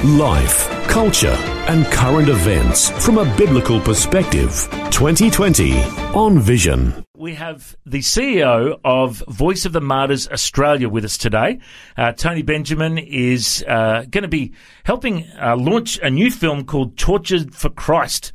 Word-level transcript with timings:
Life, 0.00 0.68
culture, 0.88 1.36
and 1.68 1.86
current 1.86 2.28
events 2.28 2.90
from 3.04 3.18
a 3.18 3.36
biblical 3.36 3.78
perspective. 3.78 4.50
2020 4.90 5.80
on 6.12 6.40
Vision. 6.40 7.04
We 7.16 7.34
have 7.34 7.76
the 7.86 8.00
CEO 8.00 8.80
of 8.84 9.22
Voice 9.28 9.64
of 9.64 9.72
the 9.72 9.80
Martyrs 9.80 10.26
Australia 10.26 10.88
with 10.88 11.04
us 11.04 11.16
today. 11.16 11.60
Uh, 11.96 12.10
Tony 12.10 12.42
Benjamin 12.42 12.98
is 12.98 13.64
uh, 13.68 14.04
going 14.10 14.22
to 14.22 14.28
be 14.28 14.54
helping 14.82 15.30
uh, 15.40 15.54
launch 15.56 16.00
a 16.00 16.10
new 16.10 16.32
film 16.32 16.64
called 16.64 16.96
Tortured 16.98 17.54
for 17.54 17.70
Christ 17.70 18.32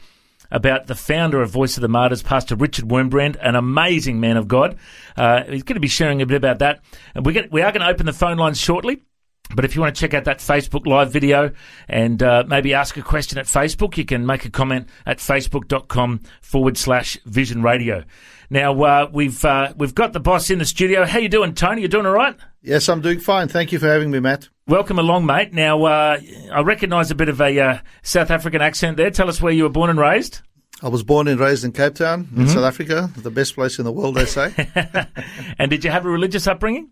about 0.49 0.87
the 0.87 0.95
founder 0.95 1.41
of 1.41 1.49
Voice 1.49 1.75
of 1.75 1.81
the 1.81 1.89
Martyrs, 1.89 2.23
Pastor 2.23 2.55
Richard 2.55 2.85
Wurmbrand, 2.85 3.35
an 3.41 3.55
amazing 3.55 4.21
man 4.21 4.37
of 4.37 4.47
God. 4.47 4.77
Uh, 5.17 5.43
he's 5.43 5.63
going 5.63 5.75
to 5.75 5.81
be 5.81 5.89
sharing 5.89 6.21
a 6.21 6.25
bit 6.25 6.37
about 6.37 6.59
that. 6.59 6.79
And 7.13 7.25
we, 7.25 7.33
get, 7.33 7.51
we 7.51 7.61
are 7.61 7.73
going 7.73 7.81
to 7.81 7.89
open 7.89 8.05
the 8.05 8.13
phone 8.13 8.37
lines 8.37 8.57
shortly. 8.57 9.01
But 9.55 9.65
if 9.65 9.75
you 9.75 9.81
want 9.81 9.95
to 9.95 9.99
check 9.99 10.13
out 10.13 10.25
that 10.25 10.39
Facebook 10.39 10.85
live 10.85 11.11
video 11.11 11.51
and 11.87 12.21
uh, 12.21 12.43
maybe 12.47 12.73
ask 12.73 12.97
a 12.97 13.01
question 13.01 13.37
at 13.37 13.45
Facebook, 13.45 13.97
you 13.97 14.05
can 14.05 14.25
make 14.25 14.45
a 14.45 14.49
comment 14.49 14.89
at 15.05 15.19
facebook.com 15.19 16.21
forward 16.41 16.77
slash 16.77 17.17
vision 17.25 17.63
radio. 17.63 18.03
Now, 18.49 18.81
uh, 18.81 19.09
we've, 19.11 19.43
uh, 19.43 19.73
we've 19.77 19.95
got 19.95 20.13
the 20.13 20.19
boss 20.19 20.49
in 20.49 20.59
the 20.59 20.65
studio. 20.65 21.05
How 21.05 21.19
you 21.19 21.29
doing, 21.29 21.53
Tony? 21.53 21.81
You 21.81 21.87
doing 21.87 22.05
all 22.05 22.13
right? 22.13 22.35
Yes, 22.61 22.87
I'm 22.89 23.01
doing 23.01 23.19
fine. 23.19 23.47
Thank 23.47 23.71
you 23.71 23.79
for 23.79 23.87
having 23.87 24.11
me, 24.11 24.19
Matt. 24.19 24.49
Welcome 24.67 24.99
along, 24.99 25.25
mate. 25.25 25.53
Now, 25.53 25.83
uh, 25.85 26.19
I 26.51 26.61
recognise 26.61 27.11
a 27.11 27.15
bit 27.15 27.29
of 27.29 27.39
a 27.39 27.59
uh, 27.59 27.79
South 28.03 28.31
African 28.31 28.61
accent 28.61 28.97
there. 28.97 29.11
Tell 29.11 29.29
us 29.29 29.41
where 29.41 29.53
you 29.53 29.63
were 29.63 29.69
born 29.69 29.89
and 29.89 29.99
raised. 29.99 30.41
I 30.81 30.89
was 30.89 31.03
born 31.03 31.27
and 31.27 31.39
raised 31.39 31.63
in 31.63 31.71
Cape 31.71 31.95
Town, 31.95 32.27
in 32.31 32.43
mm-hmm. 32.43 32.47
South 32.47 32.63
Africa, 32.63 33.09
the 33.17 33.31
best 33.31 33.55
place 33.55 33.79
in 33.79 33.85
the 33.85 33.91
world, 33.91 34.15
they 34.15 34.25
say. 34.25 34.53
and 35.57 35.71
did 35.71 35.83
you 35.83 35.89
have 35.89 36.05
a 36.05 36.09
religious 36.09 36.45
upbringing? 36.45 36.91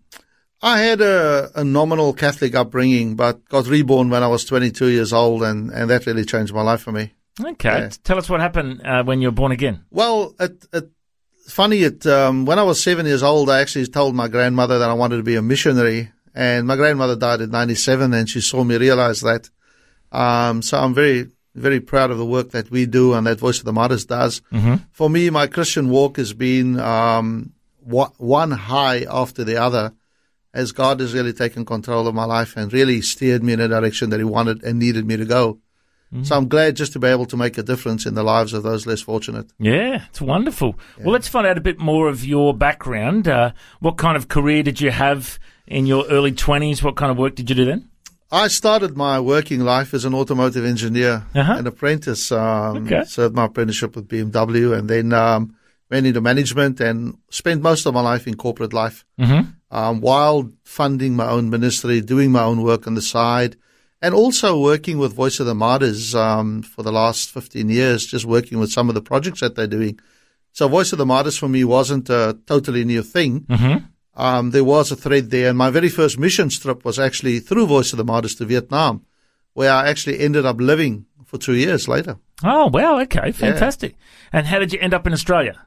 I 0.62 0.78
had 0.78 1.00
a, 1.00 1.50
a, 1.54 1.64
nominal 1.64 2.12
Catholic 2.14 2.54
upbringing, 2.54 3.14
but 3.14 3.46
got 3.48 3.66
reborn 3.66 4.08
when 4.08 4.22
I 4.22 4.28
was 4.28 4.44
22 4.44 4.88
years 4.88 5.12
old, 5.12 5.42
and, 5.42 5.70
and 5.70 5.90
that 5.90 6.06
really 6.06 6.24
changed 6.24 6.54
my 6.54 6.62
life 6.62 6.80
for 6.80 6.92
me. 6.92 7.12
Okay. 7.42 7.68
Yeah. 7.68 7.90
Tell 8.04 8.18
us 8.18 8.30
what 8.30 8.40
happened 8.40 8.80
uh, 8.84 9.04
when 9.04 9.20
you 9.20 9.28
were 9.28 9.32
born 9.32 9.52
again. 9.52 9.84
Well, 9.90 10.34
it, 10.40 10.64
it, 10.72 10.90
funny, 11.46 11.82
it, 11.82 12.06
um, 12.06 12.46
when 12.46 12.58
I 12.58 12.62
was 12.62 12.82
seven 12.82 13.04
years 13.04 13.22
old, 13.22 13.50
I 13.50 13.60
actually 13.60 13.86
told 13.86 14.14
my 14.14 14.28
grandmother 14.28 14.78
that 14.78 14.88
I 14.88 14.94
wanted 14.94 15.18
to 15.18 15.22
be 15.22 15.36
a 15.36 15.42
missionary, 15.42 16.10
and 16.34 16.66
my 16.66 16.76
grandmother 16.76 17.16
died 17.16 17.42
at 17.42 17.50
97, 17.50 18.14
and 18.14 18.28
she 18.28 18.40
saw 18.40 18.64
me 18.64 18.76
realize 18.78 19.20
that. 19.20 19.50
Um, 20.10 20.62
so 20.62 20.78
I'm 20.78 20.94
very, 20.94 21.28
very 21.54 21.80
proud 21.80 22.10
of 22.10 22.16
the 22.16 22.24
work 22.24 22.52
that 22.52 22.70
we 22.70 22.86
do 22.86 23.12
and 23.12 23.26
that 23.26 23.38
Voice 23.38 23.58
of 23.58 23.66
the 23.66 23.72
Martyrs 23.74 24.06
does. 24.06 24.40
Mm-hmm. 24.52 24.76
For 24.92 25.10
me, 25.10 25.28
my 25.28 25.46
Christian 25.48 25.90
walk 25.90 26.16
has 26.16 26.32
been 26.32 26.80
um, 26.80 27.52
one 27.82 28.50
high 28.52 29.04
after 29.10 29.44
the 29.44 29.56
other 29.58 29.92
as 30.56 30.72
God 30.72 31.00
has 31.00 31.12
really 31.12 31.34
taken 31.34 31.66
control 31.66 32.08
of 32.08 32.14
my 32.14 32.24
life 32.24 32.56
and 32.56 32.72
really 32.72 33.02
steered 33.02 33.44
me 33.44 33.52
in 33.52 33.60
a 33.60 33.68
direction 33.68 34.08
that 34.10 34.18
He 34.18 34.24
wanted 34.24 34.64
and 34.64 34.78
needed 34.78 35.06
me 35.06 35.16
to 35.18 35.26
go. 35.26 35.60
Mm-hmm. 36.12 36.22
So 36.22 36.34
I'm 36.34 36.48
glad 36.48 36.76
just 36.76 36.94
to 36.94 36.98
be 36.98 37.08
able 37.08 37.26
to 37.26 37.36
make 37.36 37.58
a 37.58 37.62
difference 37.62 38.06
in 38.06 38.14
the 38.14 38.22
lives 38.22 38.54
of 38.54 38.62
those 38.62 38.86
less 38.86 39.02
fortunate. 39.02 39.50
Yeah, 39.58 40.06
it's 40.08 40.20
wonderful. 40.20 40.78
Yeah. 40.96 41.04
Well, 41.04 41.12
let's 41.12 41.28
find 41.28 41.46
out 41.46 41.58
a 41.58 41.60
bit 41.60 41.78
more 41.78 42.08
of 42.08 42.24
your 42.24 42.54
background. 42.54 43.28
Uh, 43.28 43.52
what 43.80 43.98
kind 43.98 44.16
of 44.16 44.28
career 44.28 44.62
did 44.62 44.80
you 44.80 44.90
have 44.90 45.38
in 45.66 45.84
your 45.84 46.06
early 46.06 46.32
20s? 46.32 46.82
What 46.82 46.96
kind 46.96 47.12
of 47.12 47.18
work 47.18 47.34
did 47.34 47.50
you 47.50 47.56
do 47.56 47.66
then? 47.66 47.90
I 48.30 48.48
started 48.48 48.96
my 48.96 49.20
working 49.20 49.60
life 49.60 49.92
as 49.92 50.04
an 50.04 50.14
automotive 50.14 50.64
engineer, 50.64 51.26
uh-huh. 51.34 51.56
an 51.58 51.66
apprentice. 51.66 52.32
Um, 52.32 52.86
okay. 52.86 53.04
Served 53.04 53.34
my 53.34 53.44
apprenticeship 53.44 53.94
with 53.94 54.08
BMW 54.08 54.78
and 54.78 54.88
then 54.88 55.12
um, 55.12 55.54
went 55.90 56.06
into 56.06 56.20
management 56.22 56.80
and 56.80 57.18
spent 57.30 57.62
most 57.62 57.84
of 57.84 57.92
my 57.92 58.00
life 58.00 58.26
in 58.26 58.36
corporate 58.36 58.72
life. 58.72 59.04
Mm-hmm 59.20 59.50
um, 59.76 60.00
while 60.00 60.50
funding 60.64 61.14
my 61.14 61.28
own 61.28 61.50
ministry, 61.50 62.00
doing 62.00 62.32
my 62.32 62.42
own 62.42 62.62
work 62.62 62.86
on 62.86 62.94
the 62.94 63.02
side, 63.02 63.56
and 64.00 64.14
also 64.14 64.58
working 64.58 64.96
with 64.96 65.12
Voice 65.12 65.38
of 65.38 65.44
the 65.44 65.54
Martyrs 65.54 66.14
um, 66.14 66.62
for 66.62 66.82
the 66.82 66.90
last 66.90 67.30
15 67.30 67.68
years, 67.68 68.06
just 68.06 68.24
working 68.24 68.58
with 68.58 68.72
some 68.72 68.88
of 68.88 68.94
the 68.94 69.02
projects 69.02 69.40
that 69.40 69.54
they're 69.54 69.66
doing. 69.66 70.00
So 70.52 70.66
Voice 70.66 70.92
of 70.92 70.98
the 70.98 71.04
Martyrs 71.04 71.36
for 71.36 71.48
me 71.50 71.62
wasn't 71.62 72.08
a 72.08 72.38
totally 72.46 72.86
new 72.86 73.02
thing. 73.02 73.40
Mm-hmm. 73.40 73.84
Um, 74.18 74.50
there 74.50 74.64
was 74.64 74.90
a 74.90 74.96
thread 74.96 75.28
there, 75.28 75.50
and 75.50 75.58
my 75.58 75.68
very 75.68 75.90
first 75.90 76.18
mission 76.18 76.48
trip 76.48 76.82
was 76.82 76.98
actually 76.98 77.40
through 77.40 77.66
Voice 77.66 77.92
of 77.92 77.98
the 77.98 78.04
Martyrs 78.04 78.34
to 78.36 78.46
Vietnam, 78.46 79.04
where 79.52 79.70
I 79.70 79.90
actually 79.90 80.20
ended 80.20 80.46
up 80.46 80.58
living 80.58 81.04
for 81.26 81.36
two 81.36 81.54
years 81.54 81.86
later. 81.86 82.16
Oh, 82.42 82.68
wow. 82.68 82.98
Okay. 83.00 83.30
Fantastic. 83.30 83.92
Yeah. 83.92 84.38
And 84.38 84.46
how 84.46 84.58
did 84.58 84.72
you 84.72 84.78
end 84.80 84.94
up 84.94 85.06
in 85.06 85.12
Australia? 85.12 85.66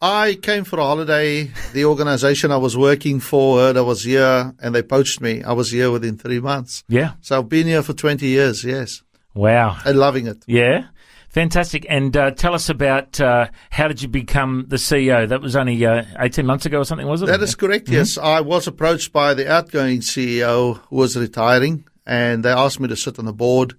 I 0.00 0.38
came 0.40 0.64
for 0.64 0.78
a 0.78 0.84
holiday. 0.84 1.50
The 1.72 1.84
organization 1.84 2.52
I 2.52 2.56
was 2.56 2.76
working 2.76 3.18
for 3.18 3.58
heard 3.58 3.76
I 3.76 3.80
was 3.80 4.04
here 4.04 4.54
and 4.60 4.74
they 4.74 4.82
poached 4.82 5.20
me. 5.20 5.42
I 5.42 5.52
was 5.52 5.72
here 5.72 5.90
within 5.90 6.16
three 6.16 6.38
months. 6.38 6.84
Yeah. 6.88 7.14
So 7.20 7.38
I've 7.38 7.48
been 7.48 7.66
here 7.66 7.82
for 7.82 7.94
20 7.94 8.24
years, 8.24 8.62
yes. 8.62 9.02
Wow. 9.34 9.76
And 9.84 9.98
loving 9.98 10.28
it. 10.28 10.44
Yeah. 10.46 10.86
Fantastic. 11.30 11.84
And 11.88 12.16
uh, 12.16 12.30
tell 12.30 12.54
us 12.54 12.68
about 12.68 13.20
uh, 13.20 13.48
how 13.70 13.88
did 13.88 14.00
you 14.00 14.08
become 14.08 14.66
the 14.68 14.76
CEO? 14.76 15.28
That 15.28 15.42
was 15.42 15.56
only 15.56 15.84
uh, 15.84 16.04
18 16.18 16.46
months 16.46 16.64
ago 16.64 16.78
or 16.78 16.84
something, 16.84 17.06
was 17.06 17.22
it? 17.22 17.26
That 17.26 17.42
is 17.42 17.56
correct, 17.56 17.86
mm-hmm. 17.86 17.94
yes. 17.94 18.16
I 18.16 18.40
was 18.40 18.66
approached 18.68 19.12
by 19.12 19.34
the 19.34 19.50
outgoing 19.50 20.00
CEO 20.00 20.78
who 20.88 20.96
was 20.96 21.16
retiring 21.16 21.84
and 22.06 22.44
they 22.44 22.50
asked 22.50 22.78
me 22.78 22.88
to 22.88 22.96
sit 22.96 23.18
on 23.18 23.24
the 23.24 23.32
board. 23.32 23.74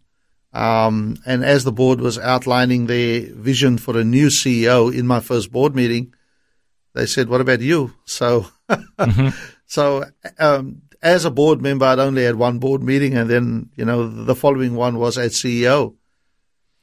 Um, 0.52 1.18
and 1.26 1.46
as 1.46 1.64
the 1.64 1.72
board 1.72 2.02
was 2.02 2.18
outlining 2.18 2.88
their 2.88 3.22
vision 3.34 3.78
for 3.78 3.98
a 3.98 4.04
new 4.04 4.28
CEO 4.28 4.94
in 4.94 5.06
my 5.06 5.20
first 5.20 5.52
board 5.52 5.76
meeting, 5.76 6.14
they 6.94 7.06
said, 7.06 7.30
"What 7.30 7.42
about 7.42 7.62
you?" 7.62 7.94
So, 8.06 8.48
mm-hmm. 8.70 9.30
so 9.68 10.06
um, 10.40 10.82
as 11.02 11.26
a 11.26 11.32
board 11.32 11.62
member, 11.62 11.86
I'd 11.86 12.00
only 12.00 12.24
had 12.24 12.36
one 12.36 12.60
board 12.60 12.82
meeting, 12.82 13.16
and 13.16 13.30
then 13.30 13.70
you 13.76 13.86
know 13.86 14.08
the 14.08 14.36
following 14.36 14.76
one 14.76 14.98
was 14.98 15.18
as 15.18 15.34
CEO, 15.34 15.96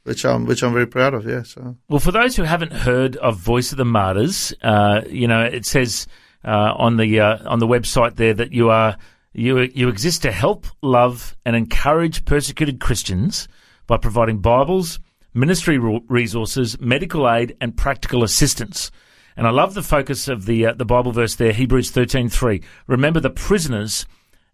which 0.03 0.25
I'm 0.25 0.45
which 0.45 0.63
I'm 0.63 0.73
very 0.73 0.87
proud 0.87 1.13
of. 1.13 1.27
Yeah. 1.27 1.43
So, 1.43 1.75
well, 1.89 1.99
for 1.99 2.11
those 2.11 2.37
who 2.37 2.43
haven't 2.43 2.71
heard 2.71 3.17
of 3.17 3.37
Voice 3.37 3.73
of 3.73 3.77
the 3.77 3.85
Martyrs, 3.85 4.53
uh, 4.61 5.01
you 5.09 5.27
know, 5.27 5.43
it 5.43 5.65
says 5.65 6.07
uh, 6.45 6.73
on 6.77 6.95
the 6.95 7.19
uh, 7.19 7.49
on 7.49 7.59
the 7.59 7.67
website 7.67 8.15
there 8.15 8.33
that 8.33 8.53
you 8.53 8.69
are 8.69 8.97
you 9.37 9.59
you 9.73 9.87
exist 9.87 10.23
to 10.23 10.31
help, 10.31 10.65
love, 10.81 11.37
and 11.45 11.55
encourage 11.55 12.25
persecuted 12.25 12.79
Christians 12.79 13.47
by 13.85 13.97
providing 13.97 14.39
Bibles, 14.39 14.99
ministry 15.33 15.77
resources, 15.77 16.79
medical 16.81 17.29
aid, 17.29 17.55
and 17.61 17.77
practical 17.77 18.23
assistance. 18.23 18.91
And 19.37 19.45
I 19.45 19.51
love 19.51 19.75
the 19.75 19.83
focus 19.83 20.27
of 20.27 20.47
the 20.47 20.65
uh, 20.65 20.73
the 20.73 20.85
Bible 20.85 21.11
verse 21.11 21.35
there, 21.35 21.53
Hebrews 21.53 21.91
13:3. 21.91 22.63
Remember 22.87 23.19
the 23.19 23.29
prisoners 23.29 24.07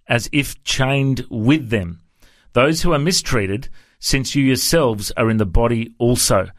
as 0.08 0.30
if 0.34 0.62
chained 0.66 1.26
with 1.30 1.70
them, 1.70 2.02
those 2.52 2.82
who 2.82 2.92
are 2.92 3.00
mistreated, 3.00 3.70
since 4.00 4.36
you 4.36 4.44
yourselves 4.44 5.14
are 5.16 5.30
in 5.30 5.38
the 5.38 5.46
body 5.46 5.96
also. 5.98 6.50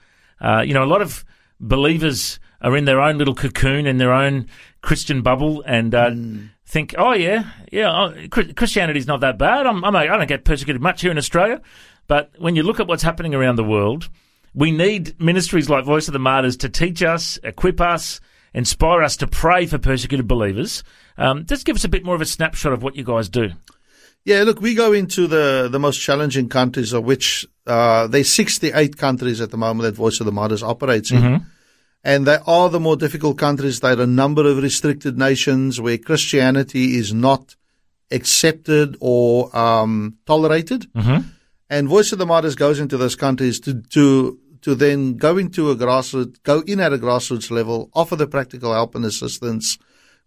Uh, 0.41 0.63
you 0.63 0.73
know, 0.73 0.83
a 0.83 0.87
lot 0.87 1.03
of 1.03 1.27
believers 1.61 2.41
are 2.63 2.75
in 2.75 2.87
their 2.87 3.03
own 3.03 3.19
little 3.19 3.35
cocoon 3.35 3.87
in 3.87 3.99
their 3.99 4.13
own 4.13 4.49
Christian 4.81 5.21
bubble 5.21 5.63
and 5.67 5.95
uh, 5.95 6.09
mm. 6.09 6.49
Think, 6.75 6.95
oh 6.99 7.13
yeah, 7.13 7.45
yeah, 7.73 7.89
oh, 7.89 8.29
Christianity's 8.29 9.07
not 9.07 9.21
that 9.21 9.39
bad. 9.39 9.67
I'm, 9.67 9.85
I'm, 9.85 9.95
I 9.97 10.07
don't 10.07 10.27
get 10.27 10.45
persecuted 10.45 10.83
much 10.83 11.01
here 11.01 11.11
in 11.11 11.17
Australia. 11.17 11.63
But 12.09 12.33
when 12.39 12.57
you 12.57 12.65
look 12.65 12.81
at 12.81 12.87
what's 12.89 13.03
happening 13.03 13.33
around 13.33 13.57
the 13.57 13.65
world, 13.65 14.11
we 14.55 14.73
need 14.73 15.19
ministries 15.21 15.71
like 15.71 15.85
Voice 15.85 16.09
of 16.09 16.13
the 16.13 16.19
Martyrs 16.19 16.57
to 16.59 16.69
teach 16.69 17.03
us, 17.03 17.39
equip 17.45 17.81
us, 17.81 18.21
inspire 18.53 19.03
us 19.03 19.17
to 19.19 19.27
pray 19.27 19.67
for 19.67 19.79
persecuted 19.79 20.29
believers. 20.29 20.83
Um, 21.17 21.47
just 21.47 21.65
give 21.65 21.77
us 21.77 21.85
a 21.85 21.89
bit 21.89 22.05
more 22.05 22.17
of 22.17 22.21
a 22.21 22.27
snapshot 22.27 22.73
of 22.73 22.83
what 22.83 22.97
you 22.97 23.05
guys 23.05 23.29
do. 23.29 23.51
Yeah, 24.25 24.43
look, 24.43 24.61
we 24.61 24.75
go 24.75 24.93
into 24.93 25.27
the, 25.29 25.69
the 25.71 25.79
most 25.79 25.99
challenging 25.99 26.49
countries, 26.49 26.93
of 26.93 27.05
which 27.05 27.47
uh, 27.67 28.09
there's 28.09 28.33
68 28.33 28.97
countries 28.97 29.41
at 29.41 29.51
the 29.51 29.57
moment 29.57 29.83
that 29.83 29.95
Voice 29.95 30.19
of 30.19 30.27
the 30.27 30.33
Martyrs 30.33 30.63
operates 30.63 31.13
in. 31.13 31.23
Mm-hmm. 31.23 31.45
And 32.05 32.27
they 32.27 32.39
are 32.47 32.69
the 32.69 32.79
more 32.79 32.97
difficult 32.97 33.39
countries. 33.39 33.81
There 33.81 33.99
are 33.99 34.03
a 34.03 34.07
number 34.07 34.47
of 34.47 34.59
restricted 34.59 35.17
nations 35.17 35.81
where 35.81 35.97
Christianity 35.97 36.99
is 36.99 37.15
not 37.15 37.57
accepted 38.11 38.97
or 39.01 39.55
um, 39.57 40.19
tolerated. 40.27 40.93
Mm-hmm. 40.93 41.29
And 41.71 41.89
Voice 41.89 42.13
of 42.13 42.19
the 42.19 42.27
Martyrs 42.27 42.57
goes 42.57 42.79
into 42.79 42.99
those 42.99 43.17
countries 43.17 43.59
to, 43.61 43.81
to, 43.81 44.39
to 44.61 44.75
then 44.75 45.17
go 45.17 45.39
into 45.39 45.71
a 45.71 45.77
grassroots, 45.77 46.43
go 46.43 46.61
in 46.67 46.79
at 46.79 46.93
a 46.93 46.99
grassroots 46.99 47.51
level, 47.51 47.89
offer 47.95 48.17
the 48.17 48.27
practical 48.27 48.75
help 48.75 48.95
and 48.95 49.07
assistance. 49.07 49.79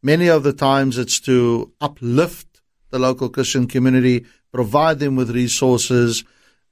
Many 0.01 0.30
of 0.30 0.41
the 0.41 0.53
times 0.53 0.97
it's 0.97 1.19
to 1.21 1.71
uplift 1.80 2.62
the 2.89 2.97
local 2.97 3.30
Christian 3.30 3.68
community, 3.68 4.25
provide 4.51 4.97
them 4.97 5.15
with 5.15 5.30
resources, 5.30 6.23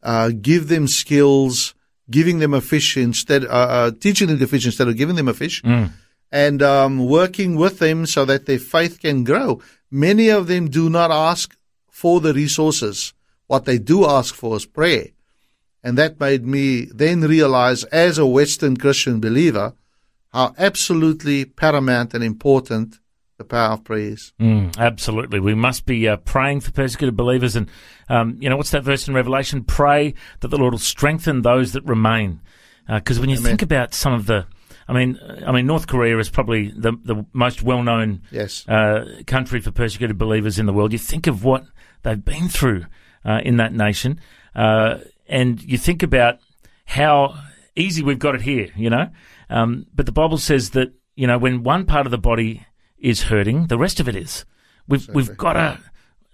uh, 0.02 0.30
give 0.30 0.68
them 0.68 0.88
skills, 0.88 1.75
giving 2.10 2.40
them 2.40 2.54
a 2.54 2.62
fish 2.62 2.98
instead, 2.98 3.46
uh, 3.46 3.48
uh, 3.48 3.92
teaching 3.92 4.28
them 4.28 4.40
to 4.40 4.48
fish 4.48 4.66
instead 4.66 4.88
of 4.88 4.98
giving 4.98 5.16
them 5.16 5.28
a 5.28 5.34
fish, 5.34 5.62
mm. 5.64 5.92
and 6.32 6.62
um, 6.62 7.06
working 7.06 7.56
with 7.56 7.80
them 7.80 8.06
so 8.06 8.26
that 8.26 8.46
their 8.46 8.60
faith 8.60 9.00
can 9.00 9.24
grow. 9.24 9.62
Many 9.90 10.30
of 10.30 10.48
them 10.48 10.70
do 10.70 10.90
not 10.90 11.12
ask 11.12 11.56
for 11.90 12.20
the 12.20 12.34
resources. 12.34 13.14
What 13.48 13.66
they 13.66 13.78
do 13.78 14.06
ask 14.06 14.34
for 14.36 14.58
is 14.58 14.66
prayer. 14.66 15.08
And 15.84 15.98
that 15.98 16.20
made 16.20 16.46
me 16.46 16.86
then 16.86 17.22
realize 17.22 17.84
as 17.86 18.18
a 18.18 18.26
Western 18.26 18.76
Christian 18.76 19.20
believer 19.20 19.74
how 20.34 20.54
absolutely 20.58 21.46
paramount 21.46 22.14
and 22.14 22.24
important 22.24 23.00
the 23.38 23.44
power 23.44 23.74
of 23.74 23.84
prayer. 23.84 24.16
Mm, 24.40 24.78
absolutely. 24.78 25.40
We 25.40 25.56
must 25.56 25.86
be 25.86 26.08
uh, 26.08 26.18
praying 26.18 26.62
for 26.62 26.72
persecuted 26.72 27.18
believers. 27.18 27.56
And, 27.56 27.70
um, 28.10 28.38
you 28.40 28.50
know, 28.50 28.58
what's 28.58 28.72
that 28.72 28.84
verse 28.84 29.08
in 29.08 29.14
Revelation? 29.14 29.64
Pray 29.64 30.14
that 30.40 30.48
the 30.48 30.58
Lord 30.58 30.74
will 30.74 30.80
strengthen 30.80 31.42
those 31.42 31.74
that 31.74 31.84
remain. 31.84 32.42
Because 32.88 33.18
uh, 33.18 33.22
when 33.22 33.30
you 33.30 33.38
Amen. 33.38 33.50
think 33.50 33.62
about 33.62 33.94
some 33.94 34.14
of 34.14 34.26
the, 34.28 34.46
I 34.88 34.94
mean, 34.94 35.20
I 35.46 35.52
mean, 35.52 35.66
North 35.66 35.88
Korea 35.88 36.18
is 36.20 36.30
probably 36.30 36.70
the 36.70 36.94
the 37.04 37.26
most 37.34 37.64
well 37.64 37.82
known 37.82 38.22
yes. 38.32 38.68
uh, 38.68 39.22
country 39.26 39.60
for 39.60 39.72
persecuted 39.72 40.18
believers 40.18 40.60
in 40.60 40.68
the 40.68 40.74
world. 40.74 40.94
You 40.94 41.00
think 41.00 41.26
of 41.26 41.44
what 41.44 41.66
they've 42.04 42.24
been 42.24 42.50
through 42.50 42.86
uh, 43.26 43.42
in 43.44 43.58
that 43.58 43.74
nation, 43.74 44.22
uh, 44.56 45.00
and 45.28 45.62
you 45.64 45.80
think 45.80 46.04
about 46.04 46.38
how 46.86 47.36
easy 47.76 48.04
we've 48.04 48.20
got 48.20 48.36
it 48.36 48.42
here. 48.42 48.70
You 48.76 48.92
know, 48.92 49.10
um, 49.50 49.88
but 49.96 50.06
the 50.06 50.12
Bible 50.12 50.38
says 50.38 50.70
that 50.72 50.94
you 51.16 51.26
know 51.26 51.40
when 51.40 51.64
one 51.64 51.86
part 51.86 52.06
of 52.06 52.12
the 52.12 52.20
body 52.20 52.64
is 52.98 53.24
hurting, 53.24 53.68
the 53.68 53.78
rest 53.78 54.00
of 54.00 54.08
it 54.08 54.16
is. 54.16 54.46
We've 54.88 55.08
we've 55.10 55.36
got 55.36 55.54
to 55.54 55.80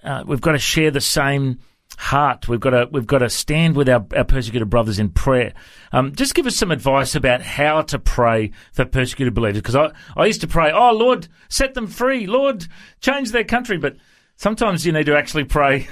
uh, 0.03 0.23
we've 0.25 0.41
got 0.41 0.53
to 0.53 0.59
share 0.59 0.91
the 0.91 1.01
same 1.01 1.59
heart. 1.97 2.47
We've 2.47 2.59
got 2.59 2.71
to 2.71 2.87
we've 2.91 3.07
got 3.07 3.19
to 3.19 3.29
stand 3.29 3.75
with 3.75 3.89
our, 3.89 4.05
our 4.15 4.23
persecuted 4.23 4.69
brothers 4.69 4.99
in 4.99 5.09
prayer. 5.09 5.53
Um, 5.91 6.13
just 6.15 6.35
give 6.35 6.47
us 6.47 6.55
some 6.55 6.71
advice 6.71 7.15
about 7.15 7.41
how 7.41 7.81
to 7.83 7.99
pray 7.99 8.51
for 8.73 8.85
persecuted 8.85 9.33
believers, 9.33 9.61
because 9.61 9.75
I, 9.75 9.91
I 10.15 10.25
used 10.25 10.41
to 10.41 10.47
pray, 10.47 10.71
oh 10.71 10.91
Lord, 10.93 11.27
set 11.49 11.73
them 11.73 11.87
free, 11.87 12.27
Lord, 12.27 12.67
change 12.99 13.31
their 13.31 13.43
country, 13.43 13.77
but 13.77 13.97
sometimes 14.35 14.85
you 14.85 14.91
need 14.91 15.05
to 15.05 15.17
actually 15.17 15.45
pray. 15.45 15.87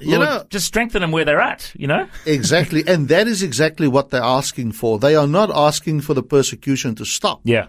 you 0.00 0.18
Lord, 0.18 0.28
know, 0.28 0.44
just 0.50 0.66
strengthen 0.66 1.00
them 1.00 1.12
where 1.12 1.24
they're 1.24 1.40
at, 1.40 1.72
you 1.74 1.86
know? 1.86 2.08
exactly. 2.26 2.84
And 2.86 3.08
that 3.08 3.28
is 3.28 3.42
exactly 3.42 3.88
what 3.88 4.10
they're 4.10 4.22
asking 4.22 4.72
for. 4.72 4.98
They 4.98 5.14
are 5.14 5.26
not 5.26 5.50
asking 5.54 6.02
for 6.02 6.14
the 6.14 6.22
persecution 6.22 6.94
to 6.96 7.04
stop. 7.04 7.40
Yeah. 7.44 7.68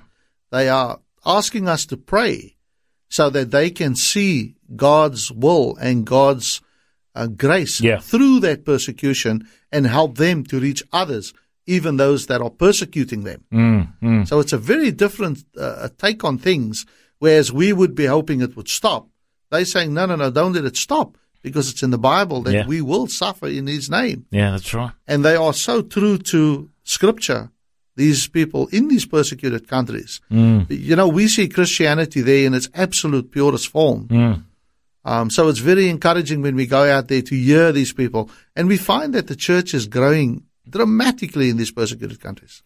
They 0.52 0.70
are 0.70 1.00
asking 1.26 1.68
us 1.68 1.86
to 1.88 1.98
pray 1.98 2.56
so 3.10 3.30
that 3.30 3.52
they 3.52 3.70
can 3.70 3.96
see 3.96 4.56
God's 4.76 5.32
will 5.32 5.76
and 5.78 6.06
God's 6.06 6.62
uh, 7.14 7.28
grace 7.28 7.80
yeah. 7.82 8.00
through 8.00 8.42
that 8.42 8.66
persecution 8.66 9.48
and 9.72 9.88
help 9.88 10.18
them 10.18 10.44
to 10.46 10.60
reach 10.60 10.84
others, 10.92 11.34
even 11.66 11.98
those 11.98 12.28
that 12.28 12.42
are 12.42 12.50
persecuting 12.50 13.24
them. 13.24 13.44
Mm, 13.54 13.94
mm. 14.02 14.28
So 14.28 14.40
it's 14.40 14.54
a 14.54 14.58
very 14.58 14.92
different 14.92 15.44
uh, 15.58 15.90
take 15.98 16.24
on 16.24 16.38
things. 16.38 16.86
Whereas 17.20 17.52
we 17.52 17.72
would 17.72 17.96
be 17.96 18.06
hoping 18.06 18.42
it 18.42 18.56
would 18.56 18.68
stop. 18.68 19.08
They're 19.50 19.66
saying, 19.66 19.94
no, 19.94 20.06
no, 20.06 20.16
no, 20.16 20.30
don't 20.30 20.54
let 20.54 20.66
it 20.66 20.76
stop 20.76 21.18
because 21.42 21.70
it's 21.70 21.84
in 21.84 21.92
the 21.92 21.98
Bible 21.98 22.42
that 22.42 22.54
yeah. 22.54 22.68
we 22.68 22.82
will 22.82 23.08
suffer 23.08 23.48
in 23.48 23.68
His 23.68 23.90
name. 23.90 24.26
Yeah, 24.32 24.52
that's 24.52 24.74
right. 24.74 24.92
And 25.08 25.24
they 25.24 25.36
are 25.36 25.54
so 25.54 25.82
true 25.82 26.18
to 26.18 26.70
Scripture 26.84 27.52
these 27.96 28.28
people 28.28 28.68
in 28.68 28.88
these 28.88 29.06
persecuted 29.06 29.68
countries. 29.68 30.22
Mm. 30.32 30.68
You 30.70 30.96
know, 30.96 31.08
we 31.08 31.28
see 31.28 31.48
Christianity 31.48 32.22
there 32.22 32.46
in 32.46 32.54
its 32.54 32.70
absolute 32.74 33.32
purest 33.32 33.70
form. 33.70 34.08
Mm. 34.08 34.44
Um, 35.06 35.30
so 35.30 35.48
it's 35.50 35.60
very 35.60 35.88
encouraging 35.90 36.42
when 36.42 36.56
we 36.56 36.66
go 36.66 36.90
out 36.90 37.08
there 37.08 37.22
to 37.22 37.36
hear 37.36 37.72
these 37.72 37.94
people. 37.94 38.30
And 38.56 38.68
we 38.68 38.78
find 38.78 39.14
that 39.14 39.28
the 39.28 39.36
church 39.36 39.74
is 39.74 39.88
growing 39.88 40.44
dramatically 40.68 41.50
in 41.50 41.58
these 41.58 41.72
persecuted 41.72 42.20
countries. 42.20 42.64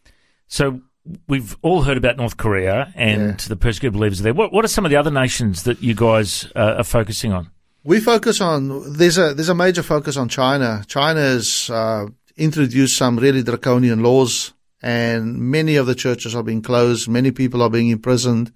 So 0.47 0.81
we've 1.27 1.57
all 1.61 1.83
heard 1.83 1.97
about 1.97 2.17
North 2.17 2.37
Korea 2.37 2.91
and 2.95 3.41
yeah. 3.41 3.47
the 3.47 3.55
persecuted 3.55 3.93
believers 3.93 4.19
there. 4.19 4.33
What, 4.33 4.53
what, 4.53 4.63
are 4.63 4.69
some 4.69 4.85
of 4.85 4.91
the 4.91 4.97
other 4.97 5.11
nations 5.11 5.63
that 5.63 5.83
you 5.83 5.93
guys 5.93 6.49
uh, 6.55 6.75
are 6.77 6.83
focusing 6.83 7.33
on? 7.33 7.49
We 7.83 7.99
focus 7.99 8.41
on 8.41 8.93
there's 8.93 9.17
a 9.17 9.33
there's 9.33 9.49
a 9.49 9.55
major 9.55 9.83
focus 9.83 10.17
on 10.17 10.27
China. 10.27 10.83
China 10.87 11.21
has 11.21 11.69
uh, 11.69 12.07
introduced 12.35 12.97
some 12.97 13.17
really 13.17 13.41
draconian 13.41 14.03
laws 14.03 14.53
and 14.81 15.37
many 15.37 15.75
of 15.75 15.85
the 15.85 15.95
churches 15.95 16.35
are 16.35 16.43
being 16.43 16.61
closed. 16.61 17.09
Many 17.09 17.31
people 17.31 17.61
are 17.61 17.69
being 17.69 17.89
imprisoned. 17.89 18.51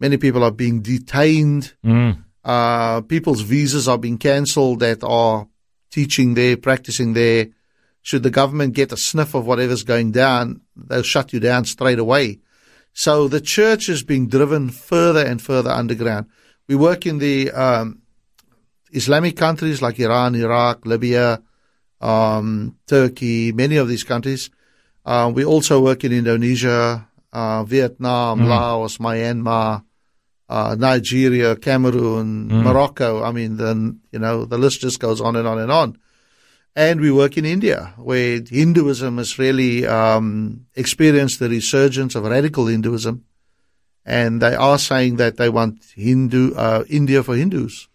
Many 0.00 0.16
people 0.16 0.42
are 0.42 0.50
being 0.50 0.82
detained. 0.82 1.72
Mm. 1.84 2.24
Uh, 2.44 3.00
people's 3.02 3.40
visas 3.40 3.88
are 3.88 3.98
being 3.98 4.18
cancelled 4.18 4.80
that 4.80 5.02
are 5.02 5.48
teaching 5.90 6.34
there, 6.34 6.56
practicing 6.56 7.14
there. 7.14 7.48
Should 8.02 8.22
the 8.22 8.30
government 8.30 8.74
get 8.74 8.92
a 8.92 8.98
sniff 8.98 9.34
of 9.34 9.46
whatever's 9.46 9.82
going 9.82 10.12
down, 10.12 10.60
they'll 10.76 11.02
shut 11.02 11.32
you 11.32 11.40
down 11.40 11.64
straight 11.64 11.98
away. 11.98 12.40
So 12.92 13.28
the 13.28 13.40
church 13.40 13.88
is 13.88 14.02
being 14.02 14.28
driven 14.28 14.68
further 14.68 15.24
and 15.24 15.40
further 15.40 15.70
underground. 15.70 16.26
We 16.68 16.76
work 16.76 17.06
in 17.06 17.18
the 17.18 17.50
um, 17.50 18.02
Islamic 18.90 19.36
countries 19.36 19.80
like 19.80 19.98
Iran, 19.98 20.34
Iraq, 20.34 20.84
Libya, 20.84 21.42
um, 22.00 22.76
Turkey, 22.86 23.52
many 23.52 23.76
of 23.76 23.88
these 23.88 24.04
countries. 24.04 24.50
Uh, 25.04 25.30
we 25.34 25.44
also 25.44 25.80
work 25.80 26.04
in 26.04 26.12
Indonesia, 26.12 27.06
uh, 27.32 27.64
Vietnam, 27.64 28.40
mm. 28.40 28.48
Laos, 28.48 28.98
Myanmar, 28.98 29.84
uh, 30.48 30.76
Nigeria, 30.78 31.56
Cameroon, 31.56 32.48
mm. 32.48 32.62
Morocco. 32.62 33.22
I 33.22 33.32
mean, 33.32 33.56
then, 33.56 34.00
you 34.12 34.18
know, 34.18 34.44
the 34.44 34.58
list 34.58 34.80
just 34.80 35.00
goes 35.00 35.20
on 35.20 35.36
and 35.36 35.46
on 35.46 35.58
and 35.58 35.70
on. 35.70 35.98
And 36.76 37.00
we 37.00 37.12
work 37.12 37.36
in 37.36 37.44
India, 37.44 37.94
where 37.98 38.40
Hinduism 38.40 39.18
has 39.18 39.38
really 39.38 39.86
um, 39.86 40.66
experienced 40.74 41.38
the 41.38 41.48
resurgence 41.48 42.14
of 42.14 42.24
radical 42.24 42.66
Hinduism. 42.66 43.24
And 44.04 44.42
they 44.42 44.54
are 44.54 44.78
saying 44.78 45.16
that 45.16 45.36
they 45.36 45.48
want 45.48 45.84
Hindu 45.94 46.54
uh, 46.54 46.84
India 46.88 47.22
for 47.22 47.36
Hindus. 47.36 47.88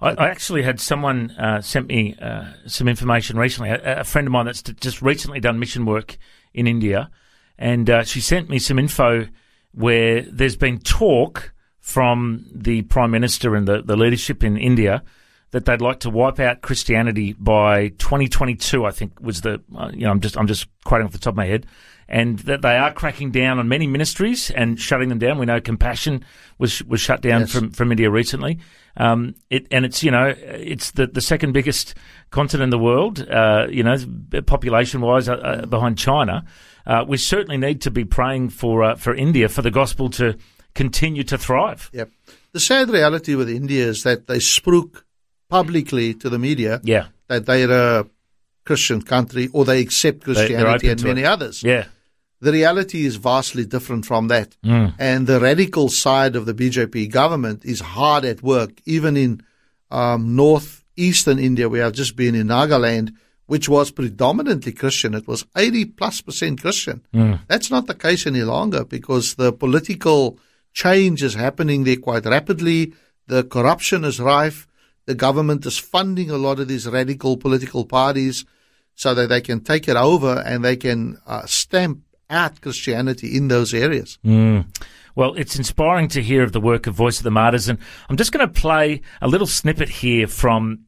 I, 0.00 0.10
I 0.10 0.28
actually 0.28 0.62
had 0.62 0.80
someone 0.80 1.30
uh, 1.32 1.62
sent 1.62 1.86
me 1.86 2.16
uh, 2.20 2.52
some 2.66 2.88
information 2.88 3.38
recently. 3.38 3.70
A, 3.70 4.00
a, 4.00 4.04
friend 4.04 4.28
of 4.28 4.32
mine 4.32 4.46
that's 4.46 4.62
just 4.62 5.00
recently 5.00 5.40
done 5.40 5.58
mission 5.58 5.86
work 5.86 6.18
in 6.56 6.66
India, 6.66 7.10
and 7.58 7.88
uh, 7.88 8.02
she 8.02 8.20
sent 8.20 8.48
me 8.48 8.58
some 8.58 8.78
info 8.78 9.26
where 9.72 10.22
there's 10.22 10.56
been 10.56 10.78
talk 10.80 11.52
from 11.78 12.44
the 12.52 12.82
prime 12.82 13.12
minister 13.12 13.54
and 13.54 13.68
the, 13.68 13.82
the 13.82 13.96
leadership 13.96 14.42
in 14.42 14.56
India 14.56 15.04
that 15.52 15.66
they'd 15.66 15.80
like 15.80 16.00
to 16.00 16.10
wipe 16.10 16.40
out 16.40 16.62
Christianity 16.62 17.34
by 17.34 17.88
2022. 17.88 18.84
I 18.84 18.90
think 18.90 19.20
was 19.20 19.42
the 19.42 19.62
uh, 19.76 19.90
you 19.92 20.00
know 20.00 20.10
I'm 20.10 20.20
just 20.20 20.36
I'm 20.36 20.46
just 20.48 20.66
quoting 20.84 21.06
off 21.06 21.12
the 21.12 21.18
top 21.18 21.34
of 21.34 21.36
my 21.36 21.46
head, 21.46 21.66
and 22.08 22.38
that 22.40 22.62
they 22.62 22.76
are 22.76 22.92
cracking 22.92 23.30
down 23.30 23.58
on 23.58 23.68
many 23.68 23.86
ministries 23.86 24.50
and 24.50 24.78
shutting 24.80 25.08
them 25.08 25.18
down. 25.18 25.38
We 25.38 25.46
know 25.46 25.60
Compassion 25.60 26.24
was 26.58 26.82
was 26.84 27.00
shut 27.00 27.20
down 27.20 27.42
yes. 27.42 27.52
from 27.52 27.70
from 27.70 27.90
India 27.90 28.10
recently. 28.10 28.58
Um, 28.96 29.34
it, 29.50 29.66
and 29.70 29.84
it's 29.84 30.02
you 30.02 30.10
know 30.10 30.34
it's 30.38 30.92
the 30.92 31.06
the 31.06 31.20
second 31.20 31.52
biggest 31.52 31.94
continent 32.30 32.64
in 32.64 32.70
the 32.70 32.78
world. 32.78 33.26
Uh, 33.28 33.66
you 33.70 33.82
know, 33.82 33.96
population 34.46 35.00
wise, 35.00 35.28
uh, 35.28 35.34
uh, 35.34 35.66
behind 35.66 35.98
China. 35.98 36.44
Uh, 36.86 37.04
we 37.06 37.16
certainly 37.16 37.56
need 37.56 37.80
to 37.82 37.90
be 37.90 38.04
praying 38.04 38.50
for 38.50 38.84
uh, 38.84 38.94
for 38.94 39.14
India 39.14 39.48
for 39.48 39.62
the 39.62 39.70
gospel 39.70 40.08
to 40.10 40.36
continue 40.74 41.24
to 41.24 41.36
thrive. 41.36 41.90
Yep. 41.92 42.10
The 42.52 42.60
sad 42.60 42.90
reality 42.90 43.34
with 43.34 43.50
India 43.50 43.86
is 43.86 44.04
that 44.04 44.28
they 44.28 44.38
spook 44.38 45.04
publicly 45.48 46.14
to 46.14 46.30
the 46.30 46.38
media 46.38 46.80
yeah. 46.84 47.06
that 47.28 47.46
they're 47.46 47.70
a 47.70 48.06
Christian 48.64 49.02
country 49.02 49.48
or 49.52 49.64
they 49.64 49.80
accept 49.80 50.24
Christianity 50.24 50.88
and 50.88 51.02
many 51.02 51.22
it. 51.22 51.26
others. 51.26 51.62
Yeah. 51.62 51.86
The 52.40 52.52
reality 52.52 53.06
is 53.06 53.16
vastly 53.16 53.64
different 53.64 54.04
from 54.04 54.28
that. 54.28 54.56
Mm. 54.64 54.94
And 54.98 55.26
the 55.26 55.40
radical 55.40 55.88
side 55.88 56.36
of 56.36 56.44
the 56.46 56.54
BJP 56.54 57.10
government 57.10 57.64
is 57.64 57.80
hard 57.80 58.24
at 58.24 58.42
work, 58.42 58.80
even 58.84 59.16
in 59.16 59.42
um, 59.90 60.36
northeastern 60.36 61.38
India, 61.38 61.68
where 61.68 61.84
I've 61.84 61.92
just 61.92 62.14
been 62.14 62.34
in 62.34 62.48
Nagaland, 62.48 63.14
which 63.46 63.68
was 63.68 63.90
predominantly 63.90 64.72
Christian. 64.72 65.14
It 65.14 65.26
was 65.26 65.46
80 65.56 65.86
plus 65.86 66.20
percent 66.20 66.60
Christian. 66.60 67.02
Mm. 67.14 67.40
That's 67.48 67.70
not 67.70 67.86
the 67.86 67.94
case 67.94 68.26
any 68.26 68.42
longer 68.42 68.84
because 68.84 69.36
the 69.36 69.52
political 69.52 70.38
change 70.74 71.22
is 71.22 71.34
happening 71.34 71.84
there 71.84 71.96
quite 71.96 72.26
rapidly. 72.26 72.92
The 73.28 73.44
corruption 73.44 74.04
is 74.04 74.20
rife. 74.20 74.66
The 75.06 75.14
government 75.14 75.64
is 75.64 75.78
funding 75.78 76.30
a 76.30 76.36
lot 76.36 76.60
of 76.60 76.68
these 76.68 76.86
radical 76.88 77.36
political 77.36 77.86
parties 77.86 78.44
so 78.94 79.14
that 79.14 79.28
they 79.28 79.40
can 79.40 79.60
take 79.60 79.88
it 79.88 79.96
over 79.96 80.42
and 80.44 80.64
they 80.64 80.76
can 80.76 81.18
uh, 81.26 81.46
stamp 81.46 82.00
out 82.30 82.60
Christianity 82.60 83.36
in 83.36 83.48
those 83.48 83.72
areas. 83.74 84.18
Mm. 84.24 84.66
Well, 85.14 85.34
it's 85.34 85.56
inspiring 85.56 86.08
to 86.08 86.22
hear 86.22 86.42
of 86.42 86.52
the 86.52 86.60
work 86.60 86.86
of 86.86 86.94
Voice 86.94 87.18
of 87.18 87.24
the 87.24 87.30
Martyrs, 87.30 87.68
and 87.68 87.78
I'm 88.08 88.16
just 88.16 88.32
going 88.32 88.46
to 88.46 88.60
play 88.60 89.00
a 89.22 89.28
little 89.28 89.46
snippet 89.46 89.88
here 89.88 90.26
from 90.26 90.80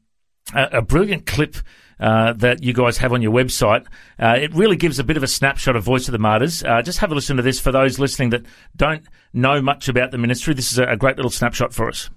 a, 0.53 0.77
a 0.77 0.81
brilliant 0.81 1.25
clip. 1.25 1.55
Uh, 2.01 2.31
that 2.31 2.63
you 2.63 2.71
guys 2.71 2.97
have 2.99 3.11
on 3.11 3.21
your 3.21 3.33
website. 3.33 3.85
Uh, 4.17 4.37
it 4.39 4.53
really 4.53 4.77
gives 4.77 4.99
a 4.99 5.03
bit 5.03 5.17
of 5.17 5.23
a 5.23 5.27
snapshot 5.27 5.75
of 5.75 5.83
Voice 5.83 6.07
of 6.07 6.13
the 6.13 6.17
Martyrs. 6.17 6.63
Uh, 6.63 6.81
just 6.81 6.99
have 6.99 7.11
a 7.11 7.13
listen 7.13 7.35
to 7.35 7.43
this 7.43 7.59
for 7.59 7.73
those 7.73 7.99
listening 7.99 8.29
that 8.29 8.45
don't 8.73 9.03
know 9.33 9.61
much 9.61 9.89
about 9.89 10.11
the 10.11 10.17
ministry. 10.17 10.53
This 10.53 10.71
is 10.71 10.79
a, 10.79 10.85
a 10.85 10.95
great 10.95 11.17
little 11.17 11.29
snapshot 11.29 11.73
for 11.73 11.89
us. 11.89 12.09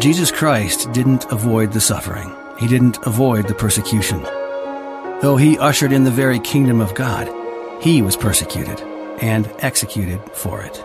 Jesus 0.00 0.32
Christ 0.32 0.90
didn't 0.90 1.30
avoid 1.30 1.72
the 1.72 1.80
suffering. 1.80 2.34
he 2.58 2.66
didn't 2.66 2.98
avoid 3.06 3.46
the 3.46 3.54
persecution. 3.54 4.26
Though 5.24 5.38
he 5.38 5.58
ushered 5.58 5.90
in 5.90 6.04
the 6.04 6.10
very 6.10 6.38
kingdom 6.38 6.82
of 6.82 6.94
God, 6.94 7.32
he 7.82 8.02
was 8.02 8.14
persecuted 8.14 8.78
and 9.22 9.50
executed 9.60 10.20
for 10.34 10.60
it. 10.60 10.76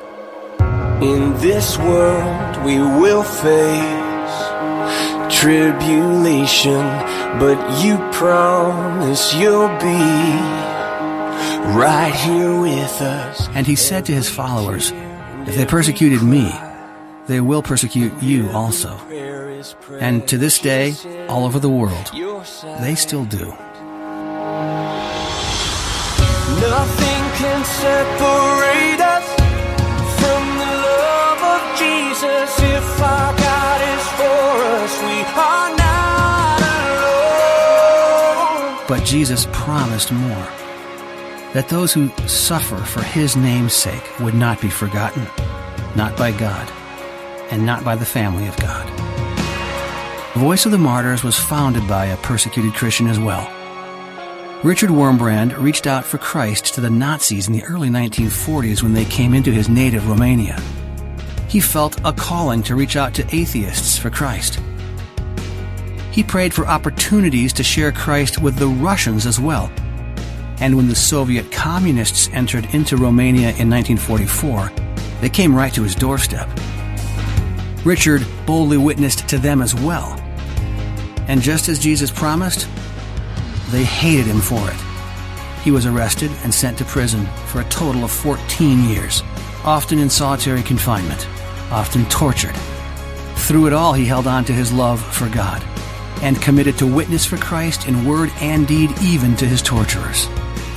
In 1.03 1.34
this 1.41 1.77
world 1.77 2.63
we 2.63 2.77
will 2.77 3.24
face 3.24 4.39
tribulation, 5.41 6.79
but 7.38 7.84
you 7.84 7.98
promise 8.13 9.34
you'll 9.36 9.67
be 9.77 10.00
right 11.75 12.15
here 12.15 12.62
with 12.62 13.01
us. 13.01 13.50
And 13.50 13.67
he 13.67 13.75
said 13.75 14.05
to 14.05 14.13
his 14.13 14.29
followers, 14.29 14.93
If 15.48 15.58
they 15.58 15.65
persecuted 15.65 16.24
me, 16.24 16.50
they 17.27 17.41
will 17.41 17.62
persecute 17.62 18.13
you 18.24 18.50
also. 18.51 18.96
And 20.00 20.25
to 20.29 20.38
this 20.38 20.60
day, 20.60 20.96
all 21.27 21.43
over 21.43 21.60
the 21.60 21.67
world, 21.67 22.10
they 22.79 22.96
still 22.96 23.25
do. 23.25 23.53
Nothing 26.61 27.23
can 27.39 27.63
separate 27.63 28.99
us 28.99 29.25
from 30.19 30.43
the 30.59 30.73
love 30.99 31.41
of 31.55 31.61
Jesus. 31.79 32.49
If 32.59 33.01
our 33.01 33.33
God 33.33 33.81
is 33.95 34.05
for 34.19 34.51
us, 34.75 34.93
we 35.01 35.23
are 35.39 35.69
not 35.77 36.59
alone. 38.75 38.85
But 38.89 39.05
Jesus 39.05 39.47
promised 39.53 40.11
more 40.11 40.47
that 41.53 41.69
those 41.69 41.93
who 41.93 42.09
suffer 42.27 42.77
for 42.77 43.01
his 43.03 43.37
name's 43.37 43.73
sake 43.73 44.19
would 44.19 44.35
not 44.35 44.59
be 44.59 44.69
forgotten, 44.69 45.25
not 45.95 46.17
by 46.17 46.31
God, 46.33 46.69
and 47.51 47.65
not 47.65 47.85
by 47.85 47.95
the 47.95 48.05
family 48.05 48.47
of 48.47 48.57
God. 48.57 48.85
The 50.33 50.39
Voice 50.39 50.65
of 50.65 50.71
the 50.73 50.77
Martyrs 50.77 51.23
was 51.23 51.39
founded 51.39 51.87
by 51.87 52.07
a 52.07 52.17
persecuted 52.17 52.73
Christian 52.73 53.07
as 53.07 53.17
well. 53.17 53.49
Richard 54.61 54.89
Wurmbrand 54.89 55.57
reached 55.57 55.87
out 55.87 56.03
for 56.03 56.17
Christ 56.17 56.73
to 56.73 56.81
the 56.81 56.89
Nazis 56.89 57.47
in 57.47 57.53
the 57.53 57.63
early 57.63 57.87
1940s 57.87 58.83
when 58.83 58.91
they 58.91 59.05
came 59.05 59.33
into 59.33 59.53
his 59.53 59.69
native 59.69 60.09
Romania. 60.09 60.61
He 61.47 61.61
felt 61.61 61.97
a 62.03 62.11
calling 62.11 62.61
to 62.63 62.75
reach 62.75 62.97
out 62.97 63.13
to 63.13 63.35
atheists 63.35 63.97
for 63.97 64.09
Christ. 64.09 64.59
He 66.11 66.23
prayed 66.23 66.53
for 66.53 66.67
opportunities 66.67 67.53
to 67.53 67.63
share 67.63 67.93
Christ 67.93 68.41
with 68.41 68.57
the 68.57 68.67
Russians 68.67 69.25
as 69.25 69.39
well. 69.39 69.71
And 70.59 70.75
when 70.75 70.89
the 70.89 70.95
Soviet 70.95 71.49
communists 71.53 72.27
entered 72.33 72.65
into 72.73 72.97
Romania 72.97 73.51
in 73.51 73.69
1944, 73.69 74.73
they 75.21 75.29
came 75.29 75.55
right 75.55 75.73
to 75.73 75.83
his 75.83 75.95
doorstep. 75.95 76.49
Richard 77.85 78.27
boldly 78.45 78.77
witnessed 78.77 79.25
to 79.29 79.37
them 79.37 79.61
as 79.61 79.73
well. 79.73 80.19
And 81.29 81.41
just 81.41 81.69
as 81.69 81.79
Jesus 81.79 82.11
promised, 82.11 82.67
they 83.71 83.83
hated 83.83 84.25
him 84.25 84.41
for 84.41 84.69
it. 84.69 84.77
He 85.63 85.71
was 85.71 85.85
arrested 85.85 86.31
and 86.43 86.53
sent 86.53 86.77
to 86.77 86.85
prison 86.85 87.25
for 87.47 87.61
a 87.61 87.69
total 87.69 88.03
of 88.03 88.11
14 88.11 88.89
years, 88.89 89.23
often 89.63 89.99
in 89.99 90.09
solitary 90.09 90.63
confinement, 90.63 91.27
often 91.71 92.05
tortured. 92.05 92.55
Through 93.35 93.67
it 93.67 93.73
all, 93.73 93.93
he 93.93 94.05
held 94.05 94.27
on 94.27 94.45
to 94.45 94.53
his 94.53 94.71
love 94.71 95.01
for 95.13 95.29
God 95.29 95.63
and 96.21 96.41
committed 96.41 96.77
to 96.77 96.88
witness 96.88 97.25
for 97.25 97.38
Christ 97.38 97.88
in 97.88 98.05
word 98.05 98.31
and 98.41 98.67
deed, 98.67 98.91
even 99.01 99.35
to 99.38 99.45
his 99.45 99.61
torturers. 99.61 100.25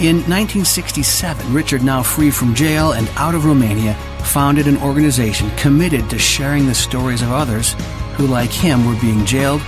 In 0.00 0.16
1967, 0.16 1.52
Richard, 1.52 1.82
now 1.82 2.02
free 2.02 2.30
from 2.30 2.54
jail 2.54 2.92
and 2.92 3.08
out 3.16 3.34
of 3.34 3.44
Romania, 3.44 3.94
founded 4.24 4.66
an 4.66 4.76
organization 4.78 5.50
committed 5.56 6.08
to 6.10 6.18
sharing 6.18 6.66
the 6.66 6.74
stories 6.74 7.22
of 7.22 7.30
others 7.30 7.74
who, 8.16 8.26
like 8.26 8.50
him, 8.50 8.86
were 8.86 9.00
being 9.00 9.24
jailed, 9.24 9.60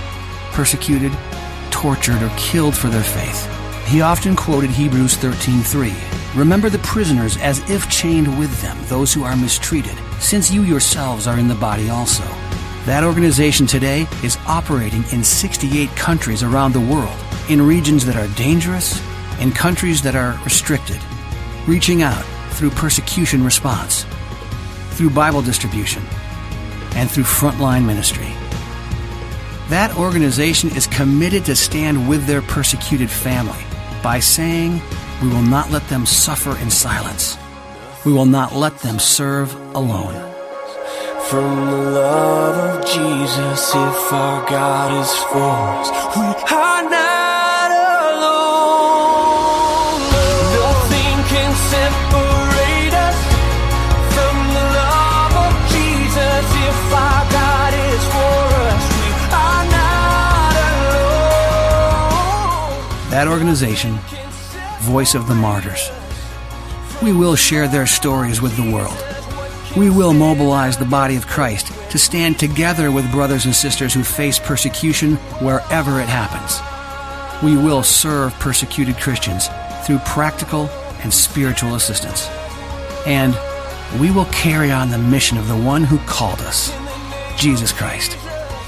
persecuted, 0.51 1.11
tortured, 1.75 2.23
or 2.23 2.31
killed 2.37 2.73
for 2.73 2.87
their 2.87 3.03
faith. 3.03 3.41
He 3.85 4.01
often 4.01 4.33
quoted 4.33 4.69
Hebrews 4.69 5.17
13:3. 5.17 5.93
Remember 6.33 6.69
the 6.69 6.79
prisoners 6.79 7.35
as 7.37 7.59
if 7.69 7.89
chained 7.89 8.29
with 8.39 8.53
them, 8.61 8.77
those 8.87 9.13
who 9.13 9.25
are 9.25 9.35
mistreated, 9.35 9.97
since 10.19 10.49
you 10.49 10.61
yourselves 10.63 11.27
are 11.27 11.37
in 11.37 11.49
the 11.49 11.61
body 11.67 11.89
also. 11.89 12.23
That 12.85 13.03
organization 13.03 13.67
today 13.67 14.07
is 14.23 14.37
operating 14.47 15.03
in 15.11 15.23
68 15.23 15.93
countries 15.97 16.43
around 16.43 16.71
the 16.73 16.87
world, 16.93 17.19
in 17.49 17.61
regions 17.61 18.05
that 18.05 18.15
are 18.15 18.35
dangerous, 18.35 19.01
in 19.41 19.51
countries 19.51 20.01
that 20.03 20.15
are 20.15 20.39
restricted, 20.45 20.99
reaching 21.67 22.03
out 22.03 22.25
through 22.51 22.69
persecution 22.69 23.43
response, 23.43 24.05
through 24.91 25.09
Bible 25.09 25.41
distribution, 25.41 26.03
and 26.95 27.11
through 27.11 27.25
frontline 27.25 27.85
ministry. 27.85 28.31
That 29.69 29.97
organization 29.97 30.69
is 30.75 30.85
committed 30.85 31.45
to 31.45 31.55
stand 31.55 32.07
with 32.07 32.27
their 32.27 32.43
persecuted 32.43 33.09
family 33.09 33.63
by 34.03 34.19
saying, 34.19 34.79
We 35.23 35.29
will 35.29 35.41
not 35.41 35.71
let 35.71 35.87
them 35.89 36.05
suffer 36.05 36.55
in 36.57 36.69
silence. 36.69 37.37
We 38.05 38.13
will 38.13 38.27
not 38.27 38.53
let 38.53 38.77
them 38.79 38.99
serve 38.99 39.55
alone. 39.75 40.13
From 41.29 41.65
the 41.65 41.89
love 41.97 42.77
of 42.77 42.85
Jesus, 42.85 43.69
if 43.69 44.13
our 44.13 44.47
God 44.47 45.01
is 45.01 45.11
for 45.33 45.51
us, 45.79 45.89
we 46.15 46.55
are 46.55 46.83
not 46.83 47.04
That 63.15 63.29
organization, 63.29 63.97
Voice 64.81 65.15
of 65.15 65.29
the 65.29 65.35
Martyrs. 65.35 65.89
We 67.01 67.13
will 67.13 67.37
share 67.37 67.65
their 67.65 67.87
stories 67.87 68.41
with 68.41 68.57
the 68.57 68.69
world. 68.69 69.01
We 69.77 69.89
will 69.89 70.11
mobilize 70.11 70.75
the 70.75 70.83
body 70.83 71.15
of 71.15 71.25
Christ 71.25 71.67
to 71.91 71.97
stand 71.97 72.37
together 72.37 72.91
with 72.91 73.09
brothers 73.13 73.45
and 73.45 73.55
sisters 73.55 73.93
who 73.93 74.03
face 74.03 74.37
persecution 74.37 75.15
wherever 75.39 76.01
it 76.01 76.09
happens. 76.09 76.59
We 77.41 77.55
will 77.55 77.83
serve 77.83 78.33
persecuted 78.33 78.97
Christians 78.97 79.47
through 79.85 79.99
practical 79.99 80.67
and 81.01 81.13
spiritual 81.13 81.75
assistance. 81.75 82.27
And 83.07 83.33
we 83.97 84.11
will 84.11 84.25
carry 84.25 84.71
on 84.71 84.89
the 84.89 84.97
mission 84.97 85.37
of 85.37 85.47
the 85.47 85.55
one 85.55 85.85
who 85.85 85.99
called 85.99 86.41
us, 86.41 86.69
Jesus 87.37 87.71
Christ, 87.71 88.11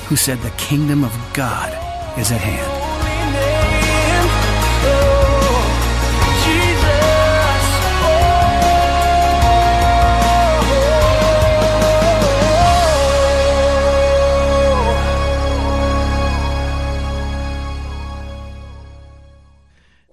who 0.07 0.15
said 0.15 0.39
the 0.39 0.51
kingdom 0.51 1.03
of 1.03 1.11
God 1.33 1.73
is 2.17 2.31
at 2.31 2.39
hand. 2.39 2.76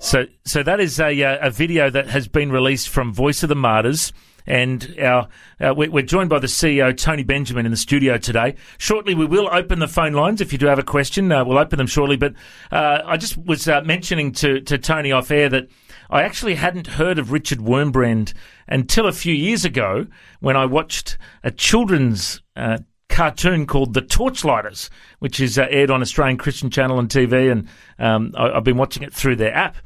So, 0.04 0.26
so 0.44 0.62
that 0.62 0.80
is 0.80 1.00
a, 1.00 1.23
uh, 1.23 1.49
a 1.49 1.50
video 1.50 1.88
that 1.88 2.08
has 2.08 2.28
been 2.28 2.52
released 2.52 2.90
from 2.90 3.11
Voice 3.14 3.42
of 3.42 3.49
the 3.49 3.54
Martyrs. 3.54 4.12
And 4.46 4.94
our, 5.00 5.28
uh, 5.58 5.73
we're 5.75 6.02
joined 6.02 6.28
by 6.28 6.40
the 6.40 6.46
CEO, 6.46 6.94
Tony 6.94 7.23
Benjamin, 7.23 7.64
in 7.64 7.70
the 7.70 7.78
studio 7.78 8.18
today. 8.18 8.56
Shortly, 8.76 9.14
we 9.14 9.25
will 9.25 9.49
open 9.50 9.78
the 9.78 9.88
phone 9.88 10.12
lines. 10.12 10.42
If 10.42 10.52
you 10.52 10.58
do 10.58 10.66
have 10.66 10.78
a 10.78 10.82
question, 10.82 11.32
uh, 11.32 11.42
we'll 11.46 11.56
open 11.56 11.78
them 11.78 11.87
shortly. 11.87 12.18
But 12.18 12.34
uh, 12.70 13.00
I 13.02 13.16
just 13.16 13.38
was 13.38 13.66
uh, 13.66 13.80
mentioning 13.80 14.32
to, 14.32 14.61
to 14.61 14.76
Tony 14.76 15.11
off 15.11 15.30
air 15.30 15.49
that 15.49 15.68
I 16.11 16.23
actually 16.25 16.56
hadn't 16.56 16.87
heard 16.87 17.18
of 17.18 17.32
Richard 17.32 17.61
Wurmbrand 17.61 18.34
until 18.68 19.06
a 19.06 19.12
few 19.12 19.32
years 19.32 19.64
ago 19.64 20.06
when 20.40 20.54
I 20.54 20.66
watched 20.66 21.16
a 21.42 21.50
children's 21.50 22.42
uh, 22.56 22.76
cartoon 23.08 23.64
called 23.66 23.94
The 23.94 24.02
Torchlighters, 24.02 24.90
which 25.20 25.40
is 25.40 25.56
aired 25.56 25.90
on 25.90 26.02
Australian 26.02 26.37
Christian 26.37 26.68
Channel 26.68 26.99
and 26.99 27.08
TV, 27.08 27.50
and 27.50 27.68
um, 27.99 28.34
I, 28.37 28.56
have 28.56 28.64
been 28.64 28.76
watching 28.76 29.02
it 29.02 29.14
through 29.14 29.37
their 29.37 29.54
app. 29.54 29.78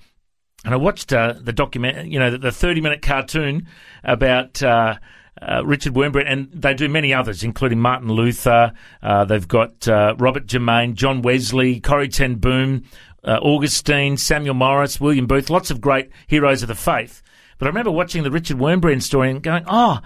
And 0.64 0.74
I 0.74 0.76
watched 0.76 1.12
uh, 1.12 1.34
the 1.40 1.52
document, 1.52 2.08
you 2.08 2.18
know, 2.18 2.36
the 2.36 2.52
thirty-minute 2.52 3.00
cartoon 3.00 3.68
about 4.02 4.62
uh, 4.62 4.96
uh, 5.40 5.64
Richard 5.64 5.94
Wurmbrand, 5.94 6.24
and 6.26 6.48
they 6.52 6.74
do 6.74 6.88
many 6.88 7.14
others, 7.14 7.44
including 7.44 7.78
Martin 7.78 8.10
Luther. 8.10 8.72
Uh, 9.02 9.24
they've 9.24 9.46
got 9.46 9.86
uh, 9.86 10.16
Robert 10.18 10.46
Jermain, 10.46 10.94
John 10.94 11.22
Wesley, 11.22 11.80
Corrie 11.80 12.08
Ten 12.08 12.36
Boom, 12.36 12.82
Augustine, 13.24 14.16
Samuel 14.16 14.54
Morris, 14.54 15.00
William 15.00 15.26
Booth, 15.26 15.48
lots 15.48 15.70
of 15.70 15.80
great 15.80 16.10
heroes 16.26 16.62
of 16.62 16.68
the 16.68 16.74
faith. 16.74 17.22
But 17.58 17.66
I 17.66 17.68
remember 17.68 17.90
watching 17.90 18.22
the 18.22 18.30
Richard 18.30 18.56
Wurmbrand 18.58 19.02
story 19.02 19.30
and 19.30 19.42
going, 19.42 19.64
"Oh, 19.66 20.00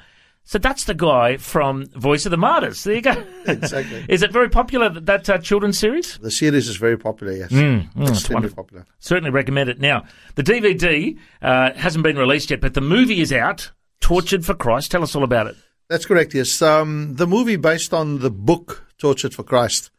so 0.44 0.58
that's 0.58 0.84
the 0.84 0.94
guy 0.94 1.37
from 1.37 1.87
Voice 1.87 2.26
of 2.26 2.30
the 2.30 2.37
Martyrs. 2.37 2.84
There 2.84 2.94
you 2.94 3.00
go. 3.00 3.25
exactly. 3.46 4.04
is 4.08 4.22
it 4.22 4.32
very 4.32 4.49
popular 4.49 4.88
that, 4.88 5.06
that 5.06 5.30
uh, 5.30 5.38
children's 5.38 5.78
series? 5.78 6.18
The 6.18 6.30
series 6.30 6.68
is 6.68 6.76
very 6.76 6.99
popular. 6.99 7.32
Yes, 7.32 7.50
mm, 7.50 7.92
mm, 7.92 8.08
extremely 8.08 8.50
popular. 8.50 8.84
Certainly 8.99 9.30
recommend 9.30 9.70
it. 9.70 9.80
Now, 9.80 10.04
the 10.34 10.42
DVD 10.42 11.16
uh, 11.40 11.72
hasn't 11.75 12.02
been 12.02 12.18
released 12.18 12.50
yet, 12.50 12.61
but 12.61 12.75
the 12.75 12.80
movie 12.80 13.20
is 13.20 13.32
out. 13.32 13.70
Tortured 14.00 14.44
for 14.44 14.54
Christ. 14.54 14.90
Tell 14.90 15.04
us 15.04 15.14
all 15.14 15.22
about 15.22 15.46
it. 15.46 15.56
That's 15.88 16.06
correct. 16.06 16.34
Yes, 16.34 16.61
um, 16.61 17.14
the 17.14 17.26
movie 17.26 17.56
based 17.56 17.94
on 17.94 18.18
the 18.18 18.30
book 18.30 18.84
Tortured 18.99 19.34
for 19.34 19.44
Christ 19.44 19.90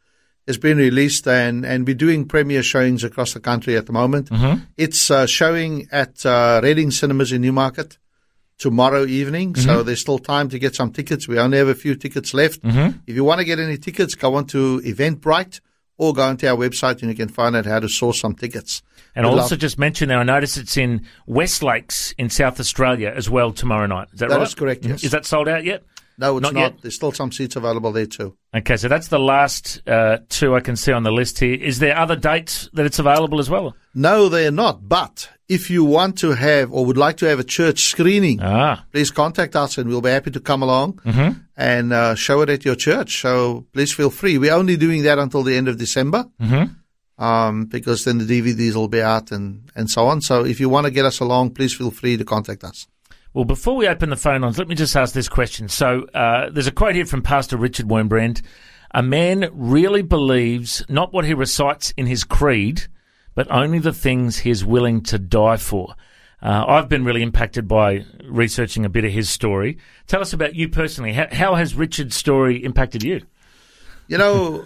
has 0.46 0.58
been 0.58 0.76
released, 0.76 1.26
and, 1.26 1.64
and 1.64 1.86
we're 1.86 1.94
doing 1.94 2.26
premiere 2.26 2.62
showings 2.62 3.02
across 3.02 3.32
the 3.32 3.40
country 3.40 3.76
at 3.76 3.86
the 3.86 3.92
moment. 3.92 4.28
Mm-hmm. 4.28 4.64
It's 4.76 5.10
uh, 5.10 5.26
showing 5.26 5.88
at 5.90 6.24
uh, 6.26 6.60
Reading 6.62 6.90
Cinemas 6.90 7.32
in 7.32 7.40
Newmarket 7.40 7.96
tomorrow 8.58 9.04
evening, 9.04 9.52
mm-hmm. 9.52 9.64
so 9.64 9.82
there's 9.82 10.00
still 10.00 10.18
time 10.18 10.48
to 10.50 10.58
get 10.58 10.74
some 10.74 10.92
tickets. 10.92 11.26
We 11.28 11.38
only 11.38 11.58
have 11.58 11.68
a 11.68 11.74
few 11.74 11.94
tickets 11.96 12.34
left. 12.34 12.62
Mm-hmm. 12.62 12.98
If 13.06 13.14
you 13.14 13.24
want 13.24 13.40
to 13.40 13.44
get 13.44 13.58
any 13.58 13.78
tickets, 13.78 14.14
go 14.14 14.34
on 14.34 14.46
to 14.48 14.80
Eventbrite 14.84 15.60
or 15.96 16.12
go 16.12 16.22
onto 16.22 16.46
our 16.46 16.56
website 16.56 17.00
and 17.02 17.10
you 17.10 17.16
can 17.16 17.28
find 17.28 17.54
out 17.54 17.66
how 17.66 17.80
to 17.80 17.88
source 17.88 18.20
some 18.20 18.34
tickets. 18.34 18.82
And 19.14 19.24
I'll 19.26 19.38
also 19.38 19.54
just 19.54 19.78
mention 19.78 20.08
there, 20.08 20.18
I 20.18 20.24
notice 20.24 20.56
it's 20.56 20.76
in 20.76 21.06
West 21.26 21.62
Lakes 21.62 22.12
in 22.18 22.30
South 22.30 22.58
Australia 22.58 23.12
as 23.14 23.30
well 23.30 23.52
tomorrow 23.52 23.86
night. 23.86 24.08
Is 24.12 24.18
that, 24.18 24.28
that 24.28 24.34
right? 24.34 24.40
That 24.40 24.48
is 24.48 24.54
correct, 24.54 24.84
yes. 24.84 25.04
Is 25.04 25.12
that 25.12 25.24
sold 25.24 25.48
out 25.48 25.64
yet? 25.64 25.84
No, 26.16 26.36
it's 26.36 26.42
not. 26.42 26.54
not. 26.54 26.82
There's 26.82 26.94
still 26.94 27.12
some 27.12 27.32
seats 27.32 27.56
available 27.56 27.92
there 27.92 28.06
too. 28.06 28.36
Okay, 28.54 28.76
so 28.76 28.88
that's 28.88 29.08
the 29.08 29.18
last 29.18 29.82
uh, 29.88 30.18
two 30.28 30.54
I 30.54 30.60
can 30.60 30.76
see 30.76 30.92
on 30.92 31.02
the 31.02 31.10
list 31.10 31.40
here. 31.40 31.54
Is 31.54 31.80
there 31.80 31.96
other 31.96 32.16
dates 32.16 32.68
that 32.72 32.86
it's 32.86 32.98
available 32.98 33.40
as 33.40 33.50
well? 33.50 33.74
No, 33.94 34.28
they're 34.28 34.52
not. 34.52 34.88
But 34.88 35.28
if 35.48 35.70
you 35.70 35.84
want 35.84 36.18
to 36.18 36.32
have 36.32 36.72
or 36.72 36.86
would 36.86 36.96
like 36.96 37.16
to 37.18 37.26
have 37.26 37.38
a 37.38 37.44
church 37.44 37.84
screening, 37.84 38.40
ah. 38.42 38.84
please 38.92 39.10
contact 39.10 39.56
us 39.56 39.76
and 39.76 39.88
we'll 39.88 40.00
be 40.00 40.10
happy 40.10 40.30
to 40.30 40.40
come 40.40 40.62
along 40.62 40.94
mm-hmm. 41.04 41.38
and 41.56 41.92
uh, 41.92 42.14
show 42.14 42.40
it 42.42 42.48
at 42.48 42.64
your 42.64 42.76
church. 42.76 43.20
So 43.20 43.66
please 43.72 43.92
feel 43.92 44.10
free. 44.10 44.38
We're 44.38 44.54
only 44.54 44.76
doing 44.76 45.02
that 45.02 45.18
until 45.18 45.42
the 45.42 45.56
end 45.56 45.68
of 45.68 45.78
December. 45.78 46.26
Mm-hmm. 46.40 46.74
Um, 47.16 47.66
because 47.66 48.04
then 48.04 48.18
the 48.18 48.24
DVDs 48.24 48.74
will 48.74 48.88
be 48.88 49.00
out 49.00 49.30
and, 49.30 49.70
and 49.76 49.88
so 49.88 50.06
on. 50.06 50.20
So 50.20 50.44
if 50.44 50.58
you 50.58 50.68
want 50.68 50.86
to 50.86 50.90
get 50.90 51.04
us 51.04 51.20
along, 51.20 51.50
please 51.50 51.72
feel 51.72 51.92
free 51.92 52.16
to 52.16 52.24
contact 52.24 52.64
us. 52.64 52.88
Well, 53.34 53.44
before 53.44 53.74
we 53.74 53.88
open 53.88 54.10
the 54.10 54.16
phone 54.16 54.42
lines, 54.42 54.58
let 54.58 54.68
me 54.68 54.76
just 54.76 54.94
ask 54.94 55.12
this 55.12 55.28
question. 55.28 55.68
So, 55.68 56.06
uh, 56.14 56.50
there's 56.50 56.68
a 56.68 56.72
quote 56.72 56.94
here 56.94 57.04
from 57.04 57.20
Pastor 57.20 57.56
Richard 57.56 57.86
Wurmbrand. 57.86 58.42
A 58.92 59.02
man 59.02 59.50
really 59.52 60.02
believes 60.02 60.84
not 60.88 61.12
what 61.12 61.24
he 61.24 61.34
recites 61.34 61.92
in 61.96 62.06
his 62.06 62.22
creed, 62.22 62.86
but 63.34 63.50
only 63.50 63.80
the 63.80 63.92
things 63.92 64.38
he 64.38 64.50
is 64.50 64.64
willing 64.64 65.02
to 65.02 65.18
die 65.18 65.56
for. 65.56 65.96
Uh, 66.40 66.64
I've 66.68 66.88
been 66.88 67.04
really 67.04 67.22
impacted 67.22 67.66
by 67.66 68.04
researching 68.24 68.84
a 68.84 68.88
bit 68.88 69.04
of 69.04 69.10
his 69.10 69.28
story. 69.28 69.78
Tell 70.06 70.20
us 70.20 70.32
about 70.32 70.54
you 70.54 70.68
personally. 70.68 71.12
How, 71.12 71.26
how 71.32 71.54
has 71.56 71.74
Richard's 71.74 72.14
story 72.14 72.62
impacted 72.62 73.02
you? 73.02 73.22
You 74.06 74.18
know, 74.18 74.64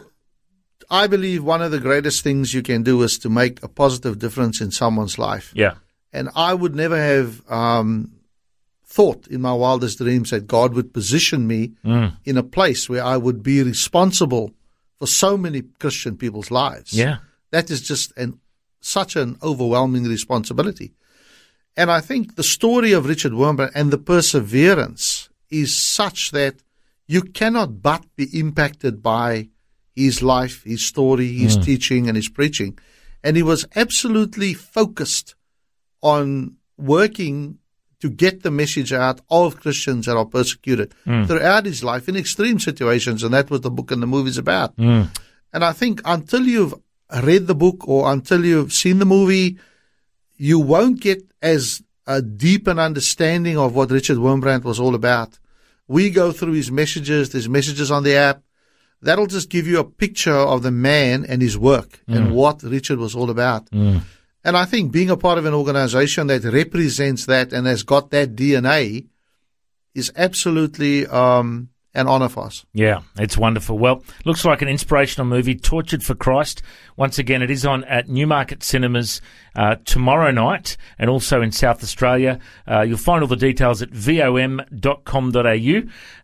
I 0.91 1.07
believe 1.07 1.43
one 1.43 1.63
of 1.63 1.71
the 1.71 1.81
greatest 1.81 2.23
things 2.23 2.53
you 2.53 2.63
can 2.63 2.83
do 2.83 3.03
is 3.03 3.19
to 3.21 3.31
make 3.31 3.63
a 3.63 3.69
positive 3.69 4.19
difference 4.19 4.61
in 4.61 4.73
someone's 4.73 5.19
life. 5.19 5.53
Yeah. 5.55 5.77
And 6.13 6.29
I 6.35 6.53
would 6.53 6.75
never 6.75 6.99
have 6.99 7.51
um, 7.51 8.18
thought 8.99 9.29
in 9.29 9.41
my 9.41 9.53
wildest 9.53 9.99
dreams 9.99 10.31
that 10.31 10.49
God 10.49 10.75
would 10.75 10.93
position 10.93 11.47
me 11.47 11.71
mm. 11.85 12.17
in 12.25 12.37
a 12.37 12.43
place 12.43 12.89
where 12.89 13.05
I 13.05 13.17
would 13.17 13.45
be 13.45 13.63
responsible 13.63 14.51
for 14.99 15.07
so 15.07 15.37
many 15.37 15.63
Christian 15.79 16.17
people's 16.17 16.51
lives. 16.51 16.93
Yeah. 16.93 17.19
That 17.53 17.71
is 17.71 17.81
just 17.81 18.13
an, 18.17 18.41
such 18.81 19.15
an 19.15 19.39
overwhelming 19.41 20.03
responsibility. 20.03 20.95
And 21.77 21.93
I 21.93 22.01
think 22.01 22.35
the 22.35 22.43
story 22.43 22.91
of 22.91 23.07
Richard 23.07 23.31
Wurmbrand 23.31 23.71
and 23.73 23.93
the 23.93 23.99
perseverance 23.99 25.29
is 25.49 25.77
such 25.77 26.33
that 26.33 26.57
you 27.07 27.23
cannot 27.23 27.81
but 27.81 28.05
be 28.17 28.27
impacted 28.37 29.01
by 29.01 29.49
his 29.95 30.25
life, 30.25 30.65
his 30.65 30.85
story, 30.85 31.35
his 31.35 31.57
mm. 31.57 31.65
teaching, 31.65 32.09
and 32.09 32.17
his 32.17 32.29
preaching. 32.29 32.77
And 33.23 33.37
he 33.37 33.45
was 33.45 33.65
absolutely 33.77 34.55
focused 34.55 35.37
on 36.03 36.57
working 36.77 37.59
to 38.01 38.09
get 38.09 38.43
the 38.43 38.51
message 38.51 38.93
out 38.93 39.21
of 39.31 39.61
Christians 39.61 40.07
that 40.07 40.17
are 40.17 40.25
persecuted 40.25 40.95
mm. 41.07 41.27
throughout 41.27 41.67
his 41.67 41.83
life 41.83 42.09
in 42.09 42.17
extreme 42.17 42.59
situations. 42.61 43.23
And 43.23 43.35
that's 43.35 43.51
what 43.51 43.63
the 43.63 43.71
book 43.71 43.91
and 43.91 44.03
the 44.03 44.07
movie 44.07 44.31
is 44.31 44.39
about. 44.39 44.77
Mm. 44.77 45.09
And 45.53 45.65
I 45.65 45.73
think 45.73 46.01
until 46.05 46.43
you've 46.43 46.75
read 47.23 47.47
the 47.47 47.55
book 47.55 47.89
or 47.89 48.13
until 48.13 48.45
you've 48.45 48.73
seen 48.73 48.99
the 48.99 49.05
movie, 49.05 49.59
you 50.37 50.59
won't 50.61 51.01
get 51.01 51.23
as 51.43 51.83
a 52.07 52.23
deep 52.23 52.67
an 52.67 52.79
understanding 52.79 53.59
of 53.59 53.75
what 53.75 53.91
Richard 53.91 54.19
Wurmbrand 54.19 54.65
was 54.65 54.79
all 54.79 54.95
about. 54.95 55.39
We 55.89 56.11
go 56.11 56.33
through 56.33 56.53
his 56.53 56.71
messages, 56.71 57.31
there's 57.31 57.49
messages 57.49 57.91
on 57.91 58.03
the 58.05 58.15
app. 58.15 58.43
That'll 59.01 59.27
just 59.27 59.49
give 59.49 59.67
you 59.67 59.79
a 59.79 59.85
picture 59.85 60.35
of 60.35 60.63
the 60.63 60.71
man 60.71 61.25
and 61.25 61.41
his 61.41 61.57
work 61.57 62.01
mm. 62.09 62.17
and 62.17 62.35
what 62.35 62.63
Richard 62.63 62.99
was 62.99 63.15
all 63.15 63.31
about. 63.31 63.71
And 64.45 64.57
I 64.57 64.65
think 64.65 64.93
being 64.93 65.11
a 65.11 65.17
part 65.17 65.39
of 65.39 65.45
an 65.45 65.55
organization 65.55 66.29
that 66.29 66.45
represents 66.45 67.27
that 67.27 67.53
and 67.53 67.67
has 67.67 67.83
got 67.83 68.11
that 68.11 68.37
DNA 68.37 69.07
is 69.95 70.13
absolutely 70.17 71.07
um, 71.07 71.71
an 71.99 72.07
honor 72.07 72.29
for 72.29 72.45
us. 72.45 72.65
Yeah, 72.73 73.01
it's 73.19 73.37
wonderful. 73.37 73.79
Well, 73.79 74.03
looks 74.25 74.45
like 74.45 74.63
an 74.63 74.69
inspirational 74.69 75.27
movie, 75.27 75.55
Tortured 75.55 76.03
for 76.03 76.15
Christ. 76.15 76.63
Once 76.97 77.19
again, 77.19 77.43
it 77.43 77.51
is 77.51 77.67
on 77.67 77.85
at 77.85 78.09
Newmarket 78.09 78.63
Cinemas 78.63 79.21
uh, 79.55 79.77
tomorrow 79.85 80.31
night 80.31 80.77
and 80.99 81.11
also 81.11 81.43
in 81.43 81.53
South 81.53 81.83
Australia. 81.83 82.39
Uh, 82.67 82.83
you'll 82.83 82.97
find 82.97 83.23
all 83.23 83.29
the 83.29 83.37
details 83.37 83.83
at 83.83 83.91
vom.com.au. 83.91 85.43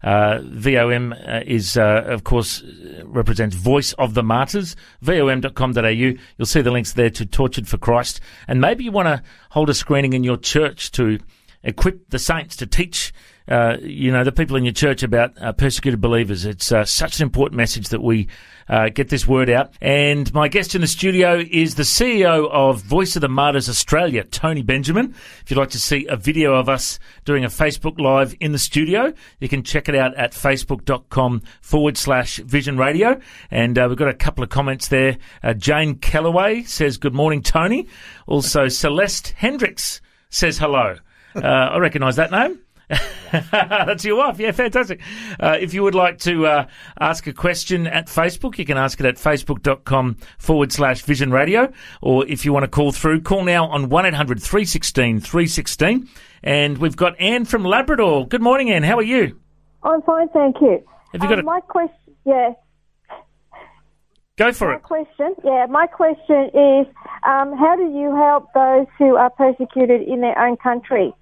Uh, 0.03 0.41
VOM 0.43 1.13
uh, 1.13 1.41
is, 1.45 1.77
uh, 1.77 2.05
of 2.07 2.25
course, 2.25 2.63
represents 3.03 3.57
Voice 3.57 3.93
of 3.95 4.15
the 4.15 4.23
Martyrs. 4.23 4.77
vom.com.au. 5.03 5.89
You'll 5.89 6.19
see 6.45 6.61
the 6.63 6.71
links 6.71 6.93
there 6.93 7.11
to 7.11 7.27
Tortured 7.27 7.69
for 7.69 7.79
Christ. 7.79 8.21
And 8.47 8.61
maybe 8.61 8.85
you 8.85 8.93
want 8.93 9.09
to 9.09 9.23
hold 9.51 9.71
a 9.71 9.75
screening 9.75 10.13
in 10.13 10.25
your 10.25 10.37
church 10.37 10.93
to 10.93 11.19
equip 11.65 12.11
the 12.11 12.19
saints 12.19 12.57
to 12.57 12.67
teach 12.67 13.13
uh, 13.47 13.77
you 13.83 14.11
know, 14.11 14.25
the 14.25 14.33
people 14.33 14.57
in 14.57 14.65
your 14.65 14.73
church 14.73 15.03
about 15.03 15.41
uh, 15.41 15.53
persecuted 15.53 16.01
believers. 16.01 16.47
It's 16.47 16.73
uh, 16.73 16.85
such 16.85 17.21
an 17.21 17.25
important 17.25 17.57
message 17.57 17.89
that 17.89 18.03
we 18.03 18.29
uh, 18.69 18.89
get 18.89 19.11
this 19.11 19.29
word 19.29 19.51
out. 19.51 19.75
And 19.83 20.33
my 20.33 20.49
guest 20.49 20.75
in 20.75 20.81
the 20.81 20.87
studio 20.87 21.45
is 21.51 21.75
the 21.75 21.83
CEO 21.83 22.49
of 22.51 22.83
Voice 22.83 23.17
of 23.17 23.21
the 23.21 23.29
Martyrs 23.29 23.69
Australia, 23.69 24.25
Tony 24.25 24.63
Benjamin. 24.63 25.15
If 25.43 25.51
you'd 25.51 25.59
like 25.59 25.71
to 25.71 25.81
see 25.81 26.07
a 26.07 26.17
video 26.17 26.55
of 26.55 26.71
us 26.71 26.99
doing 27.27 27.45
a 27.45 27.49
Facebook 27.49 28.01
Live 28.01 28.35
in 28.41 28.53
the 28.53 28.59
studio, 28.59 29.13
you 29.41 29.49
can 29.51 29.63
check 29.63 29.91
it 29.91 29.95
out 29.95 30.15
at 30.15 30.33
facebook.com 30.33 31.43
forward 31.61 31.99
slash 31.99 32.39
vision 32.39 32.79
radio. 32.79 33.21
And 33.51 33.79
uh, 33.79 33.87
we've 33.89 33.99
got 33.99 34.09
a 34.09 34.15
couple 34.15 34.43
of 34.43 34.49
comments 34.49 34.89
there. 34.89 35.19
Jane 35.59 35.97
Kellaway 35.97 36.67
says, 36.67 36.97
Good 36.97 37.15
morning, 37.15 37.43
Tony. 37.43 37.89
Also, 38.27 38.69
Celeste 38.69 39.35
Hendricks 39.37 40.01
says 40.31 40.57
hello. 40.57 40.97
I 41.35 41.77
recognise 41.79 42.17
that 42.17 42.31
name. 42.31 42.64
That's 43.51 44.05
your 44.05 44.17
wife. 44.17 44.39
Yeah, 44.39 44.53
fantastic. 44.53 45.01
Uh, 45.41 45.57
if 45.61 45.75
you 45.75 45.83
would 45.83 45.95
like 45.95 46.19
to 46.21 46.47
uh, 46.47 46.67
ask 47.01 47.27
a 47.27 47.33
question 47.33 47.87
at 47.87 48.07
Facebook, 48.07 48.59
you 48.59 48.65
can 48.65 48.77
ask 48.77 49.01
it 49.01 49.07
at 49.07 49.17
facebook.com 49.17 50.17
forward 50.39 50.73
slash 50.73 51.03
vision 51.03 51.31
radio. 51.31 51.73
Or 52.03 52.27
if 52.27 52.45
you 52.45 52.53
want 52.53 52.65
to 52.65 52.69
call 52.69 52.93
through, 52.93 53.23
call 53.23 53.45
now 53.45 53.67
on 53.67 53.89
1 53.89 54.07
800 54.07 54.43
316 54.43 55.21
316. 55.21 56.09
And 56.43 56.79
we've 56.79 56.97
got 56.97 57.19
Anne 57.19 57.45
from 57.47 57.65
Labrador. 57.65 58.27
Good 58.27 58.43
morning, 58.43 58.71
Anne. 58.71 58.83
How 58.83 58.97
are 58.99 59.03
you? 59.03 59.41
I'm 59.83 60.03
fine, 60.03 60.29
thank 60.29 60.57
you. 60.61 60.83
Have 61.13 61.23
you 61.23 61.29
got 61.29 61.39
um, 61.39 61.41
a... 61.41 61.43
My 61.45 61.61
question, 61.61 62.15
yeah. 62.25 62.53
Go 64.37 64.53
for 64.53 64.69
my 64.69 64.77
it. 64.77 64.83
question, 64.83 65.35
yeah, 65.45 65.67
my 65.71 65.87
question 65.87 66.47
is, 66.47 66.87
um, 67.23 67.57
how 67.57 67.77
do 67.77 67.85
you 67.85 68.15
help 68.17 68.53
those 68.53 68.87
who 68.99 69.15
are 69.15 69.31
persecuted 69.31 70.03
in 70.03 70.21
their 70.23 70.37
own 70.37 70.57
country? 70.57 71.15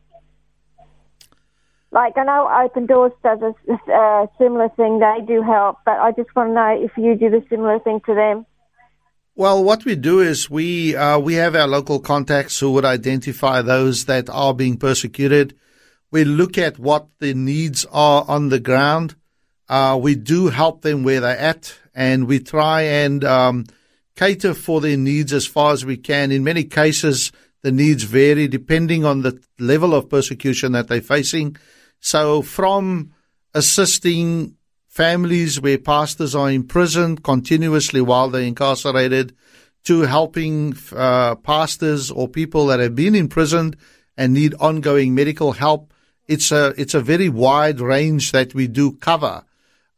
Like 1.93 2.17
I 2.17 2.25
know 2.25 2.49
Open 2.65 2.87
Doors 2.87 3.13
does 3.23 3.41
a, 3.43 3.93
a 3.93 4.29
similar 4.39 4.71
thing; 4.71 4.99
they 4.99 5.25
do 5.27 5.43
help, 5.43 5.77
but 5.85 5.99
I 5.99 6.11
just 6.13 6.35
want 6.35 6.51
to 6.51 6.55
know 6.55 6.83
if 6.83 6.91
you 6.97 7.15
do 7.17 7.29
the 7.29 7.45
similar 7.51 7.79
thing 7.81 8.01
to 8.07 8.15
them. 8.15 8.47
Well, 9.35 9.63
what 9.63 9.85
we 9.85 9.95
do 9.97 10.21
is 10.21 10.49
we 10.49 10.97
uh, 10.97 11.19
we 11.19 11.35
have 11.35 11.55
our 11.55 11.67
local 11.67 12.01
contacts 12.01 12.59
who 12.59 12.73
would 12.73 12.87
identify 12.87 13.61
those 13.61 14.07
that 14.07 14.31
are 14.31 14.55
being 14.55 14.79
persecuted. 14.79 15.55
We 16.11 16.25
look 16.25 16.57
at 16.57 16.79
what 16.79 17.09
the 17.19 17.35
needs 17.35 17.85
are 17.93 18.25
on 18.27 18.49
the 18.49 18.61
ground. 18.61 19.15
Uh, 19.69 19.99
we 20.01 20.15
do 20.15 20.49
help 20.49 20.81
them 20.81 21.03
where 21.03 21.21
they're 21.21 21.37
at, 21.37 21.79
and 21.95 22.27
we 22.27 22.41
try 22.41 22.83
and 22.83 23.23
um, 23.23 23.65
cater 24.17 24.55
for 24.55 24.81
their 24.81 24.97
needs 24.97 25.35
as 25.35 25.47
far 25.47 25.75
as 25.75 25.85
we 25.85 25.99
can. 25.99 26.33
In 26.33 26.43
many 26.43 26.65
cases, 26.65 27.33
the 27.63 27.73
needs 27.73 28.05
vary 28.05 28.49
depending 28.49 29.05
on 29.05 29.23
the 29.23 29.43
level 29.59 29.95
of 29.95 30.09
persecution 30.09 30.73
that 30.73 30.89
they're 30.89 31.03
facing. 31.03 31.57
So 32.03 32.43
from 32.43 33.13
assisting 33.55 34.57
families 34.89 35.61
where 35.61 35.79
pastors 35.79 36.35
are 36.35 36.51
imprisoned 36.51 37.23
continuously 37.23 38.01
while 38.01 38.29
they're 38.29 38.43
incarcerated 38.43 39.35
to 39.85 40.03
helping 40.03 40.77
uh, 40.95 41.37
pastors 41.37 42.11
or 42.11 42.29
people 42.29 42.67
that 42.67 42.81
have 42.81 42.95
been 42.95 43.15
imprisoned 43.15 43.77
and 44.17 44.35
need 44.35 44.53
ongoing 44.61 45.15
medical 45.15 45.53
help. 45.53 45.95
It's 46.27 46.53
a, 46.53 46.75
it's 46.77 46.95
a 46.95 47.01
very 47.01 47.29
wide 47.29 47.81
range 47.81 48.33
that 48.33 48.53
we 48.53 48.67
do 48.67 48.93
cover. 48.97 49.45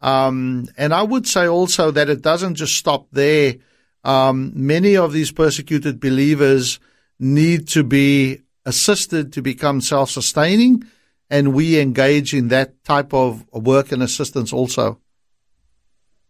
Um, 0.00 0.68
and 0.76 0.92
I 0.92 1.02
would 1.02 1.26
say 1.26 1.46
also 1.46 1.90
that 1.90 2.10
it 2.10 2.20
doesn't 2.20 2.56
just 2.56 2.76
stop 2.76 3.08
there. 3.12 3.56
Um, 4.04 4.52
many 4.54 4.94
of 4.96 5.14
these 5.14 5.32
persecuted 5.32 6.00
believers 6.00 6.78
need 7.18 7.66
to 7.68 7.82
be 7.82 8.42
assisted 8.66 9.32
to 9.32 9.42
become 9.42 9.80
self-sustaining 9.80 10.84
and 11.30 11.54
we 11.54 11.80
engage 11.80 12.34
in 12.34 12.48
that 12.48 12.82
type 12.84 13.12
of 13.14 13.44
work 13.52 13.92
and 13.92 14.02
assistance 14.02 14.52
also. 14.52 15.00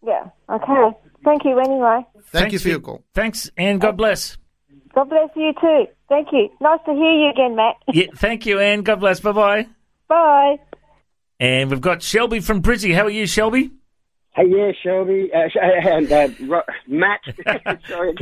Yeah. 0.07 0.29
Okay. 0.49 0.97
Thank 1.25 1.45
you 1.45 1.59
anyway. 1.59 2.07
Thank 2.15 2.27
Thanks 2.31 2.53
you 2.53 2.59
for 2.59 2.69
your 2.69 2.81
call. 2.81 3.05
Thanks, 3.15 3.51
and 3.57 3.81
God 3.81 3.97
bless. 3.97 4.37
God 4.95 5.09
bless 5.09 5.31
you 5.35 5.53
too. 5.61 5.87
Thank 6.09 6.29
you. 6.33 6.49
Nice 6.61 6.81
to 6.87 6.93
hear 6.93 7.13
you 7.13 7.31
again, 7.31 7.57
Matt. 7.57 7.77
Yeah, 7.93 8.07
thank 8.15 8.47
you, 8.47 8.61
and 8.61 8.85
God 8.85 9.01
bless. 9.01 9.21
Bye 9.21 9.33
bye. 9.33 9.67
Bye. 10.09 10.57
And 11.41 11.71
we've 11.71 11.81
got 11.81 12.03
Shelby 12.03 12.41
from 12.41 12.63
Brizzy. 12.63 12.95
How 12.95 13.05
are 13.05 13.11
you, 13.11 13.27
Shelby? 13.27 13.71
Hey, 14.37 14.45
yeah, 14.49 14.73
Shelby, 14.83 15.31
uh, 15.33 15.49
and 15.63 16.11
uh, 16.11 16.29
Ro- 16.47 16.63
Matt. 16.89 17.21
Sorry, 17.89 18.15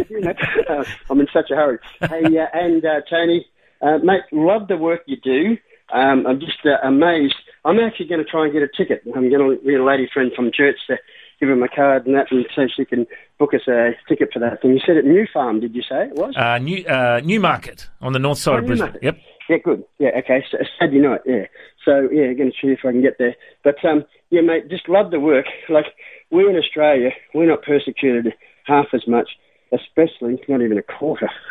uh, 0.68 0.84
I'm 1.08 1.20
in 1.20 1.26
such 1.32 1.50
a 1.50 1.54
hurry. 1.54 1.78
Hey, 2.00 2.38
uh, 2.38 2.46
and 2.52 2.84
uh, 2.84 3.00
Tony, 3.08 3.46
uh, 3.80 3.98
mate, 3.98 4.22
love 4.30 4.68
the 4.68 4.76
work 4.76 5.00
you 5.06 5.16
do. 5.16 5.56
Um, 5.92 6.26
I'm 6.26 6.40
just 6.40 6.58
uh, 6.64 6.86
amazed. 6.86 7.34
I'm 7.64 7.78
actually 7.78 8.08
going 8.08 8.24
to 8.24 8.28
try 8.30 8.44
and 8.44 8.52
get 8.52 8.62
a 8.62 8.68
ticket. 8.68 9.02
I'm 9.06 9.12
going 9.12 9.30
to 9.30 9.58
get 9.64 9.80
a 9.80 9.84
lady 9.84 10.08
friend 10.12 10.32
from 10.34 10.50
church 10.52 10.76
to 10.88 10.96
give 11.38 11.48
her 11.48 11.56
my 11.56 11.68
card 11.68 12.06
and 12.06 12.14
that, 12.14 12.30
and 12.30 12.46
so 12.54 12.66
she 12.74 12.84
can 12.84 13.06
book 13.38 13.52
us 13.52 13.66
a 13.68 13.90
ticket 14.08 14.30
for 14.32 14.38
that 14.38 14.62
thing. 14.62 14.72
You 14.72 14.80
said 14.86 14.96
at 14.96 15.04
New 15.04 15.26
Farm, 15.32 15.60
did 15.60 15.74
you 15.74 15.82
say 15.82 16.06
it 16.06 16.14
was? 16.14 16.36
Uh, 16.36 16.58
New 16.58 16.84
uh, 16.86 17.20
Newmarket 17.24 17.88
on 18.00 18.12
the 18.12 18.18
north 18.18 18.38
side 18.38 18.54
Oh, 18.54 18.58
of 18.58 18.66
Brisbane. 18.66 18.96
Yep. 19.02 19.18
Yeah, 19.48 19.56
good. 19.64 19.84
Yeah, 19.98 20.10
okay. 20.18 20.44
So 20.50 20.58
Saturday 20.78 21.00
night, 21.00 21.20
yeah. 21.26 21.46
So 21.84 22.08
yeah, 22.12 22.32
going 22.32 22.52
to 22.52 22.56
see 22.60 22.68
if 22.68 22.80
I 22.84 22.92
can 22.92 23.02
get 23.02 23.18
there. 23.18 23.34
But 23.64 23.84
um, 23.84 24.04
yeah, 24.30 24.40
mate, 24.40 24.68
just 24.70 24.88
love 24.88 25.10
the 25.10 25.20
work. 25.20 25.46
Like 25.68 25.86
we 26.30 26.48
in 26.48 26.56
Australia, 26.56 27.10
we're 27.34 27.48
not 27.48 27.62
persecuted 27.62 28.32
half 28.64 28.86
as 28.92 29.06
much, 29.06 29.30
especially 29.72 30.40
not 30.48 30.62
even 30.62 30.78
a 30.78 30.82
quarter, 30.82 31.28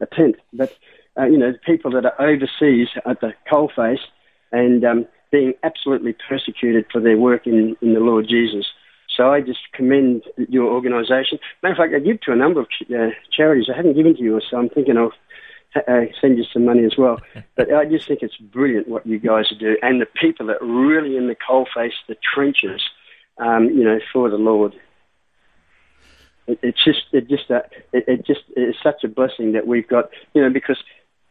a 0.00 0.06
tenth. 0.06 0.36
But 0.52 0.76
uh, 1.20 1.26
you 1.26 1.38
know, 1.38 1.52
the 1.52 1.58
people 1.58 1.90
that 1.92 2.04
are 2.04 2.20
overseas 2.20 2.88
at 3.04 3.20
the 3.20 3.32
coalface 3.50 4.00
and 4.52 4.84
um, 4.84 5.06
being 5.30 5.54
absolutely 5.62 6.14
persecuted 6.28 6.86
for 6.90 7.00
their 7.00 7.16
work 7.16 7.46
in, 7.46 7.76
in 7.82 7.94
the 7.94 8.00
Lord 8.00 8.26
Jesus. 8.28 8.66
So 9.16 9.32
I 9.32 9.40
just 9.40 9.60
commend 9.72 10.22
your 10.48 10.72
organisation. 10.72 11.38
Matter 11.62 11.72
of 11.72 11.78
fact, 11.78 11.94
I 11.94 11.98
give 11.98 12.20
to 12.22 12.32
a 12.32 12.36
number 12.36 12.60
of 12.60 12.68
ch- 12.70 12.90
uh, 12.90 13.10
charities. 13.30 13.68
I 13.72 13.76
haven't 13.76 13.94
given 13.94 14.16
to 14.16 14.22
you, 14.22 14.40
so 14.48 14.56
I'm 14.56 14.68
thinking 14.68 14.96
of 14.96 15.12
uh, 15.76 16.06
send 16.20 16.38
you 16.38 16.44
some 16.52 16.64
money 16.64 16.84
as 16.84 16.96
well. 16.96 17.18
But 17.56 17.72
I 17.72 17.84
just 17.84 18.08
think 18.08 18.20
it's 18.22 18.36
brilliant 18.36 18.88
what 18.88 19.06
you 19.06 19.18
guys 19.18 19.52
do, 19.58 19.76
and 19.82 20.00
the 20.00 20.06
people 20.06 20.46
that 20.46 20.62
are 20.62 20.66
really 20.66 21.16
in 21.16 21.28
the 21.28 21.36
coalface, 21.36 21.92
the 22.08 22.16
trenches, 22.34 22.80
um, 23.38 23.66
you 23.66 23.84
know, 23.84 23.98
for 24.12 24.30
the 24.30 24.36
Lord. 24.36 24.74
It, 26.46 26.58
it's 26.62 26.82
just, 26.82 27.02
it 27.12 27.28
just, 27.28 27.50
uh, 27.50 27.62
it, 27.92 28.04
it 28.08 28.26
just 28.26 28.40
is 28.56 28.74
such 28.82 29.04
a 29.04 29.08
blessing 29.08 29.52
that 29.52 29.66
we've 29.66 29.86
got, 29.86 30.10
you 30.34 30.40
know, 30.40 30.50
because 30.50 30.78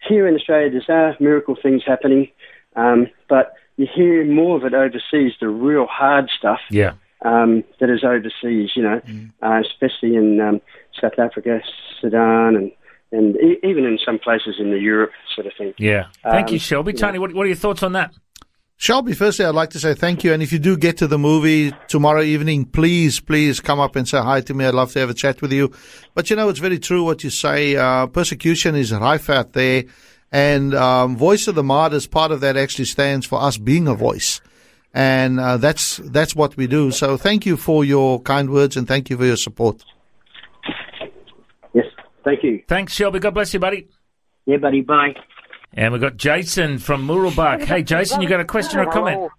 here 0.07 0.27
in 0.27 0.35
Australia 0.35 0.69
there's 0.71 0.89
are 0.89 1.15
miracle 1.19 1.55
things 1.62 1.83
happening, 1.85 2.29
um, 2.75 3.07
but 3.27 3.53
you 3.77 3.88
hear 3.93 4.25
more 4.25 4.57
of 4.57 4.63
it 4.65 4.73
overseas, 4.73 5.33
the 5.39 5.47
real 5.49 5.85
hard 5.88 6.29
stuff 6.38 6.59
Yeah. 6.69 6.93
um, 7.23 7.63
that 7.79 7.89
is 7.89 8.03
overseas, 8.03 8.71
you 8.75 8.83
know, 8.83 9.01
uh, 9.41 9.62
especially 9.62 10.15
in 10.15 10.39
um, 10.41 10.62
South 10.99 11.17
Africa, 11.17 11.62
Sudan, 12.01 12.55
and 12.55 12.71
and 13.12 13.35
e- 13.38 13.57
even 13.63 13.85
in 13.85 13.97
some 14.05 14.19
places 14.19 14.57
in 14.59 14.69
the 14.69 14.77
Europe 14.77 15.12
sort 15.33 15.47
of 15.47 15.53
thing. 15.57 15.73
Yeah. 15.79 16.05
Thank 16.23 16.49
Um, 16.49 16.53
you, 16.53 16.59
Shelby. 16.59 16.91
yeah. 16.91 16.99
Tony, 16.99 17.17
what, 17.17 17.33
what 17.33 17.43
are 17.43 17.47
your 17.47 17.55
thoughts 17.55 17.81
on 17.81 17.93
that? 17.93 18.12
Shelby, 18.81 19.11
firstly, 19.11 19.43
I'd 19.43 19.55
like 19.55 19.71
to 19.71 19.79
say 19.79 19.93
thank 19.93 20.23
you. 20.23 20.31
And 20.31 20.41
if 20.41 20.53
you 20.53 20.57
do 20.57 20.77
get 20.77 20.95
to 20.99 21.07
the 21.07 21.19
movie 21.19 21.73
tomorrow 21.89 22.21
evening, 22.21 22.63
please, 22.63 23.19
please 23.19 23.59
come 23.59 23.77
up 23.77 23.97
and 23.97 24.07
say 24.07 24.21
hi 24.21 24.39
to 24.39 24.53
me. 24.53 24.63
I'd 24.63 24.73
love 24.73 24.93
to 24.93 24.99
have 24.99 25.09
a 25.09 25.13
chat 25.13 25.41
with 25.41 25.51
you. 25.51 25.73
But 26.15 26.29
you 26.29 26.37
know, 26.37 26.47
it's 26.47 26.59
very 26.59 26.79
true 26.79 27.03
what 27.03 27.21
you 27.21 27.29
say. 27.29 27.75
Uh, 27.75 28.07
persecution 28.07 28.75
is 28.75 28.93
rife 28.93 29.29
out 29.29 29.51
there. 29.51 29.83
And 30.31 30.73
um, 30.73 31.17
Voice 31.17 31.49
of 31.49 31.55
the 31.55 31.63
Martyrs, 31.63 32.07
part 32.07 32.31
of 32.31 32.39
that 32.39 32.55
actually 32.55 32.85
stands 32.85 33.25
for 33.25 33.41
us 33.41 33.57
being 33.57 33.85
a 33.89 33.95
voice. 33.95 34.39
And 34.93 35.41
uh, 35.41 35.57
that's 35.57 35.97
that's 35.97 36.33
what 36.33 36.55
we 36.55 36.65
do. 36.65 36.91
So 36.91 37.17
thank 37.17 37.45
you 37.45 37.57
for 37.57 37.83
your 37.83 38.21
kind 38.21 38.49
words 38.49 38.77
and 38.77 38.87
thank 38.87 39.09
you 39.09 39.17
for 39.17 39.25
your 39.25 39.35
support. 39.35 39.83
Yes, 41.73 41.85
thank 42.23 42.43
you. 42.43 42.63
Thanks, 42.69 42.93
Shelby. 42.93 43.19
God 43.19 43.33
bless 43.33 43.53
you, 43.53 43.59
buddy. 43.59 43.89
Yeah, 44.45 44.55
buddy. 44.55 44.79
Bye. 44.79 45.15
And 45.73 45.93
we've 45.93 46.01
got 46.01 46.17
Jason 46.17 46.79
from 46.79 47.08
Muralbach. 47.08 47.63
Hey, 47.63 47.84
Jason, 47.84 48.21
you 48.21 48.27
got 48.29 48.39
a 48.39 48.45
question 48.45 48.79
or 48.79 48.86
comment? 48.88 49.17
Hello. 49.17 49.29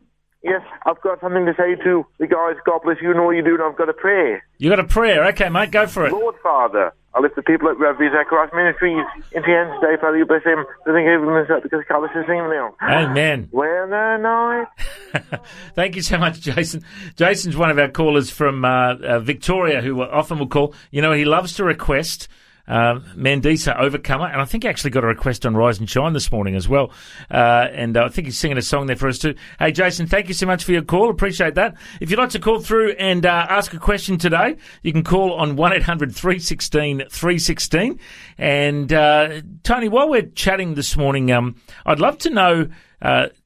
Yes, 0.43 0.62
I've 0.87 1.01
got 1.03 1.21
something 1.21 1.45
to 1.45 1.53
say 1.55 1.75
to 1.85 2.07
the 2.19 2.27
guys. 2.27 2.57
God 2.64 2.81
bless 2.83 2.97
you 3.03 3.11
and 3.11 3.21
all 3.21 3.33
you 3.33 3.43
do, 3.43 3.55
and 3.55 3.62
I've 3.62 3.77
got 3.77 3.90
a 3.90 3.93
prayer. 3.93 4.43
You 4.59 4.71
got 4.71 4.81
a 4.81 4.85
prayer? 4.85 5.27
Okay, 5.29 5.51
mate, 5.51 5.71
go 5.71 5.87
for 5.87 6.07
it. 6.07 6.12
Lord 6.12 6.37
Father, 6.43 6.95
I 7.12 7.21
lift 7.21 7.37
the 7.37 7.43
people 7.43 7.69
at 7.69 7.79
Ravi 7.79 8.09
Zacharias 8.09 8.51
Ministries 8.55 9.05
into 9.33 9.49
your 9.49 9.66
hands 9.66 9.81
today, 9.83 10.01
Father. 10.01 10.16
You 10.16 10.25
bless 10.25 10.45
them. 10.45 10.64
I 10.87 10.93
think 10.93 11.09
everyone's 11.09 11.51
up 11.51 11.62
because 11.62 11.83
Carlos 11.87 12.11
is 12.14 12.25
singing 12.27 12.49
now. 12.49 12.75
Amen. 12.81 13.49
When 13.51 13.90
the 13.90 14.16
night. 14.16 15.40
Thank 15.75 15.97
you 15.97 16.03
so 16.03 16.16
much, 16.16 16.40
Jason. 16.40 16.85
Jason's 17.16 17.57
one 17.57 17.71
of 17.71 17.79
our 17.79 17.88
callers 17.88 18.31
from 18.31 18.64
uh, 18.64 18.95
uh, 18.95 19.19
Victoria 19.19 19.83
who 19.83 20.01
often 20.03 20.38
will 20.38 20.47
call. 20.47 20.75
You 20.90 21.03
know, 21.03 21.12
he 21.12 21.27
loves 21.27 21.53
to 21.55 21.64
request 21.64 22.29
uh, 22.71 23.01
Mandisa 23.17 23.79
Overcomer, 23.79 24.27
and 24.27 24.41
I 24.41 24.45
think 24.45 24.63
he 24.63 24.69
actually 24.69 24.91
got 24.91 25.03
a 25.03 25.09
request 25.09 25.45
on 25.45 25.57
Rise 25.57 25.81
and 25.81 25.91
Shine 25.91 26.13
this 26.13 26.31
morning 26.31 26.55
as 26.55 26.69
well. 26.69 26.93
Uh, 27.31 27.67
and 27.73 27.97
uh, 27.97 28.05
I 28.05 28.09
think 28.09 28.29
he's 28.29 28.39
singing 28.39 28.57
a 28.57 28.63
song 28.63 28.87
there 28.87 28.95
for 28.95 29.09
us 29.09 29.19
too. 29.19 29.35
Hey, 29.59 29.73
Jason, 29.73 30.07
thank 30.07 30.29
you 30.29 30.35
so 30.35 30.47
much 30.47 30.63
for 30.63 30.71
your 30.71 30.83
call. 30.83 31.11
Appreciate 31.11 31.57
that. 31.57 31.77
If 32.01 32.11
you'd 32.11 32.19
like 32.19 32.31
to 32.31 32.39
call 32.39 32.61
through 32.61 32.93
and 32.93 33.27
uh, 33.27 33.47
ask 33.49 33.75
a 33.75 33.79
question 33.79 34.19
today, 34.19 34.57
you 34.83 34.93
can 34.93 35.03
call 35.03 35.35
on 35.35 35.57
1 35.57 35.73
800 35.73 36.15
316 36.15 37.09
316. 37.11 37.99
And 38.39 38.93
uh, 38.93 39.43
Tony, 39.65 39.89
while 39.89 40.09
we're 40.09 40.23
chatting 40.23 40.75
this 40.75 40.97
morning, 40.97 41.33
um, 41.33 41.57
I'd 41.85 42.01
love 42.01 42.19
to 42.19 42.31
know. 42.31 42.69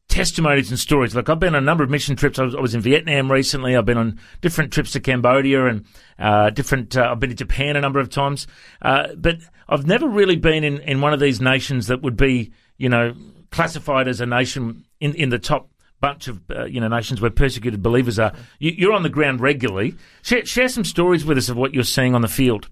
Testimonies 0.09 0.71
and 0.71 0.79
stories. 0.79 1.14
Look, 1.14 1.29
I've 1.29 1.40
been 1.40 1.55
on 1.55 1.62
a 1.62 1.67
number 1.67 1.83
of 1.83 1.90
mission 1.90 2.14
trips. 2.14 2.38
I 2.38 2.45
was, 2.45 2.55
I 2.55 2.61
was 2.61 2.75
in 2.75 2.81
Vietnam 2.81 3.33
recently. 3.33 3.77
I've 3.77 3.85
been 3.85 3.99
on 3.99 4.21
different 4.40 4.73
trips 4.73 4.93
to 4.93 5.01
Cambodia 5.01 5.67
and 5.67 5.87
uh, 6.19 6.51
different. 6.51 6.97
Uh, 6.97 7.09
I've 7.11 7.21
been 7.21 7.31
to 7.31 7.37
Japan 7.37 7.77
a 7.77 7.81
number 7.81 7.99
of 8.01 8.11
times, 8.11 8.47
uh, 8.83 9.09
but 9.17 9.38
I've 9.69 9.87
never 9.87 10.07
really 10.07 10.37
been 10.37 10.62
in, 10.62 10.79
in 10.81 11.01
one 11.01 11.12
of 11.12 11.21
these 11.21 11.40
nations 11.40 11.88
that 11.88 12.03
would 12.03 12.17
be, 12.17 12.53
you 12.77 12.88
know, 12.88 13.14
classified 13.51 14.07
as 14.07 14.21
a 14.21 14.27
nation 14.27 14.85
in 15.01 15.14
in 15.14 15.31
the 15.31 15.38
top 15.38 15.69
bunch 16.01 16.29
of 16.29 16.43
uh, 16.51 16.64
you 16.64 16.81
know 16.81 16.88
nations 16.88 17.21
where 17.21 17.31
persecuted 17.31 17.83
believers 17.83 18.19
are. 18.19 18.35
You, 18.59 18.73
you're 18.77 18.93
on 18.93 19.03
the 19.03 19.09
ground 19.09 19.40
regularly. 19.40 19.95
Share, 20.23 20.45
share 20.45 20.69
some 20.69 20.85
stories 20.85 21.25
with 21.25 21.38
us 21.38 21.49
of 21.49 21.57
what 21.57 21.73
you're 21.73 21.83
seeing 21.83 22.14
on 22.14 22.21
the 22.21 22.29
field. 22.29 22.69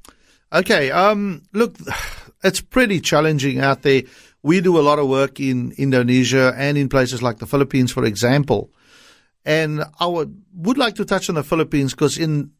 Okay. 0.52 0.90
Um, 0.90 1.42
look, 1.52 1.74
it's 2.44 2.60
pretty 2.60 3.00
challenging 3.00 3.60
out 3.60 3.82
there. 3.82 4.02
We 4.42 4.60
do 4.60 4.78
a 4.78 4.82
lot 4.82 4.98
of 4.98 5.08
work 5.08 5.38
in 5.38 5.72
Indonesia 5.78 6.52
and 6.56 6.76
in 6.76 6.88
places 6.88 7.22
like 7.22 7.38
the 7.38 7.46
Philippines, 7.46 7.92
for 7.92 8.04
example. 8.04 8.70
And 9.44 9.84
I 9.98 10.06
would, 10.06 10.42
would 10.54 10.78
like 10.78 10.96
to 10.96 11.04
touch 11.04 11.28
on 11.28 11.36
the 11.36 11.44
Philippines 11.44 11.92
because 11.92 12.18
in 12.18 12.50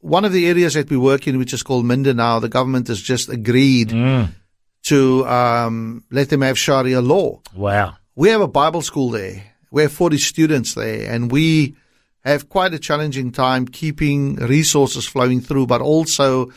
one 0.00 0.24
of 0.24 0.32
the 0.32 0.46
areas 0.48 0.74
that 0.74 0.90
we 0.90 0.96
work 0.96 1.26
in, 1.26 1.38
which 1.38 1.52
is 1.52 1.62
called 1.62 1.86
Mindanao, 1.86 2.40
the 2.40 2.48
government 2.48 2.88
has 2.88 3.00
just 3.00 3.28
agreed 3.28 3.92
to 4.84 5.26
um, 5.26 6.04
let 6.10 6.28
them 6.28 6.42
have 6.42 6.58
Sharia 6.58 7.00
law. 7.00 7.40
Wow. 7.54 7.96
We 8.14 8.28
have 8.28 8.40
a 8.40 8.48
Bible 8.48 8.82
school 8.82 9.10
there. 9.10 9.42
We 9.70 9.82
have 9.82 9.92
40 9.92 10.18
students 10.18 10.74
there, 10.74 11.10
and 11.10 11.30
we 11.30 11.76
have 12.24 12.48
quite 12.48 12.74
a 12.74 12.78
challenging 12.78 13.32
time 13.32 13.66
keeping 13.66 14.36
resources 14.36 15.06
flowing 15.06 15.40
through, 15.40 15.66
but 15.66 15.80
also 15.80 16.52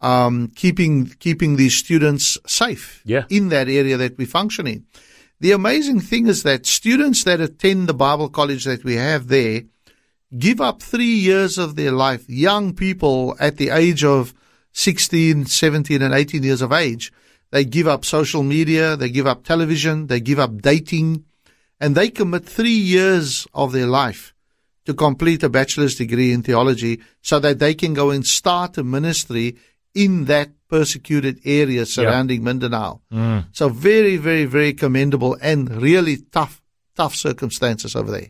um, 0.00 0.48
keeping 0.54 1.06
keeping 1.18 1.56
these 1.56 1.76
students 1.76 2.38
safe 2.46 3.02
Yeah. 3.04 3.24
in 3.28 3.48
that 3.50 3.68
area 3.68 3.96
that 3.96 4.16
we 4.18 4.24
function 4.24 4.66
in. 4.66 4.84
The 5.40 5.52
amazing 5.52 6.00
thing 6.00 6.26
is 6.26 6.42
that 6.42 6.66
students 6.66 7.24
that 7.24 7.40
attend 7.40 7.88
the 7.88 7.94
Bible 7.94 8.28
college 8.28 8.64
that 8.64 8.84
we 8.84 8.96
have 8.96 9.28
there 9.28 9.62
give 10.38 10.60
up 10.60 10.82
three 10.82 11.14
years 11.28 11.58
of 11.58 11.76
their 11.76 11.92
life. 11.92 12.24
Young 12.28 12.74
people 12.74 13.34
at 13.40 13.56
the 13.56 13.70
age 13.70 14.04
of 14.04 14.34
16, 14.72 15.46
17, 15.46 16.02
and 16.02 16.14
18 16.14 16.42
years 16.42 16.62
of 16.62 16.72
age, 16.72 17.12
they 17.50 17.64
give 17.64 17.88
up 17.88 18.04
social 18.04 18.42
media, 18.42 18.96
they 18.96 19.08
give 19.10 19.26
up 19.26 19.42
television, 19.44 20.06
they 20.06 20.20
give 20.20 20.38
up 20.38 20.62
dating, 20.62 21.24
and 21.80 21.94
they 21.96 22.10
commit 22.10 22.44
three 22.46 22.70
years 22.94 23.46
of 23.52 23.72
their 23.72 23.86
life 23.86 24.32
to 24.84 24.94
complete 24.94 25.42
a 25.42 25.48
bachelor's 25.48 25.96
degree 25.96 26.32
in 26.32 26.42
theology 26.42 27.00
so 27.22 27.38
that 27.40 27.58
they 27.58 27.74
can 27.74 27.92
go 27.94 28.10
and 28.10 28.26
start 28.26 28.78
a 28.78 28.84
ministry 28.84 29.56
in 29.94 30.26
that 30.26 30.50
persecuted 30.68 31.40
area 31.44 31.84
surrounding 31.84 32.44
Mindanao. 32.44 33.00
So 33.52 33.68
very, 33.68 34.16
very, 34.16 34.44
very 34.44 34.72
commendable 34.72 35.36
and 35.42 35.82
really 35.82 36.18
tough, 36.30 36.62
tough 36.96 37.14
circumstances 37.14 37.96
over 37.96 38.10
there. 38.10 38.28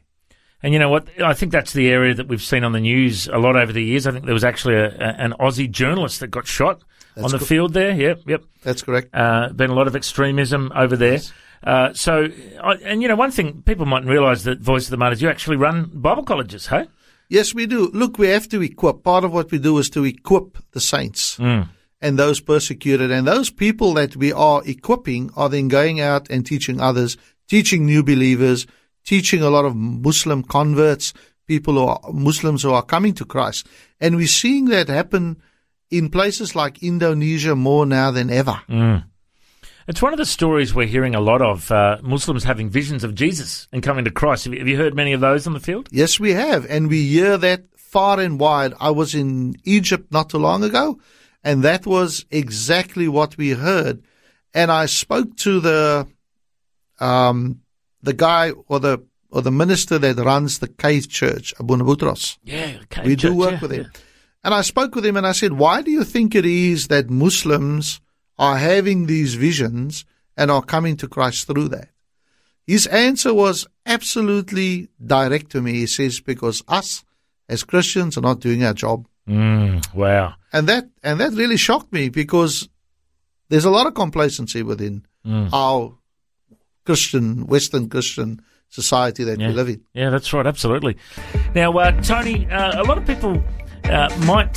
And 0.62 0.72
you 0.74 0.78
know 0.78 0.90
what? 0.90 1.08
I 1.22 1.32
think 1.34 1.52
that's 1.52 1.72
the 1.72 1.88
area 1.88 2.14
that 2.14 2.28
we've 2.28 2.42
seen 2.42 2.64
on 2.64 2.72
the 2.72 2.80
news 2.80 3.28
a 3.28 3.38
lot 3.38 3.56
over 3.56 3.72
the 3.72 3.82
years. 3.82 4.06
I 4.06 4.12
think 4.12 4.24
there 4.26 4.34
was 4.34 4.44
actually 4.44 4.74
a, 4.74 4.88
a, 4.88 5.14
an 5.18 5.34
Aussie 5.40 5.70
journalist 5.70 6.20
that 6.20 6.28
got 6.28 6.46
shot 6.46 6.82
on 7.16 7.30
the 7.30 7.38
co- 7.38 7.44
field 7.44 7.72
there. 7.72 7.92
Yep, 7.92 8.22
yep. 8.26 8.44
That's 8.62 8.82
correct. 8.82 9.08
Uh, 9.14 9.48
been 9.54 9.70
a 9.70 9.74
lot 9.74 9.86
of 9.86 9.96
extremism 9.96 10.70
over 10.74 10.96
there. 10.96 11.20
Uh, 11.62 11.92
so, 11.94 12.28
I, 12.62 12.74
and 12.84 13.00
you 13.02 13.08
know, 13.08 13.16
one 13.16 13.30
thing 13.30 13.62
people 13.62 13.86
mightn't 13.86 14.10
realise 14.10 14.42
that 14.44 14.60
Voice 14.60 14.84
of 14.84 14.90
the 14.90 14.96
Martyrs, 14.96 15.20
you 15.22 15.28
actually 15.28 15.56
run 15.56 15.90
Bible 15.94 16.24
colleges, 16.24 16.66
hey? 16.66 16.86
Yes, 17.30 17.54
we 17.54 17.66
do. 17.66 17.90
Look, 17.94 18.18
we 18.18 18.26
have 18.26 18.48
to 18.48 18.60
equip. 18.60 19.04
Part 19.04 19.22
of 19.22 19.32
what 19.32 19.52
we 19.52 19.58
do 19.58 19.78
is 19.78 19.88
to 19.90 20.04
equip 20.04 20.58
the 20.72 20.80
saints 20.80 21.38
and 21.38 22.18
those 22.18 22.40
persecuted. 22.40 23.12
And 23.12 23.26
those 23.26 23.50
people 23.50 23.94
that 23.94 24.16
we 24.16 24.32
are 24.32 24.62
equipping 24.66 25.30
are 25.36 25.48
then 25.48 25.68
going 25.68 26.00
out 26.00 26.28
and 26.28 26.44
teaching 26.44 26.80
others, 26.80 27.16
teaching 27.48 27.86
new 27.86 28.02
believers, 28.02 28.66
teaching 29.04 29.42
a 29.42 29.50
lot 29.50 29.64
of 29.64 29.76
Muslim 29.76 30.42
converts, 30.42 31.14
people 31.46 31.74
who 31.74 31.86
are 31.86 32.00
Muslims 32.12 32.62
who 32.64 32.72
are 32.72 32.82
coming 32.82 33.14
to 33.14 33.24
Christ. 33.24 33.66
And 34.00 34.16
we're 34.16 34.26
seeing 34.26 34.66
that 34.66 34.88
happen 34.88 35.40
in 35.88 36.10
places 36.10 36.56
like 36.56 36.82
Indonesia 36.82 37.54
more 37.54 37.86
now 37.86 38.10
than 38.10 38.30
ever. 38.30 38.60
Mm. 38.68 39.04
It's 39.88 40.02
one 40.02 40.12
of 40.12 40.18
the 40.18 40.26
stories 40.26 40.74
we're 40.74 40.86
hearing 40.86 41.14
a 41.14 41.20
lot 41.20 41.42
of 41.42 41.70
uh, 41.70 41.98
Muslims 42.02 42.44
having 42.44 42.68
visions 42.70 43.02
of 43.02 43.14
Jesus 43.14 43.66
and 43.72 43.82
coming 43.82 44.04
to 44.04 44.10
Christ. 44.10 44.44
Have 44.44 44.52
you, 44.54 44.58
have 44.60 44.68
you 44.68 44.76
heard 44.76 44.94
many 44.94 45.12
of 45.12 45.20
those 45.20 45.46
on 45.46 45.52
the 45.52 45.60
field? 45.60 45.88
Yes, 45.90 46.20
we 46.20 46.32
have. 46.32 46.66
And 46.68 46.88
we 46.88 47.08
hear 47.08 47.36
that 47.38 47.64
far 47.76 48.20
and 48.20 48.38
wide. 48.38 48.74
I 48.78 48.90
was 48.90 49.14
in 49.14 49.56
Egypt 49.64 50.12
not 50.12 50.30
too 50.30 50.38
long 50.38 50.62
ago, 50.62 51.00
and 51.42 51.62
that 51.64 51.86
was 51.86 52.24
exactly 52.30 53.08
what 53.08 53.36
we 53.36 53.50
heard. 53.50 54.04
And 54.54 54.70
I 54.70 54.86
spoke 54.86 55.36
to 55.38 55.60
the 55.60 56.06
um, 56.98 57.62
the 58.02 58.12
guy 58.12 58.50
or 58.68 58.80
the 58.80 59.04
or 59.30 59.42
the 59.42 59.50
minister 59.50 59.98
that 59.98 60.16
runs 60.16 60.58
the 60.58 60.68
Cave 60.68 61.08
Church, 61.08 61.54
Abuna 61.58 61.84
Butros. 61.84 62.38
Yeah, 62.44 62.78
Cave 62.90 63.06
we 63.06 63.16
Church, 63.16 63.30
do 63.30 63.36
work 63.36 63.52
yeah, 63.52 63.60
with 63.60 63.72
him. 63.72 63.82
yeah. 63.82 64.00
And 64.42 64.54
I 64.54 64.62
spoke 64.62 64.94
with 64.94 65.06
him 65.06 65.16
and 65.16 65.26
I 65.26 65.32
said, 65.32 65.52
why 65.52 65.82
do 65.82 65.90
you 65.90 66.02
think 66.02 66.34
it 66.34 66.46
is 66.46 66.88
that 66.88 67.10
Muslims 67.10 68.00
are 68.40 68.56
having 68.58 69.06
these 69.06 69.34
visions 69.36 70.04
and 70.36 70.50
are 70.50 70.62
coming 70.62 70.96
to 70.96 71.06
Christ 71.06 71.46
through 71.46 71.68
that? 71.68 71.90
His 72.66 72.86
answer 72.88 73.32
was 73.34 73.66
absolutely 73.86 74.88
direct 75.04 75.50
to 75.52 75.60
me. 75.60 75.72
He 75.74 75.86
says, 75.86 76.20
because 76.20 76.62
us 76.66 77.04
as 77.48 77.62
Christians 77.64 78.16
are 78.16 78.20
not 78.22 78.40
doing 78.40 78.64
our 78.64 78.74
job. 78.74 79.06
Mm, 79.28 79.94
wow. 79.94 80.34
And 80.52 80.68
that, 80.68 80.84
and 81.02 81.20
that 81.20 81.32
really 81.34 81.56
shocked 81.56 81.92
me 81.92 82.08
because 82.08 82.68
there's 83.48 83.64
a 83.64 83.70
lot 83.70 83.86
of 83.86 83.94
complacency 83.94 84.62
within 84.62 85.04
Mm. 85.26 85.50
our 85.52 85.92
Christian, 86.86 87.46
Western 87.46 87.88
Christian 87.90 88.40
society 88.70 89.22
that 89.24 89.38
Yeah. 89.38 89.48
we 89.48 89.52
live 89.52 89.68
in. 89.68 89.82
Yeah, 89.92 90.08
that's 90.08 90.32
right. 90.32 90.46
Absolutely. 90.46 90.96
Now, 91.54 91.76
uh, 91.76 91.90
Tony, 92.00 92.48
uh, 92.50 92.80
a 92.80 92.84
lot 92.84 92.96
of 92.96 93.04
people 93.06 93.42
uh, 93.84 94.08
might 94.24 94.56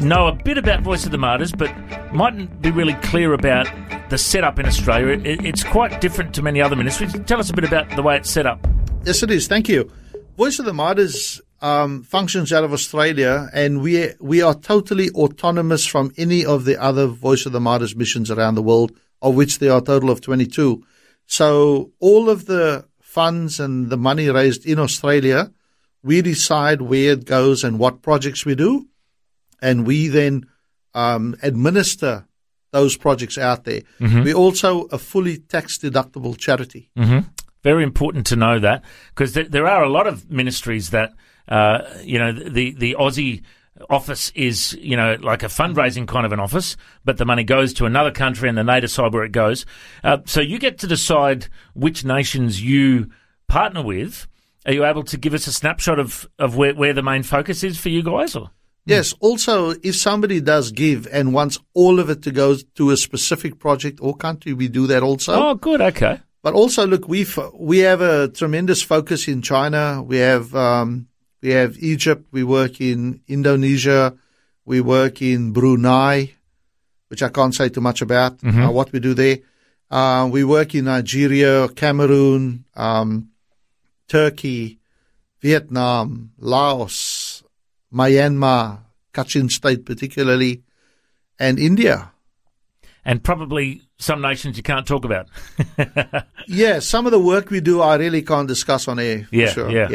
know 0.00 0.26
a 0.26 0.32
bit 0.32 0.58
about 0.58 0.82
Voice 0.82 1.04
of 1.04 1.12
the 1.12 1.18
Martyrs, 1.18 1.52
but 1.52 1.72
mightn't 2.12 2.60
be 2.62 2.70
really 2.70 2.94
clear 2.94 3.32
about 3.32 3.68
the 4.10 4.18
setup 4.18 4.58
in 4.58 4.66
Australia. 4.66 5.18
It, 5.24 5.44
it's 5.44 5.64
quite 5.64 6.00
different 6.00 6.34
to 6.34 6.42
many 6.42 6.60
other 6.60 6.76
ministries. 6.76 7.12
Tell 7.26 7.40
us 7.40 7.50
a 7.50 7.52
bit 7.52 7.64
about 7.64 7.88
the 7.96 8.02
way 8.02 8.16
it's 8.16 8.30
set 8.30 8.46
up. 8.46 8.66
Yes, 9.04 9.22
it 9.22 9.30
is. 9.30 9.46
Thank 9.46 9.68
you. 9.68 9.90
Voice 10.36 10.58
of 10.58 10.64
the 10.64 10.72
Martyrs 10.72 11.40
um, 11.62 12.02
functions 12.02 12.52
out 12.52 12.64
of 12.64 12.72
Australia, 12.72 13.48
and 13.52 13.82
we 13.82 14.10
we 14.20 14.42
are 14.42 14.54
totally 14.54 15.10
autonomous 15.10 15.86
from 15.86 16.12
any 16.16 16.44
of 16.44 16.64
the 16.64 16.80
other 16.80 17.06
Voice 17.06 17.46
of 17.46 17.52
the 17.52 17.60
Martyrs 17.60 17.94
missions 17.94 18.30
around 18.30 18.54
the 18.54 18.62
world, 18.62 18.92
of 19.22 19.34
which 19.34 19.58
there 19.58 19.72
are 19.72 19.78
a 19.78 19.82
total 19.82 20.10
of 20.10 20.20
22. 20.20 20.84
So 21.26 21.92
all 22.00 22.28
of 22.28 22.46
the 22.46 22.86
funds 23.00 23.60
and 23.60 23.90
the 23.90 23.96
money 23.96 24.28
raised 24.30 24.66
in 24.66 24.78
Australia, 24.78 25.52
we 26.02 26.22
decide 26.22 26.82
where 26.82 27.12
it 27.12 27.24
goes 27.24 27.62
and 27.62 27.78
what 27.78 28.02
projects 28.02 28.44
we 28.44 28.54
do, 28.54 28.86
and 29.60 29.86
we 29.86 30.08
then 30.08 30.46
um, 30.94 31.36
administer 31.42 32.26
those 32.72 32.96
projects 32.96 33.36
out 33.36 33.64
there. 33.64 33.82
We're 34.24 34.34
also 34.34 34.82
a 34.86 34.98
fully 34.98 35.38
tax 35.38 35.78
deductible 35.78 36.36
charity. 36.38 36.90
Mm-hmm. 36.96 37.28
Very 37.62 37.82
important 37.82 38.26
to 38.28 38.36
know 38.36 38.58
that 38.60 38.84
because 39.08 39.34
there, 39.34 39.44
there 39.44 39.66
are 39.66 39.82
a 39.82 39.88
lot 39.88 40.06
of 40.06 40.30
ministries 40.30 40.90
that, 40.90 41.12
uh, 41.48 41.80
you 42.02 42.18
know, 42.18 42.32
the, 42.32 42.72
the 42.72 42.96
Aussie 42.98 43.42
office 43.88 44.30
is, 44.34 44.74
you 44.74 44.96
know, 44.96 45.16
like 45.20 45.42
a 45.42 45.46
fundraising 45.46 46.06
kind 46.06 46.26
of 46.26 46.32
an 46.32 46.40
office, 46.40 46.76
but 47.04 47.16
the 47.16 47.24
money 47.24 47.44
goes 47.44 47.72
to 47.74 47.86
another 47.86 48.10
country 48.10 48.48
and 48.48 48.56
then 48.56 48.66
they 48.66 48.80
decide 48.80 49.12
where 49.12 49.24
it 49.24 49.32
goes. 49.32 49.66
Uh, 50.04 50.18
so 50.26 50.40
you 50.40 50.58
get 50.58 50.78
to 50.78 50.86
decide 50.86 51.48
which 51.74 52.04
nations 52.04 52.62
you 52.62 53.10
partner 53.48 53.82
with. 53.82 54.26
Are 54.66 54.72
you 54.72 54.84
able 54.84 55.02
to 55.04 55.16
give 55.16 55.32
us 55.34 55.46
a 55.46 55.52
snapshot 55.52 55.98
of, 55.98 56.28
of 56.38 56.56
where, 56.56 56.74
where 56.74 56.92
the 56.92 57.02
main 57.02 57.22
focus 57.22 57.64
is 57.64 57.78
for 57.78 57.88
you 57.88 58.02
guys? 58.02 58.36
Or 58.36 58.50
Yes. 58.90 59.14
Also, 59.20 59.70
if 59.82 59.94
somebody 59.96 60.40
does 60.40 60.72
give 60.72 61.06
and 61.12 61.32
wants 61.32 61.58
all 61.74 61.98
of 62.00 62.10
it 62.10 62.22
to 62.22 62.30
go 62.30 62.56
to 62.74 62.90
a 62.90 62.96
specific 62.96 63.58
project 63.58 63.98
or 64.02 64.16
country, 64.16 64.52
we 64.52 64.68
do 64.68 64.86
that 64.88 65.02
also. 65.02 65.32
oh, 65.34 65.54
good, 65.54 65.80
okay. 65.80 66.20
But 66.42 66.54
also, 66.54 66.86
look, 66.86 67.06
we 67.08 67.26
we 67.54 67.78
have 67.84 68.00
a 68.00 68.28
tremendous 68.28 68.82
focus 68.82 69.28
in 69.28 69.42
China. 69.42 70.02
We 70.02 70.16
have 70.18 70.54
um, 70.54 71.08
we 71.42 71.50
have 71.50 71.76
Egypt. 71.78 72.26
We 72.32 72.44
work 72.44 72.80
in 72.80 73.20
Indonesia. 73.28 74.16
We 74.64 74.80
work 74.80 75.20
in 75.20 75.52
Brunei, 75.52 76.32
which 77.08 77.22
I 77.22 77.28
can't 77.28 77.54
say 77.54 77.68
too 77.68 77.80
much 77.82 78.00
about 78.02 78.38
uh, 78.44 78.70
what 78.72 78.92
we 78.92 79.00
do 79.00 79.12
there. 79.14 79.38
Uh, 79.90 80.28
we 80.32 80.44
work 80.44 80.74
in 80.74 80.84
Nigeria, 80.84 81.68
Cameroon, 81.68 82.64
um, 82.74 83.28
Turkey, 84.08 84.78
Vietnam, 85.42 86.30
Laos, 86.38 86.94
Myanmar, 87.92 88.80
Kachin 89.12 89.48
State 89.50 89.84
particularly, 89.84 90.62
and 91.38 91.58
India. 91.58 92.12
And 93.04 93.22
probably 93.24 93.82
some 93.98 94.20
nations 94.20 94.56
you 94.56 94.62
can't 94.62 94.86
talk 94.86 95.04
about. 95.04 95.28
Yeah, 96.46 96.80
some 96.80 97.06
of 97.06 97.12
the 97.12 97.20
work 97.20 97.50
we 97.50 97.60
do 97.60 97.80
I 97.80 97.94
really 97.96 98.22
can't 98.22 98.48
discuss 98.48 98.88
on 98.88 98.98
air. 98.98 99.24
For 99.24 99.36
Yeah, 99.36 99.48
sure. 99.50 99.70
yeah. 99.70 99.88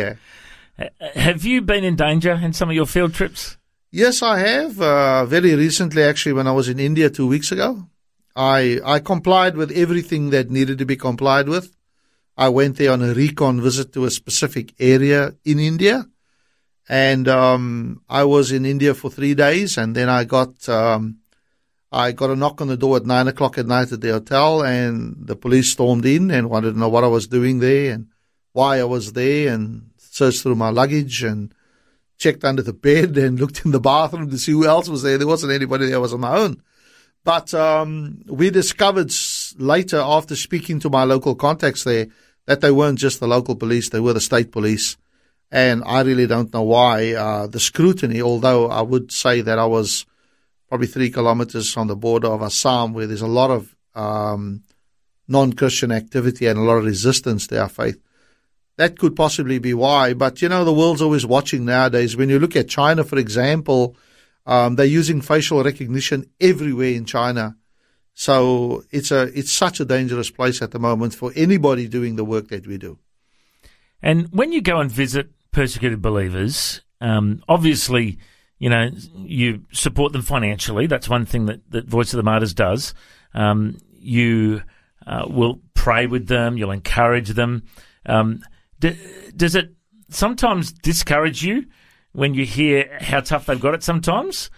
yeah. 0.80 0.90
Have 1.16 1.44
you 1.44 1.62
been 1.62 1.84
in 1.84 1.96
danger 1.98 2.32
in 2.32 2.54
some 2.54 2.70
of 2.70 2.76
your 2.76 2.86
field 2.86 3.14
trips? 3.14 3.58
Yes, 3.92 4.22
I 4.24 4.40
have. 4.40 4.80
Uh, 4.80 5.26
very 5.26 5.54
recently, 5.56 6.04
actually, 6.04 6.34
when 6.34 6.48
I 6.48 6.52
was 6.54 6.70
in 6.70 6.80
India 6.80 7.10
two 7.10 7.28
weeks 7.28 7.52
ago, 7.52 7.88
I 8.36 8.80
I 8.86 9.00
complied 9.00 9.58
with 9.58 9.72
everything 9.72 10.30
that 10.32 10.50
needed 10.50 10.78
to 10.80 10.86
be 10.86 10.96
complied 10.96 11.50
with. 11.50 11.76
I 12.38 12.48
went 12.50 12.78
there 12.78 12.92
on 12.92 13.02
a 13.02 13.14
recon 13.14 13.60
visit 13.62 13.92
to 13.94 14.06
a 14.06 14.12
specific 14.12 14.74
area 14.80 15.34
in 15.46 15.60
India, 15.60 16.06
and 16.88 17.28
um, 17.28 18.02
I 18.10 18.24
was 18.26 18.52
in 18.52 18.66
India 18.66 18.94
for 18.94 19.10
three 19.10 19.34
days, 19.34 19.78
and 19.78 19.96
then 19.96 20.10
I 20.10 20.24
got 20.24 20.68
um, 20.70 21.20
I 21.92 22.12
got 22.12 22.30
a 22.30 22.36
knock 22.36 22.62
on 22.62 22.68
the 22.68 22.78
door 22.78 22.98
at 22.98 23.06
nine 23.06 23.28
o'clock 23.28 23.58
at 23.58 23.66
night 23.66 23.92
at 23.92 24.02
the 24.02 24.12
hotel, 24.12 24.62
and 24.62 25.16
the 25.28 25.36
police 25.36 25.72
stormed 25.72 26.06
in 26.06 26.30
and 26.30 26.50
wanted 26.50 26.74
to 26.74 26.80
know 26.80 26.90
what 26.90 27.04
I 27.04 27.08
was 27.08 27.28
doing 27.28 27.60
there 27.60 27.94
and 27.94 28.08
why 28.54 28.80
I 28.80 28.84
was 28.84 29.14
there, 29.14 29.54
and 29.54 29.90
searched 29.98 30.44
through 30.44 30.56
my 30.56 30.70
luggage 30.70 31.24
and 31.24 31.54
checked 32.18 32.44
under 32.44 32.62
the 32.62 32.74
bed 32.74 33.18
and 33.18 33.40
looked 33.40 33.66
in 33.66 33.72
the 33.72 33.80
bathroom 33.80 34.30
to 34.30 34.38
see 34.38 34.52
who 34.52 34.66
else 34.66 34.88
was 34.88 35.04
there. 35.04 35.18
There 35.18 35.28
wasn't 35.28 35.54
anybody 35.54 35.88
there. 35.88 35.96
I 35.96 36.00
was 36.00 36.14
on 36.14 36.22
my 36.22 36.38
own. 36.38 36.62
But 37.24 37.56
um, 37.56 38.22
we 38.28 38.52
discovered 38.52 39.12
later, 39.58 39.98
after 39.98 40.36
speaking 40.36 40.80
to 40.82 40.92
my 40.92 41.04
local 41.04 41.34
contacts 41.34 41.84
there, 41.84 42.08
that 42.46 42.62
they 42.62 42.70
weren't 42.70 43.00
just 43.00 43.20
the 43.20 43.28
local 43.28 43.56
police; 43.56 43.90
they 43.90 44.00
were 44.00 44.14
the 44.14 44.22
state 44.22 44.52
police. 44.52 44.96
And 45.52 45.84
I 45.86 46.02
really 46.02 46.28
don't 46.28 46.54
know 46.54 46.64
why 46.64 47.14
uh, 47.14 47.48
the 47.48 47.60
scrutiny. 47.60 48.22
Although 48.22 48.70
I 48.70 48.82
would 48.82 49.12
say 49.12 49.42
that 49.42 49.60
I 49.60 49.66
was 49.66 50.06
probably 50.68 50.88
three 50.88 51.10
kilometers 51.10 51.72
from 51.72 51.88
the 51.88 51.96
border 51.96 52.28
of 52.28 52.42
Assam, 52.42 52.94
where 52.94 53.08
there's 53.08 53.22
a 53.22 53.28
lot 53.28 53.52
of 53.52 53.76
um, 53.94 54.64
non-Christian 55.28 55.92
activity 55.92 56.48
and 56.48 56.60
a 56.60 56.64
lot 56.64 56.78
of 56.78 56.86
resistance 56.86 57.48
to 57.48 57.62
our 57.62 57.70
faith. 57.70 58.00
That 58.78 59.00
could 59.00 59.16
possibly 59.16 59.60
be 59.60 59.74
why. 59.74 60.14
But 60.14 60.42
you 60.42 60.50
know, 60.50 60.66
the 60.66 60.74
world's 60.74 61.02
always 61.02 61.26
watching 61.26 61.66
nowadays. 61.66 62.18
When 62.18 62.30
you 62.30 62.40
look 62.40 62.56
at 62.56 62.68
China, 62.68 63.04
for 63.04 63.18
example, 63.18 63.96
um, 64.46 64.76
they're 64.76 64.86
using 64.86 65.22
facial 65.22 65.64
recognition 65.64 66.30
everywhere 66.42 66.92
in 66.92 67.06
China. 67.06 67.56
So 68.14 68.84
it's 68.92 69.12
a 69.12 69.24
it's 69.38 69.52
such 69.52 69.80
a 69.80 69.86
dangerous 69.86 70.30
place 70.30 70.62
at 70.62 70.72
the 70.72 70.80
moment 70.80 71.14
for 71.16 71.32
anybody 71.36 71.88
doing 71.88 72.16
the 72.16 72.26
work 72.26 72.48
that 72.50 72.68
we 72.68 72.78
do. 72.78 72.98
And 74.02 74.28
when 74.32 74.52
you 74.52 74.62
go 74.62 74.80
and 74.80 74.92
visit 74.92 75.30
persecuted 75.56 76.02
believers, 76.02 76.82
um, 77.00 77.42
obviously, 77.48 78.18
you 78.60 78.70
know, 78.70 78.90
you 79.16 79.64
support 79.72 80.12
them 80.12 80.22
financially. 80.22 80.86
That's 80.86 81.08
one 81.08 81.26
thing 81.26 81.46
that, 81.46 81.62
that 81.72 81.88
Voice 81.88 82.14
of 82.14 82.18
the 82.18 82.24
Martyrs 82.24 82.54
does. 82.54 82.94
Um, 83.34 83.78
you 83.98 84.64
uh, 85.08 85.26
will 85.30 85.62
pray 85.74 86.08
with 86.08 86.28
them, 86.28 86.58
you'll 86.58 86.72
encourage 86.72 87.30
them. 87.30 87.64
Um, 88.06 88.44
d- 88.80 88.98
does 89.34 89.56
it 89.56 89.74
sometimes 90.10 90.74
discourage 90.74 91.42
you 91.42 91.68
when 92.12 92.34
you 92.34 92.46
hear 92.46 92.98
how 93.00 93.22
tough 93.22 93.46
they've 93.46 93.60
got 93.60 93.76
it 93.76 93.84
sometimes? 93.84 94.52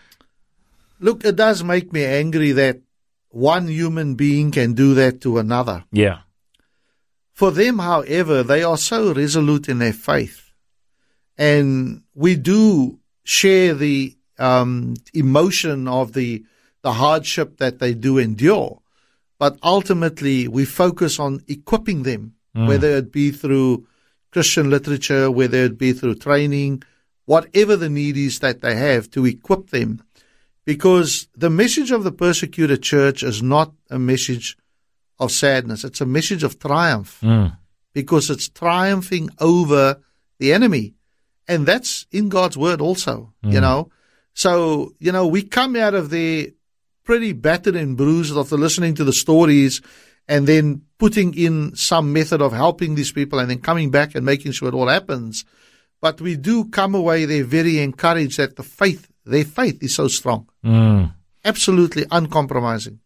Look, 1.00 1.24
it 1.24 1.36
does 1.36 1.64
make 1.64 1.94
me 1.94 2.06
angry 2.06 2.54
that 2.54 2.82
one 3.30 3.68
human 3.68 4.16
being 4.16 4.50
can 4.50 4.74
do 4.74 4.96
that 4.96 5.22
to 5.22 5.38
another. 5.38 5.86
Yeah. 5.92 6.22
For 7.34 7.52
them, 7.52 7.78
however, 7.78 8.42
they 8.42 8.64
are 8.64 8.78
so 8.78 9.14
resolute 9.14 9.70
in 9.70 9.78
their 9.78 9.94
faith. 9.94 10.47
And 11.38 12.04
we 12.16 12.36
do 12.36 13.00
share 13.24 13.74
the 13.74 14.16
um, 14.40 14.96
emotion 15.14 15.88
of 15.88 16.14
the, 16.14 16.44
the 16.82 16.94
hardship 16.94 17.58
that 17.58 17.80
they 17.80 17.94
do 17.94 18.18
endure. 18.18 18.82
But 19.40 19.58
ultimately, 19.62 20.48
we 20.48 20.66
focus 20.66 21.20
on 21.20 21.42
equipping 21.48 22.04
them, 22.04 22.34
whether 22.68 22.90
it 22.98 23.12
be 23.12 23.30
through 23.32 23.86
Christian 24.32 24.70
literature, 24.72 25.30
whether 25.30 25.60
it 25.66 25.78
be 25.78 25.94
through 25.94 26.16
training, 26.16 26.82
whatever 27.26 27.76
the 27.76 27.90
need 27.90 28.18
is 28.18 28.40
that 28.40 28.62
they 28.62 28.76
have 28.76 29.12
to 29.12 29.26
equip 29.26 29.70
them. 29.70 30.02
Because 30.66 31.28
the 31.36 31.50
message 31.52 31.92
of 31.92 32.04
the 32.04 32.12
persecuted 32.12 32.82
church 32.82 33.22
is 33.24 33.44
not 33.44 33.74
a 33.90 34.00
message 34.00 34.58
of 35.20 35.32
sadness. 35.32 35.84
It's 35.84 36.02
a 36.02 36.06
message 36.06 36.44
of 36.44 36.58
triumph 36.60 37.20
because 37.94 38.30
it's 38.30 38.50
triumphing 38.50 39.30
over 39.40 40.02
the 40.40 40.52
enemy. 40.54 40.94
And 41.48 41.66
that's 41.66 42.06
in 42.12 42.30
God's 42.30 42.58
word 42.58 42.82
also, 42.82 43.34
you 43.42 43.62
know. 43.62 43.90
So, 44.34 44.94
you 45.00 45.12
know, 45.12 45.26
we 45.26 45.42
come 45.44 45.76
out 45.76 45.94
of 45.94 46.10
there 46.10 46.48
pretty 47.04 47.32
battered 47.34 47.76
and 47.76 47.96
bruised 47.96 48.38
after 48.38 48.58
listening 48.58 48.94
to 48.96 49.04
the 49.04 49.14
stories 49.14 49.82
and 50.28 50.46
then 50.46 50.82
putting 50.98 51.34
in 51.34 51.76
some 51.76 52.12
method 52.12 52.42
of 52.42 52.52
helping 52.52 52.96
these 52.96 53.12
people 53.12 53.40
and 53.40 53.50
then 53.50 53.60
coming 53.60 53.92
back 53.92 54.14
and 54.14 54.26
making 54.26 54.52
sure 54.52 54.68
it 54.68 54.74
all 54.74 54.88
happens. 54.88 55.46
But 56.02 56.22
we 56.22 56.36
do 56.36 56.66
come 56.66 56.94
away 56.96 57.26
there 57.26 57.44
very 57.44 57.80
encouraged 57.80 58.38
that 58.38 58.58
the 58.58 58.64
faith, 58.64 59.10
their 59.26 59.46
faith 59.46 59.82
is 59.82 59.96
so 59.96 60.08
strong. 60.08 60.50
Mm. 60.64 61.14
Absolutely 61.46 62.06
uncompromising. 62.12 63.00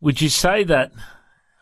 Would 0.00 0.20
you 0.20 0.28
say 0.28 0.64
that 0.64 0.92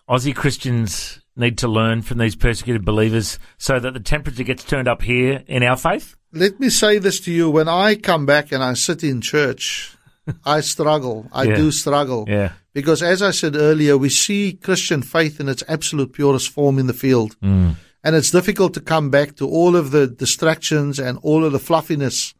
Aussie 0.08 0.34
Christians 0.34 1.20
need 1.36 1.58
to 1.58 1.68
learn 1.68 2.02
from 2.02 2.18
these 2.18 2.36
persecuted 2.36 2.84
believers 2.84 3.38
so 3.58 3.78
that 3.80 3.92
the 3.94 4.00
temperature 4.00 4.44
gets 4.44 4.64
turned 4.64 4.88
up 4.88 5.02
here 5.02 5.42
in 5.46 5.62
our 5.62 5.76
faith? 5.76 6.16
Let 6.32 6.58
me 6.60 6.68
say 6.70 6.98
this 6.98 7.20
to 7.20 7.32
you. 7.32 7.50
When 7.50 7.68
I 7.68 7.94
come 7.96 8.26
back 8.26 8.52
and 8.52 8.62
I 8.62 8.74
sit 8.74 9.02
in 9.04 9.20
church, 9.20 9.96
I 10.44 10.60
struggle. 10.60 11.28
I 11.32 11.44
Yeah. 11.44 11.56
do 11.56 11.70
struggle. 11.70 12.24
Yeah. 12.28 12.52
Because 12.72 13.02
as 13.02 13.22
I 13.22 13.30
said 13.30 13.54
earlier, 13.56 13.96
we 13.96 14.08
see 14.08 14.52
Christian 14.54 15.02
faith 15.02 15.38
in 15.40 15.48
its 15.48 15.62
absolute 15.68 16.12
purest 16.12 16.48
form 16.50 16.78
in 16.78 16.86
the 16.88 16.92
field. 16.94 17.36
Mm. 17.40 17.76
And 18.02 18.16
it's 18.16 18.30
difficult 18.32 18.74
to 18.74 18.80
come 18.80 19.10
back 19.10 19.36
to 19.36 19.48
all 19.48 19.76
of 19.76 19.90
the 19.92 20.06
distractions 20.06 20.98
and 20.98 21.18
all 21.22 21.44
of 21.44 21.52
the 21.52 21.58
fluffiness. 21.60 22.34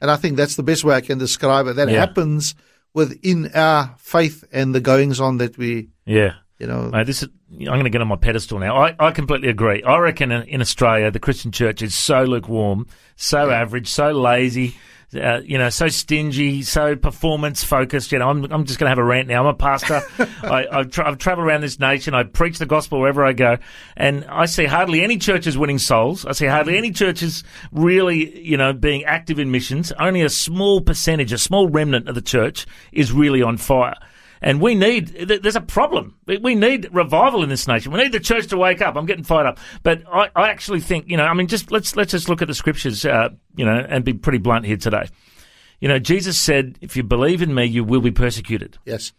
And 0.00 0.10
I 0.10 0.16
think 0.16 0.36
that's 0.36 0.56
the 0.56 0.62
best 0.62 0.84
way 0.84 0.94
I 0.96 1.00
can 1.00 1.18
describe 1.18 1.66
it. 1.68 1.76
That 1.76 1.88
Yeah. 1.88 2.00
happens 2.00 2.54
within 2.94 3.50
our 3.54 3.94
faith 3.98 4.44
and 4.52 4.74
the 4.74 4.80
goings 4.80 5.20
on 5.20 5.38
that 5.38 5.56
we, 5.56 5.88
Yeah. 6.06 6.34
You 6.58 6.66
know. 6.66 6.90
Mate, 6.90 7.06
this 7.06 7.22
is, 7.22 7.28
I'm 7.52 7.64
going 7.64 7.84
to 7.84 7.90
get 7.90 8.00
on 8.00 8.08
my 8.08 8.16
pedestal 8.16 8.58
now. 8.58 8.76
I, 8.76 8.94
I 8.98 9.10
completely 9.12 9.48
agree. 9.48 9.82
I 9.82 9.98
reckon 9.98 10.32
in, 10.32 10.42
in 10.44 10.60
Australia, 10.60 11.10
the 11.10 11.20
Christian 11.20 11.52
church 11.52 11.82
is 11.82 11.94
so 11.94 12.24
lukewarm, 12.24 12.86
so 13.16 13.50
average, 13.50 13.88
so 13.88 14.10
lazy, 14.10 14.74
uh, 15.14 15.40
you 15.42 15.56
know, 15.56 15.70
so 15.70 15.88
stingy, 15.88 16.62
so 16.62 16.94
performance 16.94 17.64
focused. 17.64 18.12
You 18.12 18.18
know, 18.18 18.28
I'm, 18.28 18.44
I'm 18.52 18.64
just 18.64 18.78
going 18.78 18.86
to 18.86 18.90
have 18.90 18.98
a 18.98 19.04
rant 19.04 19.28
now. 19.28 19.40
I'm 19.40 19.46
a 19.46 19.54
pastor. 19.54 20.02
I, 20.42 20.66
I've, 20.70 20.90
tra- 20.90 21.08
I've 21.08 21.18
traveled 21.18 21.46
around 21.46 21.62
this 21.62 21.78
nation. 21.78 22.12
I 22.12 22.24
preach 22.24 22.58
the 22.58 22.66
gospel 22.66 23.00
wherever 23.00 23.24
I 23.24 23.32
go. 23.32 23.56
And 23.96 24.24
I 24.26 24.46
see 24.46 24.66
hardly 24.66 25.02
any 25.02 25.16
churches 25.16 25.56
winning 25.56 25.78
souls. 25.78 26.26
I 26.26 26.32
see 26.32 26.46
hardly 26.46 26.76
any 26.76 26.90
churches 26.90 27.42
really, 27.72 28.38
you 28.40 28.56
know, 28.56 28.72
being 28.72 29.04
active 29.04 29.38
in 29.38 29.50
missions. 29.50 29.92
Only 29.92 30.22
a 30.22 30.28
small 30.28 30.82
percentage, 30.82 31.32
a 31.32 31.38
small 31.38 31.68
remnant 31.68 32.08
of 32.08 32.14
the 32.14 32.22
church 32.22 32.66
is 32.92 33.12
really 33.12 33.42
on 33.42 33.56
fire. 33.56 33.96
And 34.40 34.60
we 34.60 34.74
need, 34.74 35.08
there's 35.08 35.56
a 35.56 35.60
problem. 35.60 36.16
We 36.26 36.54
need 36.54 36.88
revival 36.92 37.42
in 37.42 37.48
this 37.48 37.66
nation. 37.66 37.92
We 37.92 38.02
need 38.02 38.12
the 38.12 38.20
church 38.20 38.46
to 38.48 38.56
wake 38.56 38.80
up. 38.80 38.96
I'm 38.96 39.06
getting 39.06 39.24
fired 39.24 39.46
up. 39.46 39.58
But 39.82 40.02
I, 40.12 40.30
I 40.36 40.50
actually 40.50 40.80
think, 40.80 41.08
you 41.08 41.16
know, 41.16 41.24
I 41.24 41.34
mean, 41.34 41.48
just 41.48 41.72
let's, 41.72 41.96
let's 41.96 42.12
just 42.12 42.28
look 42.28 42.40
at 42.40 42.48
the 42.48 42.54
scriptures, 42.54 43.04
uh, 43.04 43.30
you 43.56 43.64
know, 43.64 43.84
and 43.88 44.04
be 44.04 44.12
pretty 44.12 44.38
blunt 44.38 44.64
here 44.64 44.76
today. 44.76 45.08
You 45.80 45.88
know, 45.88 45.98
Jesus 45.98 46.38
said, 46.38 46.78
if 46.80 46.96
you 46.96 47.02
believe 47.02 47.42
in 47.42 47.54
me, 47.54 47.64
you 47.64 47.84
will 47.84 48.00
be 48.00 48.10
persecuted. 48.10 48.78
Yes. 48.84 49.12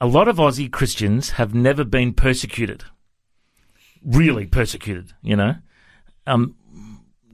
A 0.00 0.06
lot 0.06 0.28
of 0.28 0.36
Aussie 0.36 0.70
Christians 0.70 1.30
have 1.30 1.54
never 1.54 1.84
been 1.84 2.12
persecuted. 2.12 2.84
Really 4.04 4.46
persecuted, 4.46 5.12
you 5.22 5.34
know? 5.34 5.56
Um, 6.26 6.54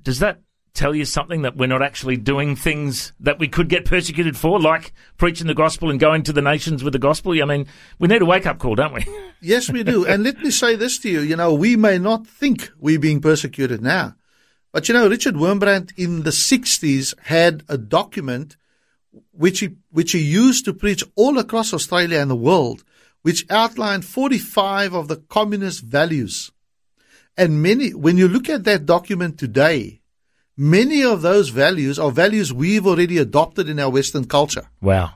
does 0.02 0.18
that 0.20 0.40
tell 0.74 0.94
you 0.94 1.04
something 1.04 1.42
that 1.42 1.56
we're 1.56 1.68
not 1.68 1.82
actually 1.82 2.16
doing 2.16 2.56
things 2.56 3.12
that 3.20 3.38
we 3.38 3.46
could 3.46 3.68
get 3.68 3.84
persecuted 3.84 4.36
for, 4.36 4.60
like 4.60 4.92
preaching 5.16 5.46
the 5.46 5.54
gospel 5.54 5.88
and 5.88 6.00
going 6.00 6.22
to 6.24 6.32
the 6.32 6.42
nations 6.42 6.82
with 6.82 6.92
the 6.92 6.98
gospel? 6.98 7.32
I 7.40 7.44
mean, 7.46 7.66
we 8.00 8.08
need 8.08 8.22
a 8.22 8.26
wake 8.26 8.44
up 8.44 8.58
call, 8.58 8.74
don't 8.74 8.92
we? 8.92 9.06
Yes, 9.40 9.70
we 9.70 9.84
do. 9.84 10.06
and 10.06 10.24
let 10.24 10.38
me 10.38 10.50
say 10.50 10.74
this 10.74 10.98
to 11.00 11.10
you. 11.10 11.20
You 11.20 11.36
know, 11.36 11.52
we 11.52 11.76
may 11.76 11.98
not 11.98 12.26
think 12.26 12.70
we're 12.78 12.98
being 12.98 13.20
persecuted 13.20 13.82
now. 13.82 14.14
But 14.72 14.88
you 14.88 14.94
know, 14.94 15.06
Richard 15.06 15.34
Wurmbrand 15.34 15.92
in 15.98 16.22
the 16.22 16.30
60s 16.30 17.14
had 17.20 17.62
a 17.68 17.76
document 17.76 18.56
which 19.32 19.60
he, 19.60 19.76
which 19.90 20.12
he 20.12 20.20
used 20.20 20.64
to 20.64 20.72
preach 20.72 21.04
all 21.14 21.38
across 21.38 21.74
Australia 21.74 22.20
and 22.20 22.30
the 22.30 22.34
world, 22.36 22.84
which 23.20 23.44
outlined 23.50 24.06
45 24.06 24.94
of 24.94 25.08
the 25.08 25.16
communist 25.16 25.82
values. 25.82 26.50
And 27.36 27.62
many, 27.62 27.92
when 27.92 28.16
you 28.16 28.26
look 28.28 28.48
at 28.48 28.64
that 28.64 28.86
document 28.86 29.38
today, 29.38 30.00
many 30.56 31.02
of 31.04 31.22
those 31.22 31.48
values 31.48 31.98
are 31.98 32.10
values 32.10 32.52
we've 32.52 32.86
already 32.86 33.18
adopted 33.18 33.68
in 33.68 33.78
our 33.80 33.90
Western 33.90 34.24
culture 34.26 34.68
Wow. 34.80 35.14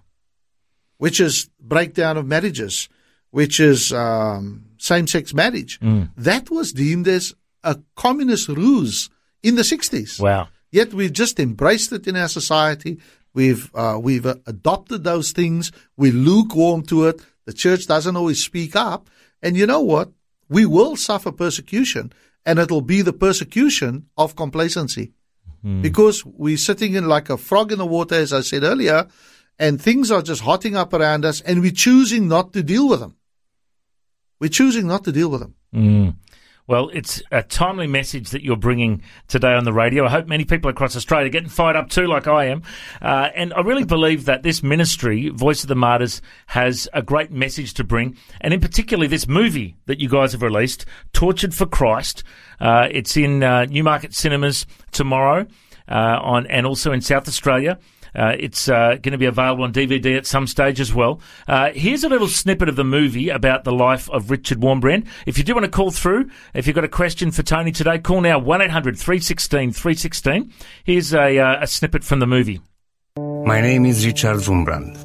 which 0.98 1.20
is 1.20 1.48
breakdown 1.60 2.16
of 2.16 2.26
marriages, 2.26 2.88
which 3.30 3.60
is 3.60 3.92
um, 3.92 4.64
same-sex 4.78 5.32
marriage. 5.34 5.78
That 6.16 6.50
was 6.50 6.72
deemed 6.72 7.06
as 7.08 7.34
a 7.62 7.78
communist 7.94 8.48
ruse 8.48 9.10
in 9.42 9.54
the 9.54 9.62
60s. 9.62 10.20
Wow. 10.20 10.48
Yet 10.70 10.92
we've 10.92 11.12
just 11.12 11.38
embraced 11.40 11.92
it 11.92 12.06
in 12.06 12.16
our 12.16 12.28
society. 12.28 12.98
We've 13.34 13.70
uh, 13.74 13.98
we've 14.02 14.26
uh, 14.26 14.36
adopted 14.46 15.04
those 15.04 15.32
things. 15.32 15.70
We're 15.96 16.12
lukewarm 16.12 16.82
to 16.86 17.04
it. 17.06 17.22
The 17.44 17.52
church 17.52 17.86
doesn't 17.86 18.16
always 18.16 18.42
speak 18.44 18.74
up. 18.76 19.08
And 19.42 19.56
you 19.56 19.66
know 19.66 19.80
what? 19.80 20.10
We 20.48 20.66
will 20.66 20.96
suffer 20.96 21.30
persecution, 21.30 22.12
and 22.44 22.58
it'll 22.58 22.80
be 22.82 23.02
the 23.02 23.12
persecution 23.12 24.06
of 24.16 24.34
complacency 24.34 25.12
because 25.62 26.24
we're 26.24 26.56
sitting 26.56 26.94
in 26.94 27.08
like 27.08 27.30
a 27.30 27.36
frog 27.36 27.72
in 27.72 27.78
the 27.78 27.86
water, 27.86 28.14
as 28.14 28.32
I 28.32 28.42
said 28.42 28.62
earlier, 28.62 29.06
and 29.58 29.80
things 29.80 30.10
are 30.10 30.22
just 30.22 30.42
hotting 30.42 30.76
up 30.76 30.92
around 30.92 31.24
us, 31.24 31.40
and 31.40 31.60
we're 31.60 31.72
choosing 31.72 32.28
not 32.28 32.52
to 32.52 32.62
deal 32.62 32.88
with 32.88 33.00
them. 33.00 33.16
We're 34.40 34.50
choosing 34.50 34.86
not 34.86 35.04
to 35.04 35.12
deal 35.12 35.30
with 35.30 35.40
them. 35.40 35.54
Mm. 35.74 36.14
Well, 36.68 36.90
it's 36.92 37.22
a 37.32 37.42
timely 37.42 37.86
message 37.86 38.28
that 38.28 38.44
you're 38.44 38.54
bringing 38.54 39.00
today 39.26 39.54
on 39.54 39.64
the 39.64 39.72
radio. 39.72 40.04
I 40.04 40.10
hope 40.10 40.26
many 40.26 40.44
people 40.44 40.68
across 40.70 40.94
Australia 40.94 41.28
are 41.28 41.30
getting 41.30 41.48
fired 41.48 41.76
up 41.76 41.88
too, 41.88 42.06
like 42.06 42.26
I 42.26 42.44
am. 42.48 42.62
Uh, 43.00 43.30
and 43.34 43.54
I 43.54 43.60
really 43.60 43.86
believe 43.86 44.26
that 44.26 44.42
this 44.42 44.62
ministry, 44.62 45.30
Voice 45.30 45.62
of 45.62 45.68
the 45.68 45.74
Martyrs, 45.74 46.20
has 46.48 46.86
a 46.92 47.00
great 47.00 47.30
message 47.30 47.72
to 47.74 47.84
bring. 47.84 48.18
And 48.42 48.52
in 48.52 48.60
particular, 48.60 49.06
this 49.06 49.26
movie 49.26 49.76
that 49.86 49.98
you 49.98 50.10
guys 50.10 50.32
have 50.32 50.42
released, 50.42 50.84
Tortured 51.14 51.54
for 51.54 51.64
Christ. 51.64 52.22
Uh, 52.60 52.86
it's 52.90 53.16
in 53.16 53.42
uh, 53.42 53.64
Newmarket 53.64 54.12
Cinemas 54.12 54.66
tomorrow 54.92 55.46
uh, 55.88 56.18
on, 56.20 56.46
and 56.48 56.66
also 56.66 56.92
in 56.92 57.00
South 57.00 57.26
Australia. 57.28 57.78
Uh, 58.14 58.34
it's 58.38 58.68
uh, 58.68 58.96
going 59.02 59.12
to 59.12 59.18
be 59.18 59.26
available 59.26 59.64
on 59.64 59.72
DVD 59.72 60.16
at 60.16 60.26
some 60.26 60.46
stage 60.46 60.80
as 60.80 60.92
well. 60.92 61.20
Uh, 61.46 61.70
here's 61.74 62.04
a 62.04 62.08
little 62.08 62.28
snippet 62.28 62.68
of 62.68 62.76
the 62.76 62.84
movie 62.84 63.28
about 63.28 63.64
the 63.64 63.72
life 63.72 64.08
of 64.10 64.30
Richard 64.30 64.58
Wurmbrand. 64.58 65.06
If 65.26 65.38
you 65.38 65.44
do 65.44 65.54
want 65.54 65.64
to 65.64 65.70
call 65.70 65.90
through, 65.90 66.30
if 66.54 66.66
you've 66.66 66.76
got 66.76 66.84
a 66.84 66.88
question 66.88 67.30
for 67.30 67.42
Tony 67.42 67.72
today, 67.72 67.98
call 67.98 68.20
now 68.20 68.38
1 68.38 68.62
800 68.62 68.98
316 68.98 69.72
316. 69.72 70.52
Here's 70.84 71.14
a, 71.14 71.38
uh, 71.38 71.62
a 71.62 71.66
snippet 71.66 72.04
from 72.04 72.20
the 72.20 72.26
movie. 72.26 72.60
My 73.16 73.60
name 73.60 73.86
is 73.86 74.06
Richard 74.06 74.38
Wurmbrand. 74.38 75.04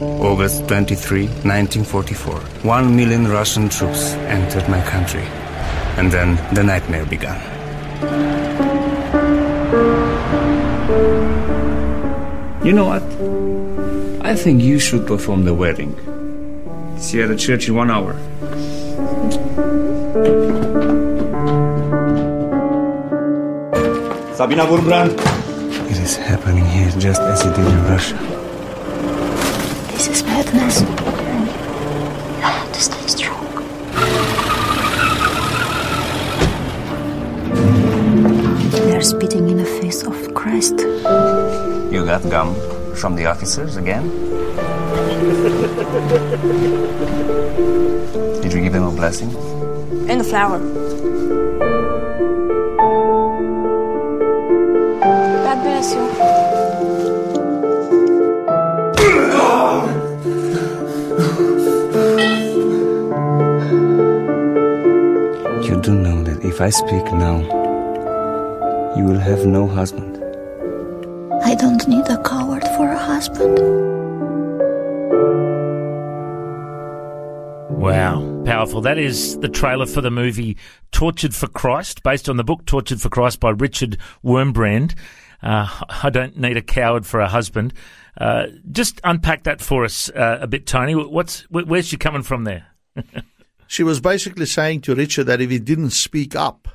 August 0.00 0.66
23, 0.68 1.26
1944. 1.26 2.34
One 2.62 2.96
million 2.96 3.28
Russian 3.28 3.68
troops 3.68 4.14
entered 4.14 4.68
my 4.68 4.82
country. 4.82 5.22
And 5.96 6.10
then 6.10 6.36
the 6.54 6.64
nightmare 6.64 7.06
began. 7.06 7.40
You 12.64 12.72
know 12.72 12.86
what? 12.86 13.02
I 14.24 14.34
think 14.34 14.62
you 14.62 14.78
should 14.78 15.06
perform 15.06 15.44
the 15.44 15.52
wedding. 15.52 15.94
See 16.98 17.18
you 17.18 17.24
at 17.24 17.28
the 17.28 17.36
church 17.36 17.68
in 17.68 17.74
one 17.74 17.90
hour. 17.90 18.14
Sabina 24.34 24.64
Wurmbrand. 24.64 25.12
It 25.90 25.98
is 25.98 26.16
happening 26.16 26.64
here 26.64 26.90
just 26.98 27.20
as 27.20 27.44
it 27.44 27.54
did 27.54 27.66
in 27.66 27.84
Russia. 27.84 28.16
This 29.92 30.08
is 30.08 30.22
madness. 30.24 30.80
You 30.80 30.86
have 32.40 32.72
to 32.72 32.80
stay 32.80 33.06
strong. 33.06 33.44
They 38.70 38.96
are 38.96 39.02
spitting 39.02 39.50
in 39.50 39.58
the 39.58 39.66
face 39.82 40.02
of 40.02 40.32
Christ. 40.32 40.80
You 41.94 42.04
got 42.04 42.28
gum 42.28 42.56
from 42.96 43.14
the 43.14 43.26
officers 43.26 43.76
again? 43.76 44.10
Did 48.42 48.52
you 48.52 48.60
give 48.60 48.72
them 48.72 48.82
a 48.82 48.90
blessing? 48.90 49.30
And 50.10 50.20
a 50.20 50.24
flower. 50.24 50.58
God 55.44 55.58
bless 55.62 55.94
you. 55.94 56.02
You 65.62 65.80
do 65.80 65.94
know 65.94 66.24
that 66.24 66.44
if 66.44 66.60
I 66.60 66.70
speak 66.70 67.04
now, 67.12 67.38
you 68.96 69.04
will 69.04 69.20
have 69.20 69.46
no 69.46 69.68
husband. 69.68 70.13
I 71.54 71.56
don't 71.56 71.86
need 71.86 72.08
a 72.08 72.20
coward 72.20 72.64
for 72.64 72.88
a 72.88 72.98
husband. 72.98 73.60
Wow, 77.70 78.42
powerful. 78.44 78.80
That 78.80 78.98
is 78.98 79.38
the 79.38 79.48
trailer 79.48 79.86
for 79.86 80.00
the 80.00 80.10
movie 80.10 80.56
Tortured 80.90 81.32
for 81.32 81.46
Christ, 81.46 82.02
based 82.02 82.28
on 82.28 82.38
the 82.38 82.42
book 82.42 82.66
Tortured 82.66 83.00
for 83.00 83.08
Christ 83.08 83.38
by 83.38 83.50
Richard 83.50 83.98
Wurmbrand. 84.24 84.96
Uh, 85.44 85.68
I 86.02 86.10
don't 86.10 86.36
need 86.36 86.56
a 86.56 86.60
coward 86.60 87.06
for 87.06 87.20
a 87.20 87.28
husband. 87.28 87.72
Uh, 88.18 88.46
just 88.72 89.00
unpack 89.04 89.44
that 89.44 89.60
for 89.60 89.84
us 89.84 90.10
uh, 90.10 90.38
a 90.40 90.48
bit, 90.48 90.66
Tony. 90.66 90.96
What's 90.96 91.42
where's 91.50 91.86
she 91.86 91.96
coming 91.96 92.24
from 92.24 92.42
there? 92.42 92.66
she 93.68 93.84
was 93.84 94.00
basically 94.00 94.46
saying 94.46 94.80
to 94.80 94.96
Richard 94.96 95.28
that 95.28 95.40
if 95.40 95.50
he 95.50 95.60
didn't 95.60 95.90
speak 95.90 96.34
up, 96.34 96.66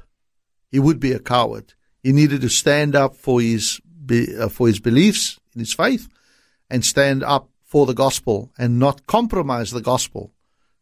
he 0.72 0.80
would 0.80 1.02
be 1.02 1.12
a 1.12 1.20
coward. 1.20 1.74
He 2.02 2.14
needed 2.14 2.40
to 2.40 2.50
stand 2.50 2.96
up 2.96 3.18
for 3.18 3.42
his 3.42 3.82
uh, 4.12 4.50
for 4.50 4.68
his 4.68 4.80
beliefs 4.80 5.40
in 5.54 5.60
his 5.60 5.74
faith, 5.74 6.08
and 6.70 6.86
stand 6.86 7.24
up 7.24 7.50
for 7.64 7.86
the 7.86 7.94
gospel 7.94 8.52
and 8.58 8.80
not 8.80 9.06
compromise 9.08 9.72
the 9.72 9.82
gospel, 9.82 10.32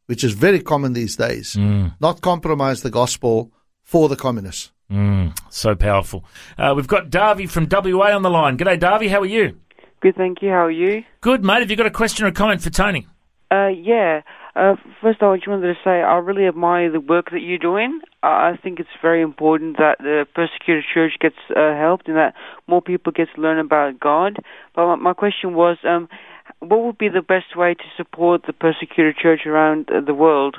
which 0.06 0.24
is 0.24 0.34
very 0.34 0.62
common 0.62 0.94
these 0.94 1.16
days. 1.16 1.56
Mm. 1.56 1.96
Not 2.00 2.22
compromise 2.22 2.82
the 2.82 2.90
gospel 2.90 3.52
for 3.84 4.10
the 4.10 4.16
communists. 4.16 4.72
Mm, 4.92 5.38
so 5.50 5.76
powerful. 5.76 6.24
Uh, 6.58 6.74
we've 6.76 6.88
got 6.88 7.10
Darby 7.10 7.46
from 7.46 7.68
WA 7.70 8.16
on 8.16 8.22
the 8.22 8.30
line. 8.30 8.58
G'day, 8.58 8.80
Darby. 8.80 9.10
How 9.10 9.20
are 9.20 9.26
you? 9.26 9.58
Good, 10.00 10.16
thank 10.16 10.42
you. 10.42 10.50
How 10.50 10.66
are 10.66 10.72
you? 10.72 11.04
Good, 11.22 11.44
mate. 11.44 11.60
Have 11.60 11.70
you 11.70 11.76
got 11.76 11.88
a 11.88 11.92
question 11.92 12.26
or 12.26 12.30
a 12.30 12.32
comment 12.32 12.62
for 12.62 12.70
Tony? 12.70 13.08
Uh, 13.52 13.68
yeah. 13.68 14.22
Uh, 14.58 14.76
first, 15.04 15.22
I 15.22 15.36
just 15.36 15.48
wanted 15.48 15.68
to 15.68 15.80
say 15.84 16.02
I 16.02 16.18
really 16.18 16.48
admire 16.48 16.92
the 16.92 17.00
work 17.00 17.30
that 17.30 17.42
you're 17.42 17.60
doing. 17.60 18.00
I 18.24 18.58
think 18.58 18.80
it's 18.80 18.90
very 19.04 19.22
important 19.22 19.78
that 19.78 20.00
the 20.00 20.26
persecuted 20.34 20.84
church 20.92 21.12
gets 21.20 21.36
uh, 21.56 21.76
helped 21.76 22.08
and 22.08 22.18
that 22.18 22.34
more 22.66 22.82
people 22.82 23.12
get 23.12 23.28
to 23.36 23.42
learn 23.42 23.60
about 23.60 24.00
God. 24.00 24.38
But 24.74 24.98
my, 24.98 25.14
question 25.14 25.54
was, 25.54 25.78
um, 25.84 26.10
what 26.58 26.84
would 26.84 26.98
be 26.98 27.08
the 27.08 27.22
best 27.22 27.56
way 27.56 27.76
to 27.76 27.84
support 27.96 28.48
the 28.48 28.54
persecuted 28.54 29.16
church 29.18 29.42
around 29.46 29.92
uh, 29.92 30.02
the 30.02 30.16
world? 30.16 30.58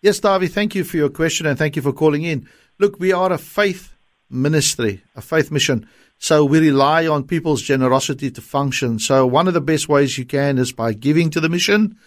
Yes, 0.00 0.18
Darby, 0.18 0.46
thank 0.46 0.74
you 0.74 0.82
for 0.82 0.96
your 0.96 1.10
question 1.10 1.44
and 1.44 1.58
thank 1.58 1.76
you 1.76 1.82
for 1.82 1.92
calling 1.92 2.22
in. 2.22 2.48
Look, 2.78 2.98
we 2.98 3.12
are 3.12 3.30
a 3.30 3.38
faith 3.38 3.92
ministry, 4.30 5.02
a 5.14 5.20
faith 5.20 5.50
mission. 5.50 5.86
So 6.16 6.46
we 6.46 6.60
rely 6.60 7.06
on 7.06 7.24
people's 7.24 7.60
generosity 7.60 8.30
to 8.30 8.40
function. 8.40 8.98
So 8.98 9.26
one 9.26 9.48
of 9.48 9.52
the 9.52 9.60
best 9.60 9.86
ways 9.86 10.16
you 10.16 10.24
can 10.24 10.56
is 10.56 10.72
by 10.72 10.94
giving 10.94 11.28
to 11.30 11.40
the 11.40 11.50
mission. 11.50 11.98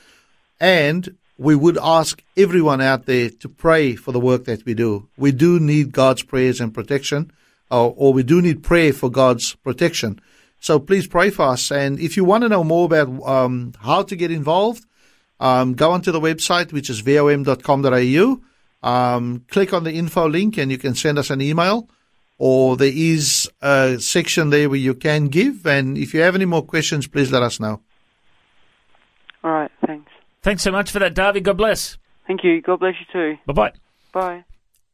And 0.59 1.17
we 1.37 1.55
would 1.55 1.77
ask 1.81 2.21
everyone 2.35 2.81
out 2.81 3.05
there 3.05 3.29
to 3.29 3.47
pray 3.49 3.95
for 3.95 4.11
the 4.11 4.19
work 4.19 4.45
that 4.45 4.65
we 4.65 4.73
do. 4.73 5.07
We 5.17 5.31
do 5.31 5.59
need 5.59 5.93
God's 5.93 6.23
prayers 6.23 6.59
and 6.59 6.73
protection, 6.73 7.31
or, 7.71 7.93
or 7.95 8.13
we 8.13 8.23
do 8.23 8.41
need 8.41 8.61
prayer 8.61 8.91
for 8.91 9.09
God's 9.09 9.55
protection. 9.55 10.19
So 10.59 10.79
please 10.79 11.07
pray 11.07 11.29
for 11.29 11.43
us. 11.43 11.71
And 11.71 11.99
if 11.99 12.17
you 12.17 12.25
want 12.25 12.43
to 12.43 12.49
know 12.49 12.63
more 12.63 12.85
about 12.85 13.07
um, 13.25 13.73
how 13.79 14.03
to 14.03 14.15
get 14.15 14.31
involved, 14.31 14.85
um, 15.39 15.73
go 15.73 15.91
onto 15.91 16.11
the 16.11 16.19
website, 16.19 16.73
which 16.73 16.89
is 16.89 16.99
vom.com.au. 16.99 18.41
Um, 18.81 19.45
click 19.49 19.73
on 19.73 19.83
the 19.85 19.93
info 19.93 20.27
link 20.27 20.57
and 20.57 20.71
you 20.71 20.77
can 20.77 20.95
send 20.95 21.17
us 21.17 21.29
an 21.29 21.41
email 21.41 21.89
or 22.37 22.77
there 22.77 22.91
is 22.93 23.49
a 23.61 23.99
section 23.99 24.49
there 24.49 24.69
where 24.69 24.79
you 24.79 24.93
can 24.93 25.27
give. 25.27 25.65
And 25.65 25.97
if 25.97 26.13
you 26.13 26.21
have 26.21 26.35
any 26.35 26.45
more 26.45 26.63
questions, 26.63 27.07
please 27.07 27.31
let 27.31 27.43
us 27.43 27.59
know. 27.59 27.81
All 29.43 29.51
right. 29.51 29.71
Thanks. 29.85 30.11
Thanks 30.41 30.63
so 30.63 30.71
much 30.71 30.91
for 30.91 30.99
that, 30.99 31.13
Darby. 31.13 31.41
God 31.41 31.57
bless. 31.57 31.97
Thank 32.27 32.43
you. 32.43 32.61
God 32.61 32.79
bless 32.79 32.95
you 32.99 33.05
too. 33.11 33.37
Bye 33.45 33.53
bye. 33.53 33.73
Bye. 34.13 34.45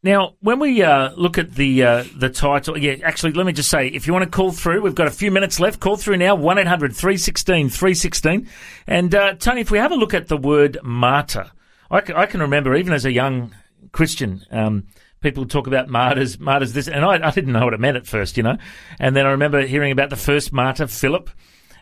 Now, 0.05 0.35
when 0.39 0.59
we 0.59 0.83
uh, 0.83 1.11
look 1.15 1.39
at 1.39 1.55
the 1.55 1.83
uh, 1.83 2.03
the 2.15 2.29
title, 2.29 2.77
yeah, 2.77 2.97
actually, 3.03 3.33
let 3.33 3.45
me 3.45 3.53
just 3.53 3.69
say, 3.69 3.87
if 3.87 4.05
you 4.05 4.13
want 4.13 4.23
to 4.23 4.29
call 4.29 4.51
through, 4.51 4.81
we've 4.81 4.93
got 4.93 5.07
a 5.07 5.11
few 5.11 5.31
minutes 5.31 5.59
left. 5.59 5.79
Call 5.79 5.97
through 5.97 6.17
now, 6.17 6.35
1 6.35 6.59
800 6.59 6.95
316 6.95 7.69
316. 7.69 8.47
And 8.85 9.15
uh, 9.15 9.33
Tony, 9.33 9.61
if 9.61 9.71
we 9.71 9.79
have 9.79 9.91
a 9.91 9.95
look 9.95 10.13
at 10.13 10.27
the 10.27 10.37
word 10.37 10.77
martyr, 10.83 11.51
I 11.89 12.01
can, 12.01 12.15
I 12.15 12.27
can 12.27 12.41
remember 12.41 12.75
even 12.75 12.93
as 12.93 13.03
a 13.05 13.11
young 13.11 13.55
Christian, 13.93 14.43
um, 14.51 14.85
people 15.21 15.45
talk 15.47 15.65
about 15.65 15.89
martyrs, 15.89 16.39
martyrs 16.39 16.73
this, 16.73 16.87
and 16.87 17.03
I, 17.03 17.27
I, 17.27 17.31
didn't 17.31 17.53
know 17.53 17.65
what 17.65 17.73
it 17.73 17.79
meant 17.79 17.97
at 17.97 18.05
first, 18.05 18.37
you 18.37 18.43
know. 18.43 18.57
And 18.99 19.15
then 19.15 19.25
I 19.25 19.31
remember 19.31 19.65
hearing 19.65 19.91
about 19.91 20.11
the 20.11 20.15
first 20.15 20.53
martyr, 20.53 20.85
Philip, 20.85 21.31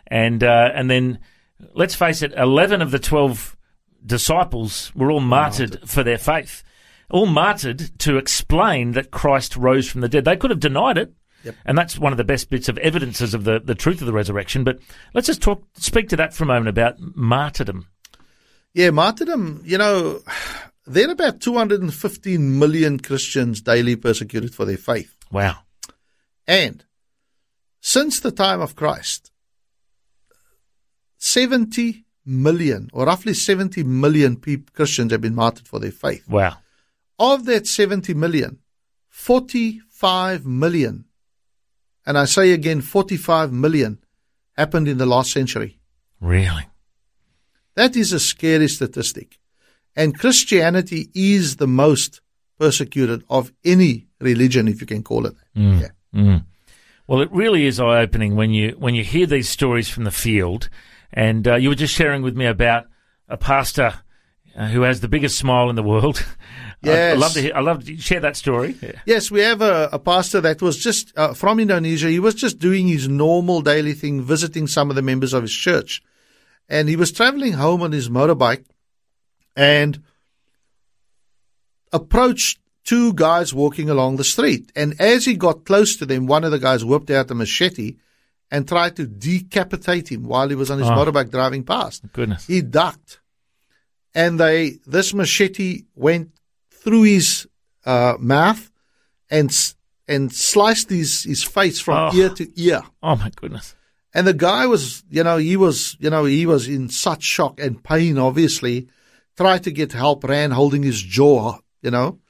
and 0.06 0.42
uh, 0.42 0.70
and 0.74 0.90
then 0.90 1.18
let's 1.74 1.94
face 1.94 2.22
it, 2.22 2.32
eleven 2.34 2.82
of 2.82 2.90
the 2.90 2.98
twelve 2.98 3.56
disciples 4.04 4.92
were 4.94 5.10
all 5.10 5.20
martyred, 5.20 5.70
martyred. 5.70 5.90
for 5.90 6.02
their 6.02 6.18
faith 6.18 6.62
all 7.10 7.26
martyred 7.26 7.96
to 8.00 8.16
explain 8.16 8.92
that 8.92 9.10
Christ 9.10 9.56
rose 9.56 9.88
from 9.88 10.00
the 10.00 10.08
dead. 10.08 10.24
They 10.24 10.36
could 10.36 10.50
have 10.50 10.60
denied 10.60 10.98
it. 10.98 11.12
Yep. 11.44 11.54
And 11.66 11.76
that's 11.76 11.98
one 11.98 12.12
of 12.12 12.16
the 12.16 12.24
best 12.24 12.48
bits 12.48 12.68
of 12.68 12.78
evidences 12.78 13.34
of 13.34 13.44
the, 13.44 13.60
the 13.60 13.74
truth 13.74 14.00
of 14.00 14.06
the 14.06 14.12
resurrection. 14.12 14.64
But 14.64 14.78
let's 15.12 15.26
just 15.26 15.42
talk, 15.42 15.62
speak 15.74 16.08
to 16.08 16.16
that 16.16 16.32
for 16.32 16.44
a 16.44 16.46
moment 16.46 16.68
about 16.68 16.96
martyrdom. 16.98 17.86
Yeah, 18.72 18.90
martyrdom, 18.90 19.62
you 19.64 19.76
know, 19.76 20.22
there 20.86 21.08
are 21.08 21.12
about 21.12 21.40
215 21.40 22.58
million 22.58 22.98
Christians 22.98 23.60
daily 23.60 23.94
persecuted 23.94 24.54
for 24.54 24.64
their 24.64 24.78
faith. 24.78 25.14
Wow. 25.30 25.58
And 26.46 26.84
since 27.80 28.20
the 28.20 28.32
time 28.32 28.60
of 28.60 28.74
Christ, 28.74 29.30
70 31.24 32.04
million, 32.26 32.90
or 32.92 33.06
roughly 33.06 33.32
70 33.32 33.82
million 33.82 34.36
people, 34.36 34.70
Christians 34.74 35.10
have 35.10 35.22
been 35.22 35.34
martyred 35.34 35.66
for 35.66 35.80
their 35.80 35.90
faith. 35.90 36.28
Wow. 36.28 36.58
Of 37.18 37.46
that 37.46 37.66
70 37.66 38.12
million, 38.12 38.58
45 39.08 40.44
million, 40.44 41.06
and 42.04 42.18
I 42.18 42.26
say 42.26 42.52
again 42.52 42.82
45 42.82 43.52
million, 43.52 44.04
happened 44.58 44.86
in 44.86 44.98
the 44.98 45.06
last 45.06 45.32
century. 45.32 45.78
Really? 46.20 46.68
That 47.74 47.96
is 47.96 48.12
a 48.12 48.20
scary 48.20 48.68
statistic. 48.68 49.38
And 49.96 50.18
Christianity 50.18 51.08
is 51.14 51.56
the 51.56 51.66
most 51.66 52.20
persecuted 52.58 53.24
of 53.30 53.50
any 53.64 54.08
religion, 54.20 54.68
if 54.68 54.82
you 54.82 54.86
can 54.86 55.02
call 55.02 55.24
it 55.24 55.34
that. 55.34 55.60
Mm. 55.60 55.80
Yeah. 55.80 55.88
Mm. 56.14 56.44
Well, 57.06 57.22
it 57.22 57.32
really 57.32 57.64
is 57.64 57.80
eye 57.80 58.00
opening 58.00 58.36
when 58.36 58.50
you 58.50 58.76
when 58.78 58.94
you 58.94 59.04
hear 59.04 59.26
these 59.26 59.48
stories 59.48 59.88
from 59.88 60.04
the 60.04 60.10
field. 60.10 60.68
And 61.14 61.46
uh, 61.46 61.54
you 61.54 61.68
were 61.68 61.76
just 61.76 61.94
sharing 61.94 62.22
with 62.22 62.36
me 62.36 62.44
about 62.44 62.86
a 63.28 63.36
pastor 63.36 63.94
uh, 64.56 64.66
who 64.66 64.82
has 64.82 65.00
the 65.00 65.08
biggest 65.08 65.38
smile 65.38 65.70
in 65.70 65.76
the 65.76 65.82
world. 65.82 66.24
Yes. 66.82 67.16
I, 67.16 67.18
love 67.18 67.32
to 67.32 67.40
hear, 67.40 67.52
I 67.54 67.60
love 67.60 67.84
to 67.86 67.96
share 67.96 68.20
that 68.20 68.36
story. 68.36 68.76
Yeah. 68.82 68.92
Yes, 69.06 69.30
we 69.30 69.40
have 69.40 69.62
a, 69.62 69.88
a 69.90 69.98
pastor 69.98 70.42
that 70.42 70.60
was 70.60 70.76
just 70.76 71.16
uh, 71.16 71.32
from 71.32 71.58
Indonesia. 71.58 72.10
He 72.10 72.18
was 72.18 72.34
just 72.34 72.58
doing 72.58 72.86
his 72.86 73.08
normal 73.08 73.62
daily 73.62 73.94
thing, 73.94 74.20
visiting 74.20 74.66
some 74.66 74.90
of 74.90 74.96
the 74.96 75.00
members 75.00 75.32
of 75.32 75.40
his 75.40 75.54
church. 75.54 76.02
And 76.68 76.86
he 76.86 76.96
was 76.96 77.10
traveling 77.10 77.54
home 77.54 77.80
on 77.80 77.92
his 77.92 78.10
motorbike 78.10 78.66
and 79.56 80.02
approached 81.90 82.58
two 82.84 83.14
guys 83.14 83.54
walking 83.54 83.88
along 83.88 84.16
the 84.16 84.24
street. 84.24 84.70
And 84.76 85.00
as 85.00 85.24
he 85.24 85.36
got 85.36 85.64
close 85.64 85.96
to 85.96 86.04
them, 86.04 86.26
one 86.26 86.44
of 86.44 86.50
the 86.50 86.58
guys 86.58 86.84
whipped 86.84 87.10
out 87.10 87.30
a 87.30 87.34
machete 87.34 87.96
and 88.50 88.68
tried 88.68 88.96
to 88.96 89.06
decapitate 89.06 90.10
him 90.10 90.24
while 90.24 90.48
he 90.48 90.54
was 90.54 90.70
on 90.70 90.78
his 90.78 90.88
oh, 90.88 90.92
motorbike 90.92 91.30
driving 91.30 91.64
past. 91.64 92.04
Goodness. 92.12 92.46
He 92.46 92.60
ducked. 92.60 93.20
And 94.14 94.38
they, 94.38 94.78
this 94.86 95.12
machete 95.12 95.82
went 95.94 96.30
through 96.70 97.02
his 97.02 97.48
uh, 97.84 98.14
mouth 98.18 98.70
and 99.30 99.50
and 100.06 100.32
sliced 100.32 100.90
his, 100.90 101.24
his 101.24 101.42
face 101.42 101.80
from 101.80 102.10
oh. 102.12 102.16
ear 102.16 102.28
to 102.28 102.60
ear. 102.60 102.82
Oh 103.02 103.16
my 103.16 103.30
goodness! 103.34 103.74
And 104.12 104.26
the 104.26 104.34
guy 104.34 104.66
was, 104.66 105.02
you 105.10 105.24
know, 105.24 105.38
he 105.38 105.56
was, 105.56 105.96
you 105.98 106.10
know, 106.10 106.24
he 106.24 106.46
was 106.46 106.68
in 106.68 106.88
such 106.88 107.22
shock 107.22 107.58
and 107.58 107.82
pain. 107.82 108.18
Obviously, 108.18 108.88
tried 109.36 109.64
to 109.64 109.70
get 109.70 109.92
help, 109.92 110.24
ran 110.24 110.50
holding 110.50 110.82
his 110.82 111.02
jaw. 111.02 111.58
You 111.82 111.90
know, 111.90 112.20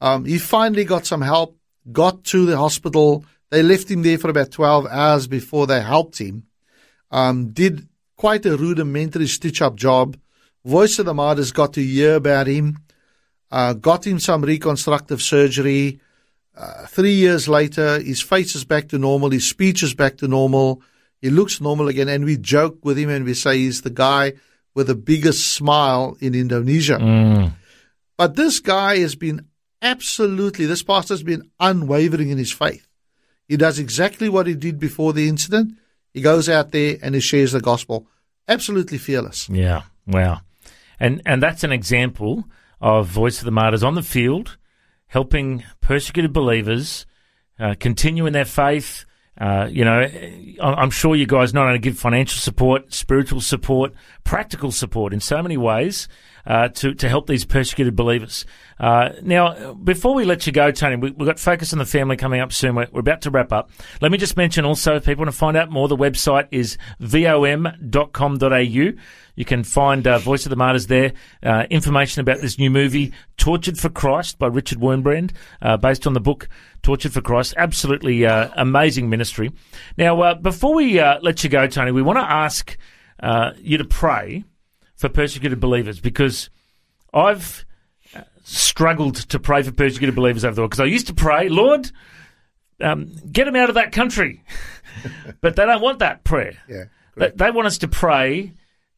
um, 0.00 0.24
he 0.24 0.38
finally 0.38 0.84
got 0.84 1.06
some 1.06 1.22
help, 1.22 1.56
got 1.90 2.24
to 2.24 2.46
the 2.46 2.56
hospital. 2.56 3.24
They 3.52 3.62
left 3.62 3.90
him 3.92 4.00
there 4.00 4.16
for 4.16 4.30
about 4.32 4.50
twelve 4.50 4.88
hours 4.88 5.28
before 5.28 5.68
they 5.68 5.84
helped 5.84 6.16
him. 6.16 6.48
Um, 7.12 7.52
did 7.52 7.86
quite 8.16 8.48
a 8.48 8.56
rudimentary 8.56 9.28
stitch 9.28 9.60
up 9.60 9.76
job. 9.76 10.16
Voice 10.64 10.98
of 10.98 11.04
the 11.04 11.12
Martyrs 11.12 11.52
got 11.52 11.74
to 11.74 11.84
hear 11.84 12.16
about 12.16 12.48
him 12.48 12.78
uh, 13.52 13.74
got 13.74 14.06
him 14.06 14.18
some 14.18 14.42
reconstructive 14.42 15.20
surgery. 15.20 16.00
Uh, 16.56 16.86
three 16.86 17.12
years 17.12 17.48
later, 17.48 18.00
his 18.00 18.20
face 18.20 18.54
is 18.54 18.64
back 18.64 18.88
to 18.88 18.98
normal, 18.98 19.30
his 19.30 19.48
speech 19.48 19.82
is 19.82 19.94
back 19.94 20.16
to 20.16 20.26
normal, 20.26 20.82
he 21.20 21.30
looks 21.30 21.60
normal 21.60 21.88
again, 21.88 22.08
and 22.08 22.24
we 22.24 22.36
joke 22.36 22.78
with 22.82 22.98
him 22.98 23.10
and 23.10 23.24
we 23.24 23.34
say 23.34 23.58
he's 23.58 23.82
the 23.82 23.90
guy 23.90 24.32
with 24.74 24.86
the 24.86 24.94
biggest 24.94 25.52
smile 25.52 26.16
in 26.20 26.34
Indonesia. 26.34 26.96
Mm. 26.96 27.52
But 28.16 28.36
this 28.36 28.58
guy 28.58 28.98
has 28.98 29.14
been 29.14 29.46
absolutely, 29.82 30.66
this 30.66 30.82
pastor 30.82 31.14
has 31.14 31.22
been 31.22 31.50
unwavering 31.60 32.30
in 32.30 32.38
his 32.38 32.52
faith. 32.52 32.86
He 33.52 33.58
does 33.58 33.78
exactly 33.78 34.30
what 34.30 34.46
he 34.46 34.54
did 34.54 34.78
before 34.78 35.12
the 35.12 35.28
incident. 35.28 35.74
He 36.14 36.22
goes 36.22 36.48
out 36.48 36.70
there 36.70 36.96
and 37.02 37.14
he 37.14 37.20
shares 37.20 37.52
the 37.52 37.60
gospel. 37.60 38.06
Absolutely 38.48 38.96
fearless. 38.96 39.46
Yeah. 39.50 39.82
Wow. 40.06 40.40
And 40.98 41.20
and 41.26 41.42
that's 41.42 41.62
an 41.62 41.70
example 41.70 42.44
of 42.80 43.08
Voice 43.08 43.40
of 43.40 43.44
the 43.44 43.50
Martyrs 43.50 43.82
on 43.84 43.94
the 43.94 44.02
field, 44.02 44.56
helping 45.08 45.64
persecuted 45.82 46.32
believers 46.32 47.04
uh, 47.60 47.74
continue 47.78 48.24
in 48.24 48.32
their 48.32 48.46
faith. 48.46 49.04
Uh, 49.38 49.68
you 49.70 49.84
know, 49.84 50.08
I'm 50.62 50.90
sure 50.90 51.14
you 51.14 51.26
guys 51.26 51.52
not 51.52 51.66
only 51.66 51.78
give 51.78 51.98
financial 51.98 52.40
support, 52.40 52.94
spiritual 52.94 53.42
support, 53.42 53.92
practical 54.24 54.72
support 54.72 55.12
in 55.12 55.20
so 55.20 55.42
many 55.42 55.58
ways. 55.58 56.08
Uh, 56.46 56.68
to 56.68 56.94
to 56.94 57.08
help 57.08 57.26
these 57.26 57.44
persecuted 57.44 57.96
believers. 57.96 58.44
Uh, 58.78 59.10
now, 59.22 59.74
before 59.74 60.14
we 60.14 60.24
let 60.24 60.46
you 60.46 60.52
go, 60.52 60.72
Tony, 60.72 60.96
we, 60.96 61.08
have 61.10 61.18
got 61.18 61.38
Focus 61.38 61.72
on 61.72 61.78
the 61.78 61.86
Family 61.86 62.16
coming 62.16 62.40
up 62.40 62.52
soon. 62.52 62.74
We're, 62.74 62.88
we're, 62.90 63.00
about 63.00 63.20
to 63.22 63.30
wrap 63.30 63.52
up. 63.52 63.70
Let 64.00 64.10
me 64.10 64.18
just 64.18 64.36
mention 64.36 64.64
also, 64.64 64.96
if 64.96 65.04
people 65.04 65.22
want 65.22 65.32
to 65.32 65.38
find 65.38 65.56
out 65.56 65.70
more, 65.70 65.86
the 65.86 65.96
website 65.96 66.48
is 66.50 66.78
vom.com.au. 66.98 68.58
You 69.34 69.44
can 69.46 69.64
find 69.64 70.06
uh, 70.06 70.18
Voice 70.18 70.44
of 70.44 70.50
the 70.50 70.56
Martyrs 70.56 70.88
there. 70.88 71.12
Uh, 71.42 71.64
information 71.70 72.20
about 72.20 72.40
this 72.40 72.58
new 72.58 72.70
movie, 72.70 73.12
Tortured 73.36 73.78
for 73.78 73.88
Christ, 73.88 74.38
by 74.38 74.48
Richard 74.48 74.78
Wurmbrand, 74.78 75.30
uh, 75.62 75.76
based 75.76 76.06
on 76.06 76.12
the 76.12 76.20
book 76.20 76.48
Tortured 76.82 77.12
for 77.12 77.20
Christ. 77.20 77.54
Absolutely 77.56 78.26
uh, 78.26 78.50
amazing 78.56 79.08
ministry. 79.08 79.52
Now, 79.96 80.20
uh, 80.20 80.34
before 80.34 80.74
we 80.74 80.98
uh, 80.98 81.18
let 81.22 81.44
you 81.44 81.50
go, 81.50 81.66
Tony, 81.66 81.92
we 81.92 82.02
want 82.02 82.18
to 82.18 82.30
ask 82.30 82.76
you 83.58 83.78
to 83.78 83.84
pray 83.84 84.44
for 85.02 85.08
persecuted 85.08 85.58
believers 85.58 85.98
because 86.00 86.48
I've 87.12 87.66
struggled 88.44 89.16
to 89.16 89.38
pray 89.40 89.62
for 89.62 89.72
persecuted 89.72 90.14
believers 90.14 90.44
over 90.44 90.54
the 90.54 90.60
world 90.62 90.70
because 90.70 90.80
I 90.80 90.86
used 90.86 91.08
to 91.08 91.14
pray, 91.14 91.48
Lord, 91.48 91.90
um, 92.80 93.12
get 93.30 93.44
them 93.46 93.56
out 93.56 93.68
of 93.68 93.74
that 93.74 93.90
country. 93.90 94.44
but 95.40 95.56
they 95.56 95.66
don't 95.66 95.82
want 95.82 95.98
that 95.98 96.22
prayer. 96.22 96.56
Yeah, 96.68 96.84
they, 97.16 97.30
they, 97.30 97.50
want 97.50 97.66
us 97.66 97.78
to 97.78 97.88
pray 97.88 98.52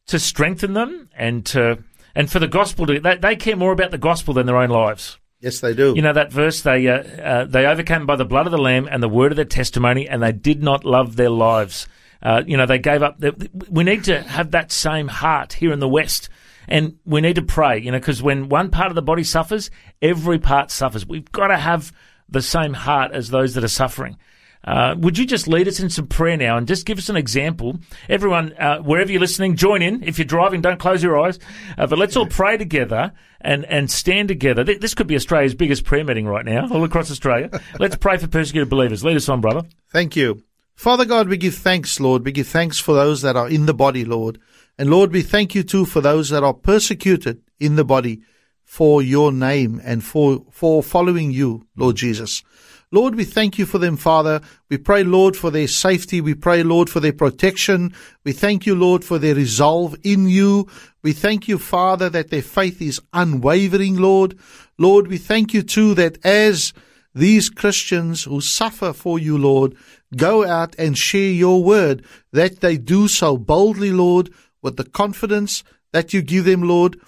to 0.05 0.19
strengthen 0.19 0.73
them 0.73 1.09
and 1.15 1.43
to 1.47 1.83
and 2.13 2.31
for 2.31 2.37
the 2.37 2.47
gospel 2.47 2.85
to 2.85 2.99
they, 2.99 3.17
they 3.17 3.35
care 3.35 3.55
more 3.55 3.71
about 3.71 3.89
the 3.89 3.97
gospel 3.97 4.35
than 4.35 4.45
their 4.45 4.57
own 4.57 4.69
lives. 4.69 5.17
Yes, 5.39 5.59
they 5.59 5.73
do. 5.73 5.93
You 5.95 6.03
know 6.03 6.13
that 6.13 6.31
verse 6.31 6.61
they 6.61 6.87
uh, 6.87 6.97
uh, 6.97 7.45
they 7.45 7.65
overcame 7.65 8.05
by 8.05 8.15
the 8.15 8.25
blood 8.25 8.45
of 8.45 8.51
the 8.51 8.59
lamb 8.59 8.87
and 8.89 9.01
the 9.01 9.09
word 9.09 9.31
of 9.31 9.37
their 9.37 9.45
testimony, 9.45 10.07
and 10.07 10.21
they 10.21 10.31
did 10.31 10.61
not 10.61 10.85
love 10.85 11.15
their 11.15 11.31
lives. 11.31 11.87
Uh, 12.25 12.41
you 12.47 12.57
know 12.57 12.65
they 12.65 12.79
gave 12.79 13.03
up. 13.03 13.21
We 13.69 13.83
need 13.83 14.05
to 14.05 14.23
have 14.23 14.51
that 14.51 14.71
same 14.71 15.07
heart 15.07 15.53
here 15.53 15.71
in 15.71 15.79
the 15.79 15.87
West, 15.87 16.27
and 16.67 16.97
we 17.05 17.21
need 17.21 17.35
to 17.35 17.43
pray. 17.43 17.79
You 17.79 17.91
know 17.91 17.99
because 17.99 18.23
when 18.23 18.49
one 18.49 18.71
part 18.71 18.89
of 18.89 18.95
the 18.95 19.03
body 19.03 19.23
suffers, 19.23 19.69
every 20.01 20.39
part 20.39 20.71
suffers. 20.71 21.05
We've 21.05 21.31
got 21.31 21.47
to 21.47 21.57
have 21.57 21.93
the 22.27 22.41
same 22.41 22.73
heart 22.73 23.11
as 23.11 23.29
those 23.29 23.53
that 23.53 23.63
are 23.63 23.69
suffering. 23.69 24.17
Uh, 24.63 24.95
would 24.97 25.15
you 25.15 25.27
just 25.27 25.47
lead 25.47 25.67
us 25.67 25.79
in 25.79 25.91
some 25.91 26.07
prayer 26.07 26.35
now 26.35 26.57
and 26.57 26.67
just 26.67 26.87
give 26.87 26.97
us 26.97 27.09
an 27.09 27.15
example? 27.15 27.77
Everyone, 28.09 28.51
uh, 28.53 28.79
wherever 28.79 29.11
you're 29.11 29.21
listening, 29.21 29.55
join 29.55 29.83
in. 29.83 30.03
If 30.03 30.17
you're 30.17 30.25
driving, 30.25 30.61
don't 30.61 30.79
close 30.79 31.03
your 31.03 31.19
eyes. 31.19 31.37
Uh, 31.77 31.85
but 31.85 31.99
let's 31.99 32.17
all 32.17 32.25
pray 32.25 32.57
together 32.57 33.13
and, 33.39 33.63
and 33.65 33.91
stand 33.91 34.27
together. 34.29 34.63
This 34.63 34.95
could 34.95 35.05
be 35.05 35.15
Australia's 35.15 35.53
biggest 35.53 35.85
prayer 35.85 36.03
meeting 36.03 36.25
right 36.25 36.45
now, 36.45 36.67
all 36.71 36.83
across 36.83 37.11
Australia. 37.11 37.51
let's 37.79 37.95
pray 37.95 38.17
for 38.17 38.27
persecuted 38.27 38.69
believers. 38.69 39.03
Lead 39.03 39.17
us 39.17 39.29
on, 39.29 39.39
brother. 39.39 39.61
Thank 39.91 40.15
you. 40.15 40.41
Father 40.75 41.05
God, 41.05 41.29
we 41.29 41.37
give 41.37 41.55
thanks, 41.55 41.99
Lord. 41.99 42.25
We 42.25 42.31
give 42.31 42.47
thanks 42.47 42.79
for 42.79 42.93
those 42.93 43.21
that 43.21 43.35
are 43.35 43.49
in 43.49 43.65
the 43.65 43.73
body, 43.73 44.03
Lord. 44.05 44.39
And 44.77 44.89
Lord, 44.89 45.11
we 45.11 45.21
thank 45.21 45.55
you 45.55 45.63
too 45.63 45.85
for 45.85 46.01
those 46.01 46.29
that 46.29 46.43
are 46.43 46.53
persecuted 46.53 47.41
in 47.59 47.75
the 47.75 47.85
body 47.85 48.21
for 48.63 49.01
your 49.01 49.31
name 49.31 49.81
and 49.83 50.03
for, 50.03 50.43
for 50.51 50.83
following 50.83 51.31
you, 51.31 51.65
Lord 51.77 51.95
Jesus. 51.95 52.43
Lord, 52.91 53.15
we 53.15 53.23
thank 53.23 53.57
you 53.57 53.65
for 53.65 53.77
them, 53.77 53.97
Father. 53.97 54.41
We 54.69 54.77
pray, 54.77 55.03
Lord, 55.03 55.35
for 55.35 55.49
their 55.49 55.67
safety. 55.67 56.21
We 56.21 56.33
pray, 56.33 56.61
Lord, 56.61 56.89
for 56.89 56.99
their 56.99 57.13
protection. 57.13 57.93
We 58.23 58.31
thank 58.31 58.65
you, 58.65 58.75
Lord, 58.75 59.03
for 59.03 59.17
their 59.17 59.35
resolve 59.35 59.95
in 60.03 60.27
you. 60.27 60.67
We 61.03 61.13
thank 61.13 61.47
you, 61.47 61.57
Father, 61.57 62.09
that 62.09 62.29
their 62.29 62.41
faith 62.41 62.81
is 62.81 63.01
unwavering, 63.13 63.95
Lord. 63.97 64.37
Lord, 64.77 65.07
we 65.07 65.17
thank 65.17 65.53
you 65.53 65.63
too 65.63 65.93
that 65.95 66.23
as 66.25 66.73
these 67.13 67.49
Christians 67.49 68.25
who 68.25 68.41
suffer 68.41 68.93
for 68.93 69.17
you, 69.17 69.37
Lord, 69.37 69.75
go 70.15 70.45
out 70.45 70.75
and 70.77 70.97
share 70.97 71.31
your 71.31 71.63
word, 71.63 72.05
that 72.31 72.61
they 72.61 72.77
do 72.77 73.07
so 73.07 73.37
boldly, 73.37 73.91
Lord, 73.91 74.29
with 74.61 74.77
the 74.77 74.83
confidence 74.83 75.63
that 75.93 76.13
you 76.13 76.21
give 76.21 76.45
them, 76.45 76.63
Lord, 76.63 76.99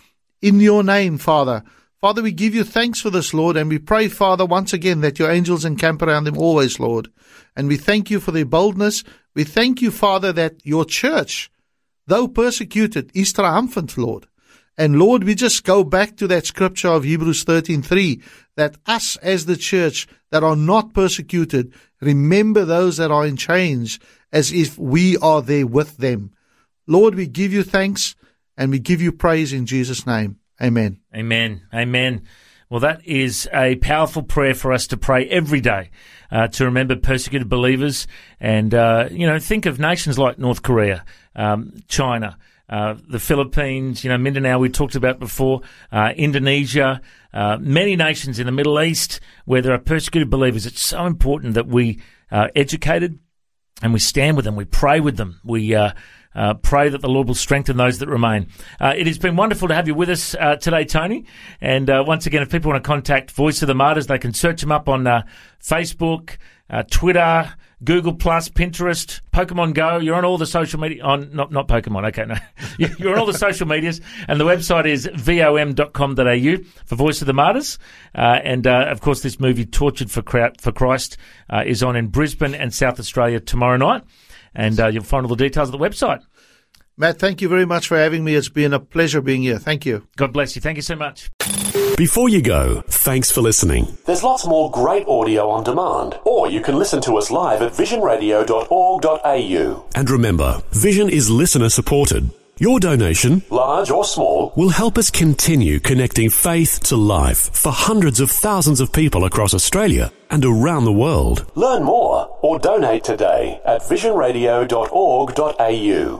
in 0.41 0.60
your 0.60 0.84
name, 0.84 1.18
Father. 1.18 1.64
Father, 2.00 2.22
we 2.22 2.32
give 2.32 2.54
you 2.54 2.64
thanks 2.64 3.02
for 3.02 3.10
this, 3.10 3.34
Lord, 3.34 3.58
and 3.58 3.70
we 3.70 3.80
pray, 3.80 4.08
Father, 4.08 4.45
once 4.45 4.72
again 4.72 5.02
that 5.02 5.18
your 5.18 5.32
angels 5.32 5.66
encamp 5.66 6.02
around 6.02 6.26
them 6.26 6.38
always, 6.38 6.80
Lord. 6.80 7.10
And 7.56 7.68
we 7.68 7.76
thank 7.76 8.12
you 8.12 8.20
for 8.20 8.32
their 8.32 8.45
boldness. 8.45 9.04
We 9.34 9.43
thank 9.43 9.82
you, 9.82 9.89
Father, 9.89 10.32
that 10.34 10.64
your 10.64 10.86
church, 10.86 11.50
though 12.06 12.28
persecuted, 12.28 13.10
is 13.16 13.34
triumphant, 13.34 13.98
Lord. 13.98 14.28
And 14.78 14.99
Lord, 14.99 15.23
we 15.23 15.34
just 15.34 15.63
go 15.63 15.84
back 15.84 16.17
to 16.17 16.28
that 16.28 16.45
scripture 16.45 16.89
of 16.89 17.03
Hebrews 17.03 17.43
13:3 17.43 18.21
that 18.55 18.78
us 18.86 19.17
as 19.17 19.45
the 19.45 19.57
church 19.57 20.07
that 20.32 20.43
are 20.43 20.55
not 20.55 20.93
persecuted 20.93 21.73
remember 21.99 22.63
those 22.63 22.97
that 22.97 23.11
are 23.11 23.25
in 23.25 23.38
chains 23.38 23.99
as 24.32 24.51
if 24.51 24.78
we 24.78 25.17
are 25.17 25.41
there 25.41 25.65
with 25.65 25.97
them. 25.97 26.32
Lord, 26.86 27.15
we 27.15 27.28
give 27.28 27.51
you 27.51 27.63
thanks 27.63 28.15
and 28.55 28.71
we 28.71 28.80
give 28.80 29.01
you 29.01 29.11
praise 29.11 29.53
in 29.53 29.65
Jesus 29.65 30.05
name. 30.05 30.38
Amen. 30.61 30.99
Amen. 31.15 31.61
Amen. 31.73 32.23
Well, 32.69 32.82
that 32.82 33.05
is 33.05 33.47
a 33.53 33.75
powerful 33.75 34.23
prayer 34.23 34.53
for 34.53 34.73
us 34.73 34.88
to 34.88 34.97
pray 34.97 35.28
every 35.30 35.61
day 35.61 35.89
uh, 36.32 36.47
to 36.49 36.65
remember 36.65 36.97
persecuted 36.97 37.47
believers. 37.47 38.07
And, 38.39 38.73
uh, 38.73 39.07
you 39.09 39.25
know, 39.25 39.39
think 39.39 39.65
of 39.65 39.80
nations 39.80 40.19
like 40.19 40.38
North 40.38 40.63
Korea, 40.63 41.05
um, 41.36 41.73
China, 41.88 42.38
uh, 42.70 42.95
the 43.07 43.20
Philippines, 43.20 44.03
you 44.03 44.09
know, 44.09 44.18
Mindanao, 44.18 44.59
we 44.59 44.70
talked 44.70 44.95
about 44.95 45.20
before, 45.20 45.61
uh, 45.91 46.13
Indonesia, 46.15 47.01
uh, 47.34 47.57
many 47.59 47.95
nations 47.95 48.39
in 48.39 48.45
the 48.45 48.51
Middle 48.51 48.82
East 48.82 49.20
where 49.45 49.61
there 49.61 49.74
are 49.74 49.80
persecuted 49.80 50.30
believers. 50.30 50.65
It's 50.65 50.86
so 50.86 51.05
important 51.05 51.53
that 51.53 51.68
we 51.68 52.01
are 52.32 52.51
educated 52.55 53.20
and 53.82 53.93
we 53.93 53.99
stand 53.99 54.36
with 54.36 54.45
them, 54.45 54.55
we 54.55 54.65
pray 54.65 54.99
with 54.99 55.18
them, 55.18 55.39
we 55.43 55.76
uh, 55.76 55.91
uh, 56.38 56.53
pray 56.55 56.88
that 56.89 57.01
the 57.01 57.09
Lord 57.09 57.28
will 57.28 57.36
strengthen 57.36 57.78
those 57.78 57.99
that 57.99 58.07
remain. 58.07 58.47
Uh, 58.80 58.93
it 58.95 59.07
has 59.07 59.18
been 59.18 59.36
wonderful 59.36 59.68
to 59.68 59.74
have 59.74 59.88
you 59.88 59.95
with 59.95 60.09
us 60.09 60.36
uh, 60.36 60.55
today, 60.55 60.86
Tony. 60.86 61.26
And 61.59 61.89
uh, 61.89 62.03
once 62.05 62.26
again, 62.26 62.43
if 62.43 62.51
people 62.51 62.72
want 62.72 62.84
to 62.84 62.88
contact 62.88 63.32
Voice 63.32 63.61
of 63.61 63.68
the 63.68 63.76
Martyrs, 63.76 64.07
they 64.07 64.20
can 64.20 64.34
search 64.34 64.61
them 64.61 64.72
up 64.72 64.88
on 64.88 65.07
uh, 65.07 65.24
Facebook, 65.61 66.38
uh, 66.70 66.84
Twitter, 66.84 67.53
Google 67.84 68.13
Plus, 68.13 68.49
Pinterest, 68.49 69.21
Pokemon 69.32 69.73
Go. 69.73 69.97
You're 69.97 70.15
on 70.15 70.25
all 70.25 70.38
the 70.38 70.45
social 70.45 70.80
media. 70.80 71.03
On 71.03 71.34
not 71.34 71.51
not 71.51 71.67
Pokemon. 71.67 72.07
Okay, 72.07 72.25
no, 72.25 72.36
you're 72.99 73.13
on 73.13 73.19
all 73.19 73.25
the 73.25 73.34
social 73.34 73.67
medias, 73.67 74.01
and 74.28 74.39
the 74.39 74.45
website 74.45 74.88
is 74.88 75.07
vom.com.au 75.15 76.63
for 76.86 76.95
Voice 76.95 77.21
of 77.21 77.28
the 77.28 77.34
Martyrs. 77.34 77.78
Uh, 78.15 78.39
and 78.43 78.65
uh, 78.65 78.86
of 78.88 79.01
course, 79.01 79.21
this 79.21 79.39
movie 79.39 79.65
Tortured 79.65 80.09
for 80.09 80.23
for 80.59 80.71
Christ 80.71 81.17
uh, 81.49 81.63
is 81.65 81.84
on 81.84 81.95
in 81.95 82.07
Brisbane 82.07 82.55
and 82.55 82.73
South 82.73 82.99
Australia 82.99 83.39
tomorrow 83.39 83.78
night 83.78 84.03
and 84.57 84.80
uh, 84.80 84.88
you'll 84.88 85.03
find 85.03 85.25
all 85.25 85.30
the 85.30 85.36
details 85.36 85.69
at 85.69 85.71
the 85.71 85.78
website. 85.78 86.23
Matt, 87.00 87.20
thank 87.20 87.43
you 87.43 87.48
very 87.48 87.66
much 87.66 87.88
for 87.88 87.95
having 87.95 88.24
me. 88.24 88.34
It's 88.34 88.50
been 88.50 88.74
a 88.74 88.80
pleasure 88.80 89.22
being 89.22 89.43
here. 89.43 89.60
Thank 89.60 89.86
you. 89.86 90.08
God 90.16 90.34
bless 90.34 90.56
you. 90.56 90.64
Thank 90.64 90.78
you 90.78 90.82
so 90.82 90.95
much. 90.95 91.30
Before 91.95 92.28
you 92.28 92.41
go, 92.41 92.82
thanks 92.88 93.30
for 93.32 93.41
listening. 93.41 93.95
There's 94.06 94.24
lots 94.24 94.48
more 94.48 94.72
great 94.72 95.06
audio 95.08 95.48
on 95.50 95.64
demand, 95.64 96.18
or 96.26 96.50
you 96.50 96.60
can 96.60 96.76
listen 96.76 97.00
to 97.02 97.18
us 97.18 97.30
live 97.30 97.62
at 97.62 97.74
visionradio.org.au. 97.74 99.86
And 99.93 100.10
remember, 100.10 100.64
Vision 100.72 101.08
is 101.10 101.30
listener 101.30 101.70
supported. 101.70 102.32
Your 102.60 102.80
donation, 102.80 103.43
large 103.52 103.91
or 103.91 104.04
small, 104.04 104.52
will 104.56 104.70
help 104.70 104.98
us 104.98 105.12
continue 105.12 105.80
connecting 105.80 106.32
faith 106.32 106.80
to 106.86 106.98
life 106.98 107.52
for 107.54 107.72
hundreds 107.72 108.20
of 108.20 108.32
thousands 108.32 108.80
of 108.80 108.91
people 108.91 109.26
across 109.26 109.54
Australia 109.54 110.12
and 110.32 110.43
around 110.43 110.86
the 110.86 110.91
world. 110.91 111.45
Learn 111.54 111.84
more 111.84 112.36
or 112.41 112.58
donate 112.58 113.04
today 113.04 113.62
at 113.64 113.82
visionradio.org.au. 113.82 116.20